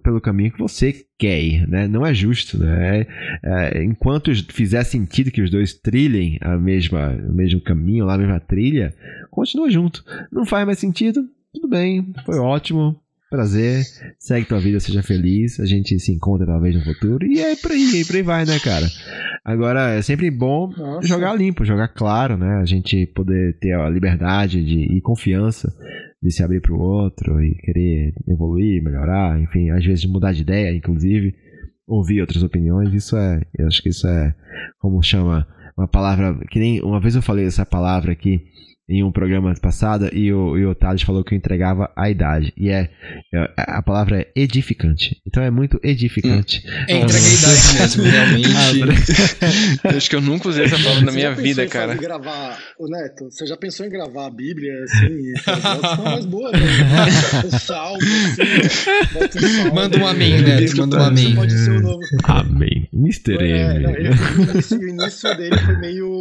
pelo 0.02 0.22
caminho 0.22 0.52
que 0.52 0.58
você 0.58 1.04
quer 1.18 1.38
ir, 1.38 1.68
né? 1.68 1.86
Não 1.86 2.06
é 2.06 2.14
justo, 2.14 2.56
né? 2.56 3.00
É, 3.00 3.06
é, 3.44 3.84
enquanto 3.84 4.32
fizer 4.50 4.82
sentido 4.84 5.30
que 5.30 5.42
os 5.42 5.50
dois 5.50 5.74
trilhem 5.74 6.38
a 6.40 6.56
mesma, 6.56 7.10
o 7.10 7.34
mesmo 7.34 7.60
caminho, 7.60 8.06
lá 8.06 8.14
a 8.14 8.18
mesma 8.18 8.40
trilha, 8.40 8.94
continua 9.30 9.70
junto. 9.70 10.02
Não 10.32 10.46
faz 10.46 10.64
mais 10.64 10.78
sentido? 10.78 11.28
Tudo 11.52 11.68
bem, 11.68 12.10
foi 12.24 12.38
ótimo, 12.38 12.98
prazer, 13.30 13.84
segue 14.18 14.46
tua 14.46 14.58
vida, 14.58 14.80
seja 14.80 15.02
feliz, 15.02 15.60
a 15.60 15.66
gente 15.66 15.98
se 15.98 16.12
encontra 16.12 16.46
talvez 16.46 16.74
no 16.74 16.82
futuro, 16.82 17.26
e 17.26 17.40
é 17.40 17.56
por 17.56 17.72
aí, 17.72 18.04
por 18.04 18.16
aí 18.16 18.22
vai, 18.22 18.44
né, 18.44 18.58
cara? 18.58 18.86
Agora, 19.44 19.92
é 19.92 20.02
sempre 20.02 20.30
bom 20.30 20.70
Nossa. 20.76 21.06
jogar 21.06 21.34
limpo, 21.34 21.64
jogar 21.64 21.88
claro, 21.88 22.36
né? 22.36 22.56
A 22.56 22.64
gente 22.64 23.06
poder 23.06 23.58
ter 23.58 23.72
a 23.74 23.88
liberdade 23.88 24.64
de, 24.64 24.96
e 24.96 25.00
confiança 25.00 25.72
de 26.22 26.30
se 26.30 26.42
abrir 26.42 26.60
pro 26.60 26.78
outro 26.78 27.42
e 27.42 27.54
querer 27.54 28.12
evoluir, 28.28 28.82
melhorar, 28.82 29.40
enfim, 29.40 29.70
às 29.70 29.84
vezes 29.84 30.04
mudar 30.04 30.32
de 30.32 30.42
ideia, 30.42 30.74
inclusive, 30.74 31.34
ouvir 31.86 32.20
outras 32.20 32.42
opiniões, 32.42 32.92
isso 32.92 33.16
é, 33.16 33.40
eu 33.58 33.66
acho 33.66 33.82
que 33.82 33.88
isso 33.88 34.06
é, 34.06 34.34
como 34.78 35.02
chama, 35.02 35.46
uma 35.76 35.88
palavra, 35.88 36.38
que 36.50 36.58
nem, 36.58 36.82
uma 36.82 37.00
vez 37.00 37.14
eu 37.14 37.22
falei 37.22 37.46
essa 37.46 37.64
palavra 37.64 38.12
aqui, 38.12 38.42
em 38.88 39.04
um 39.04 39.12
programa 39.12 39.54
passado 39.60 40.08
e 40.14 40.32
o, 40.32 40.56
e 40.56 40.64
o 40.64 40.74
Thales 40.74 41.02
falou 41.02 41.22
que 41.22 41.34
eu 41.34 41.36
entregava 41.36 41.90
a 41.94 42.08
idade. 42.08 42.52
E 42.56 42.70
é, 42.70 42.88
é 43.34 43.52
a 43.56 43.82
palavra 43.82 44.20
é 44.20 44.28
edificante. 44.34 45.20
Então 45.26 45.42
é 45.42 45.50
muito 45.50 45.78
edificante. 45.82 46.62
Hum. 46.66 46.70
É, 46.88 46.96
entrega 46.96 47.26
a 47.26 47.32
idade 47.32 47.78
mesmo, 47.78 48.04
realmente. 48.04 48.82
Acho 49.96 50.08
que 50.08 50.16
eu 50.16 50.22
nunca 50.22 50.48
usei 50.48 50.64
essa 50.64 50.78
palavra 50.78 51.04
na 51.04 51.12
minha 51.12 51.34
vida, 51.34 51.66
cara. 51.66 51.94
gravar, 51.94 52.58
o 52.78 52.88
Neto, 52.88 53.30
você 53.30 53.46
já 53.46 53.56
pensou 53.56 53.84
em 53.84 53.90
gravar 53.90 54.26
a 54.26 54.30
Bíblia 54.30 54.72
assim? 54.84 55.34
São 55.96 56.04
mais 56.04 56.24
boas, 56.24 56.52
né? 56.52 56.60
O 57.46 57.58
salmo, 57.58 57.98
assim, 57.98 59.70
Manda 59.74 59.98
um 59.98 60.06
amém, 60.06 60.40
Neto, 60.40 60.76
manda 60.78 60.98
um 60.98 61.02
amém. 61.02 61.34
Pode 61.34 61.52
ser 61.52 61.72
o 61.72 61.80
nome. 61.82 62.04
Amém. 62.24 62.88
Mr. 62.92 63.36
É, 63.36 63.76
M. 63.76 63.82
Não, 63.82 63.90
ele, 63.90 64.08
o 64.08 64.88
início 64.88 65.36
dele 65.36 65.58
foi 65.58 65.76
meio 65.76 66.17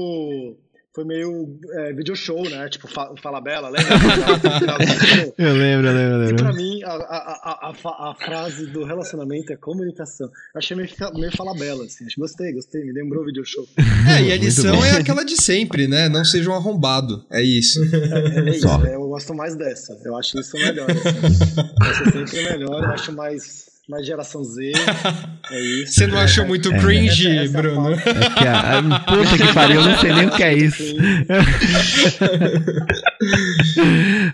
foi 0.98 1.06
meio 1.06 1.60
é, 1.74 1.94
video 1.94 2.16
show, 2.16 2.42
né? 2.50 2.68
Tipo, 2.70 2.88
Fala 3.22 3.40
Bela, 3.40 3.70
lembra? 3.70 3.94
eu 5.38 5.54
lembro, 5.54 5.88
eu 5.88 5.94
lembro, 5.94 6.14
eu 6.14 6.18
lembro. 6.18 6.34
E 6.34 6.38
pra 6.38 6.54
mim, 6.54 6.84
a, 6.84 6.90
a, 6.90 7.70
a, 7.70 8.10
a, 8.10 8.16
frase 8.16 8.66
do 8.66 8.84
relacionamento 8.84 9.54
é 9.54 9.56
comunicação. 9.56 10.26
Eu 10.26 10.58
achei 10.58 10.76
meio, 10.76 10.90
meio 11.14 11.32
Fala 11.38 11.54
Bela, 11.54 11.86
assim. 11.86 12.04
Gostei, 12.18 12.52
gostei, 12.52 12.84
me 12.84 12.92
lembrou 12.92 13.22
o 13.22 13.26
video 13.28 13.46
show. 13.46 13.64
É, 14.10 14.24
e 14.24 14.32
a 14.32 14.38
lição 14.38 14.84
é 14.84 14.98
aquela 14.98 15.24
de 15.24 15.40
sempre, 15.40 15.88
né? 15.88 16.10
Não 16.10 16.26
seja 16.26 16.50
um 16.50 16.56
arrombado. 16.56 17.24
É 17.30 17.44
isso. 17.44 17.80
É, 17.94 18.40
é 18.40 18.50
isso, 18.50 18.68
eu 18.68 19.08
gosto 19.08 19.36
mais 19.36 19.56
dessa. 19.56 19.96
Eu 20.04 20.18
acho 20.18 20.40
isso 20.40 20.58
melhor. 20.58 20.90
Assim. 20.90 21.92
Essa 21.92 22.12
sempre 22.12 22.40
é 22.40 22.58
melhor, 22.58 22.84
eu 22.84 22.90
acho 22.90 23.12
mais 23.12 23.77
mais 23.88 24.06
geração 24.06 24.44
Z. 24.44 24.72
É 25.50 25.62
isso. 25.62 25.94
Você 25.94 26.08
não 26.08 26.18
achou 26.18 26.46
muito 26.46 26.74
é, 26.74 26.78
cringe, 26.78 27.26
essa, 27.26 27.44
essa 27.44 27.62
Bruno? 27.62 27.94
É 27.94 28.30
que 28.38 28.46
a, 28.46 28.80
a, 28.80 29.00
puta 29.00 29.38
que 29.38 29.54
pariu, 29.54 29.80
eu 29.80 29.88
não 29.88 29.98
sei 29.98 30.12
nem 30.12 30.26
o 30.26 30.32
que 30.32 30.44
é 30.44 30.54
isso. 30.54 30.84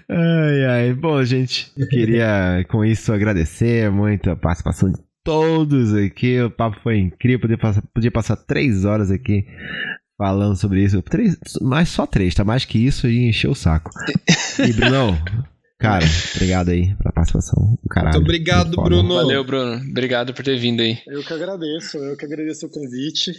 ai, 0.10 0.66
ai. 0.66 0.92
Bom, 0.96 1.24
gente, 1.24 1.72
eu 1.78 1.88
queria 1.88 2.66
com 2.68 2.84
isso 2.84 3.14
agradecer 3.14 3.92
muito 3.92 4.32
a 4.32 4.36
participação 4.36 4.92
de 4.92 5.00
todos 5.24 5.94
aqui. 5.94 6.42
O 6.42 6.50
papo 6.50 6.80
foi 6.82 6.98
incrível. 6.98 7.42
Podia 7.42 7.60
passar, 7.60 7.84
podia 7.94 8.12
passar 8.12 8.38
três 8.38 8.86
horas 8.86 9.12
aqui 9.12 9.46
falando 10.18 10.56
sobre 10.56 10.84
isso. 10.84 11.00
Três, 11.04 11.38
mas 11.62 11.90
só 11.90 12.08
três, 12.08 12.34
tá? 12.34 12.44
Mais 12.44 12.66
que 12.66 12.84
isso 12.84 13.08
e 13.08 13.30
encher 13.30 13.50
o 13.50 13.56
saco. 13.56 13.92
E, 14.68 14.74
Brunão, 14.74 15.16
Cara, 15.84 16.06
obrigado 16.34 16.70
aí 16.70 16.96
pela 16.96 17.12
participação 17.12 17.78
caralho. 17.90 18.16
Muito 18.16 18.24
obrigado, 18.24 18.66
Muito 18.68 18.84
Bruno. 18.84 19.16
Valeu, 19.16 19.44
Bruno. 19.44 19.76
Obrigado 19.90 20.34
por 20.34 20.42
ter 20.42 20.58
vindo 20.58 20.82
aí. 20.82 20.98
Eu 21.06 21.22
que 21.22 21.34
agradeço, 21.34 21.98
eu 21.98 22.16
que 22.16 22.26
agradeço 22.26 22.66
o 22.68 22.70
convite. 22.70 23.34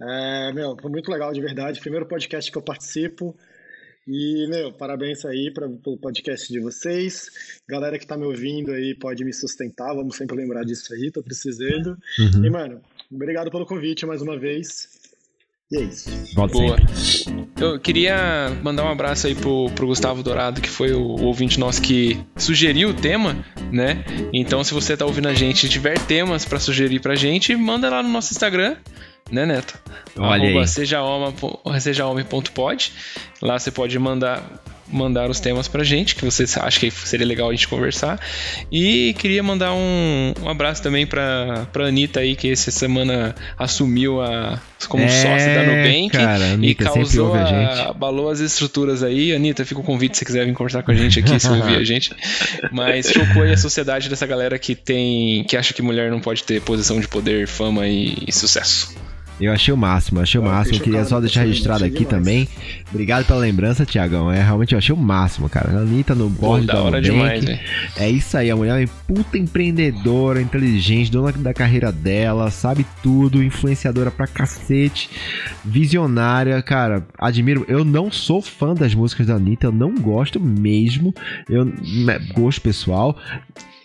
É, 0.00 0.50
meu, 0.54 0.74
foi 0.80 0.90
muito 0.90 1.10
legal 1.10 1.30
de 1.30 1.42
verdade. 1.42 1.78
Primeiro 1.78 2.06
podcast 2.06 2.50
que 2.50 2.56
eu 2.56 2.62
participo. 2.62 3.36
E, 4.08 4.46
meu, 4.48 4.72
parabéns 4.72 5.26
aí 5.26 5.52
pra, 5.52 5.68
pelo 5.68 5.98
podcast 5.98 6.50
de 6.50 6.58
vocês. 6.58 7.60
Galera 7.68 7.98
que 7.98 8.06
tá 8.06 8.16
me 8.16 8.24
ouvindo 8.24 8.72
aí 8.72 8.94
pode 8.94 9.22
me 9.22 9.32
sustentar, 9.32 9.94
vamos 9.94 10.16
sempre 10.16 10.36
lembrar 10.36 10.64
disso 10.64 10.94
aí, 10.94 11.10
tô 11.10 11.22
precisando. 11.22 11.98
Uhum. 12.18 12.44
E, 12.44 12.50
mano, 12.50 12.80
obrigado 13.12 13.50
pelo 13.50 13.66
convite 13.66 14.06
mais 14.06 14.22
uma 14.22 14.38
vez. 14.38 14.99
E 15.70 15.76
é 15.76 15.82
isso. 15.82 16.10
Boa. 16.34 16.48
Sempre. 16.76 17.50
Eu 17.60 17.78
queria 17.78 18.50
mandar 18.62 18.84
um 18.84 18.88
abraço 18.90 19.26
aí 19.26 19.34
pro, 19.34 19.70
pro 19.70 19.86
Gustavo 19.86 20.22
Dourado, 20.22 20.60
que 20.60 20.68
foi 20.68 20.92
o, 20.92 21.00
o 21.00 21.24
ouvinte 21.26 21.60
nosso 21.60 21.80
que 21.80 22.18
sugeriu 22.36 22.88
o 22.88 22.94
tema, 22.94 23.44
né? 23.70 24.04
Então, 24.32 24.64
se 24.64 24.74
você 24.74 24.96
tá 24.96 25.04
ouvindo 25.04 25.28
a 25.28 25.34
gente 25.34 25.66
e 25.66 25.68
tiver 25.68 25.98
temas 25.98 26.44
para 26.44 26.58
sugerir 26.58 27.00
pra 27.00 27.14
gente, 27.14 27.54
manda 27.54 27.88
lá 27.88 28.02
no 28.02 28.08
nosso 28.08 28.32
Instagram, 28.32 28.76
né, 29.30 29.46
Neto? 29.46 29.78
Olha 30.16 30.44
Arroba 30.44 30.60
aí. 30.60 31.80
sejahomem.pod. 31.80 32.92
Lá 33.40 33.58
você 33.58 33.70
pode 33.70 33.96
mandar 33.98 34.42
mandar 34.92 35.30
os 35.30 35.40
temas 35.40 35.68
pra 35.68 35.84
gente, 35.84 36.14
que 36.14 36.24
você 36.24 36.44
acha 36.60 36.80
que 36.80 36.90
seria 36.90 37.26
legal 37.26 37.48
a 37.48 37.52
gente 37.52 37.68
conversar. 37.68 38.20
E 38.70 39.14
queria 39.18 39.42
mandar 39.42 39.72
um, 39.72 40.34
um 40.42 40.48
abraço 40.48 40.82
também 40.82 41.06
pra, 41.06 41.66
pra 41.72 41.86
Anitta 41.86 42.20
aí, 42.20 42.36
que 42.36 42.50
essa 42.50 42.70
semana 42.70 43.34
assumiu 43.58 44.20
a, 44.20 44.60
como 44.88 45.04
é, 45.04 45.08
sócia 45.08 45.54
da 45.54 45.62
Nubank 45.62 46.10
cara, 46.10 46.58
e 46.60 46.74
causou 46.74 47.34
a 47.34 47.90
abalou 47.90 48.30
as 48.30 48.40
estruturas 48.40 49.02
aí. 49.02 49.34
Anitta, 49.34 49.64
fica 49.64 49.80
o 49.80 49.84
convite 49.84 50.16
se 50.18 50.24
quiser 50.24 50.44
vir 50.44 50.54
conversar 50.54 50.82
com 50.82 50.90
a 50.90 50.94
gente 50.94 51.18
aqui, 51.18 51.38
se 51.38 51.48
ouvir 51.48 51.76
a 51.76 51.84
gente. 51.84 52.12
Mas 52.70 53.10
chocou 53.10 53.42
aí 53.42 53.52
a 53.52 53.56
sociedade 53.56 54.08
dessa 54.08 54.26
galera 54.26 54.58
que 54.58 54.74
tem. 54.74 55.44
que 55.44 55.56
acha 55.56 55.72
que 55.74 55.82
mulher 55.82 56.10
não 56.10 56.20
pode 56.20 56.44
ter 56.44 56.60
posição 56.60 57.00
de 57.00 57.08
poder, 57.08 57.46
fama 57.46 57.86
e, 57.86 58.18
e 58.26 58.32
sucesso. 58.32 58.94
Eu 59.40 59.52
achei 59.52 59.72
o 59.72 59.76
máximo, 59.76 60.20
achei 60.20 60.38
o 60.40 60.44
máximo. 60.44 60.76
Eu 60.76 60.82
queria 60.82 61.04
só 61.04 61.18
deixar 61.18 61.44
registrado 61.44 61.84
aqui 61.84 62.04
também. 62.04 62.46
Obrigado 62.90 63.26
pela 63.26 63.38
lembrança, 63.38 63.86
Tiagão. 63.86 64.30
É, 64.30 64.42
realmente 64.42 64.72
eu 64.72 64.78
achei 64.78 64.94
o 64.94 64.98
máximo, 64.98 65.48
cara. 65.48 65.70
A 65.70 65.80
Anitta 65.80 66.14
no 66.14 66.28
board 66.28 66.66
da 66.66 66.82
hora 66.82 67.00
demais, 67.00 67.44
É 67.96 68.10
isso 68.10 68.36
aí, 68.36 68.50
a 68.50 68.56
mulher 68.56 68.82
é 68.82 68.86
puta 69.06 69.38
empreendedora, 69.38 70.42
inteligente, 70.42 71.10
dona 71.10 71.32
da 71.32 71.54
carreira 71.54 71.90
dela, 71.90 72.50
sabe 72.50 72.84
tudo, 73.02 73.42
influenciadora 73.42 74.10
pra 74.10 74.26
cacete, 74.26 75.08
visionária, 75.64 76.60
cara. 76.62 77.06
Admiro. 77.18 77.64
Eu 77.68 77.84
não 77.84 78.10
sou 78.10 78.42
fã 78.42 78.74
das 78.74 78.94
músicas 78.94 79.26
da 79.26 79.34
Anitta, 79.34 79.68
eu 79.68 79.72
não 79.72 79.94
gosto 79.94 80.38
mesmo. 80.38 81.14
Eu 81.48 81.64
né, 81.64 82.18
gosto 82.34 82.60
pessoal. 82.60 83.16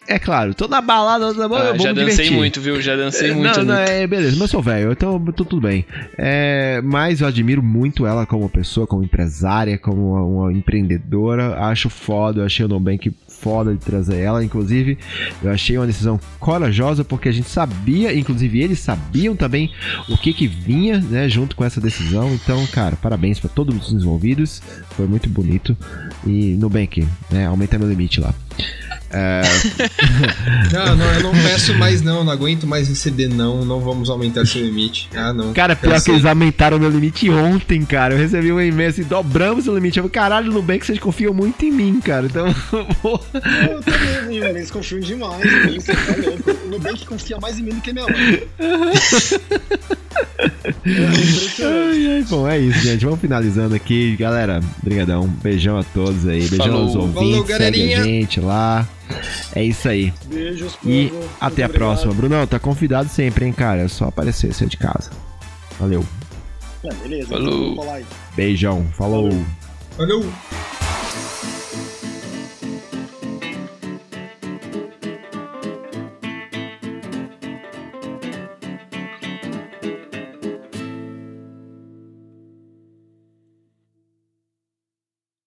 É 0.08 0.20
claro, 0.20 0.54
tô 0.54 0.68
na 0.68 0.82
balada, 0.82 1.34
tô, 1.34 1.56
ah, 1.56 1.78
já 1.78 1.92
dancei 1.92 1.94
divertir. 1.94 2.32
muito, 2.32 2.62
viu? 2.62 2.80
Já 2.80 2.96
dancei 2.96 3.32
é, 3.32 3.34
muito. 3.34 3.58
Não, 3.60 3.66
não, 3.66 3.76
é, 3.76 4.06
beleza, 4.06 4.32
mas 4.34 4.42
eu 4.42 4.48
sou 4.48 4.62
velho, 4.62 4.92
então 4.92 5.20
tô 5.32 5.44
tudo 5.44 5.62
bem. 5.62 5.86
É, 6.18 6.80
mas 6.84 7.22
eu 7.22 7.28
admiro 7.28 7.64
muito 7.64 8.06
ela 8.06 8.26
como 8.26 8.48
pessoa, 8.48 8.86
como 8.86 9.04
empresária, 9.04 9.78
como 9.78 10.14
uma, 10.14 10.22
uma 10.22 10.54
empreendedora. 10.54 11.58
Acho 11.60 11.90
foda, 11.90 12.42
eu 12.42 12.46
achei 12.46 12.66
o 12.66 12.70
Nubank 12.70 13.12
foda 13.28 13.74
de 13.74 13.80
trazer 13.80 14.18
ela. 14.18 14.44
Inclusive, 14.44 14.98
eu 15.44 15.52
achei 15.52 15.78
uma 15.78 15.88
decisão 15.88 16.20
corajosa 16.40 17.04
porque 17.04 17.30
a 17.30 17.32
gente 17.32 17.50
sabia, 17.50 18.14
inclusive 18.14 18.62
eles 18.62 18.80
sabiam 18.80 19.36
também 19.36 19.72
o 20.08 20.18
que 20.18 20.34
que 20.34 20.48
vinha, 20.48 21.00
né, 21.00 21.28
junto 21.28 21.56
com 21.56 21.64
essa 21.64 21.82
decisão. 21.82 22.34
Então, 22.34 22.66
cara, 22.68 22.96
parabéns 22.96 23.40
para 23.40 23.50
todos 23.50 23.76
os 23.88 24.04
envolvidos. 24.04 24.62
Foi 24.92 25.08
muito 25.08 25.30
bonito. 25.30 25.76
E 26.26 26.56
Nubank, 26.58 27.08
né, 27.32 27.48
aumenta 27.48 27.80
meu 27.80 27.90
limite 27.90 28.22
lá. 28.22 28.34
É... 29.18 29.42
não, 30.74 30.96
não, 30.98 31.14
eu 31.14 31.24
não 31.24 31.32
peço 31.32 31.74
mais 31.76 32.02
não, 32.02 32.26
não 32.26 32.34
aguento 32.34 32.68
mais 32.68 32.90
receber 32.90 33.30
não, 33.30 33.64
não 33.64 33.80
vamos 33.80 34.10
aumentar 34.10 34.46
seu 34.46 34.62
limite. 34.62 35.08
Ah, 35.16 35.32
não. 35.32 35.54
Cara, 35.54 35.74
pior 35.74 36.02
que 36.02 36.12
eles 36.12 36.26
aumentaram 36.26 36.78
meu 36.78 36.90
limite 36.90 37.30
ontem, 37.30 37.86
cara. 37.86 38.14
Eu 38.14 38.18
recebi 38.18 38.52
um 38.52 38.60
e-mail 38.60 38.90
assim, 38.90 39.04
dobramos 39.04 39.68
o 39.68 39.74
limite. 39.74 40.00
Eu 40.00 40.04
falei, 40.04 40.14
caralho, 40.14 40.48
no 40.48 40.54
Nubank 40.56 40.86
vocês 40.86 41.00
confiam 41.00 41.34
muito 41.34 41.64
em 41.64 41.72
mim, 41.72 42.02
cara. 42.02 42.26
Então, 42.26 42.48
eu 42.74 43.22
Eu 43.72 43.82
também, 43.82 44.38
eles 44.38 44.70
confiam 44.70 45.00
demais 45.00 45.46
em 45.46 45.72
mim, 45.72 45.80
você 45.80 45.94
tá 45.94 46.16
louco. 46.18 46.52
O 46.66 46.70
Nubank 46.70 47.06
confia 47.06 47.38
mais 47.40 47.58
em 47.58 47.64
mim 47.64 47.72
do 47.72 47.82
que 47.82 47.94
minha 47.94 48.06
mãe. 48.06 48.44
ai, 51.64 52.08
ai, 52.16 52.26
bom, 52.30 52.48
é 52.48 52.58
isso, 52.58 52.80
gente. 52.80 53.06
Vamos 53.06 53.20
finalizando 53.20 53.76
aqui. 53.76 54.16
Galera, 54.16 54.60
brigadão. 54.84 55.28
Beijão 55.28 55.78
a 55.78 55.84
todos 55.84 56.28
aí. 56.28 56.48
Beijão 56.48 56.58
Falou. 56.68 56.82
aos 56.82 56.96
ouvintes. 56.96 57.32
Falou, 57.32 57.44
galerinha. 57.44 57.98
Segue 57.98 58.02
a 58.02 58.04
gente 58.04 58.40
lá. 58.40 58.88
É 59.54 59.64
isso 59.64 59.88
aí. 59.88 60.14
Beijos, 60.26 60.76
povo. 60.76 60.90
E 60.90 61.12
até 61.40 61.64
a 61.64 61.70
próxima. 61.70 62.14
Brunão, 62.14 62.46
tá 62.48 62.60
convidado 62.60 63.10
sempre, 63.10 63.46
hein, 63.46 63.54
cara? 63.54 63.82
É 63.82 63.88
só 63.88 64.06
aparecer, 64.06 64.54
ser 64.54 64.68
de 64.68 64.78
casa. 64.78 65.12
Valeu. 65.80 66.06
É, 66.84 66.94
beleza. 66.94 67.30
Falou. 67.30 68.04
Beijão. 68.36 68.86
Falou. 68.94 69.32
Falou. 69.98 70.26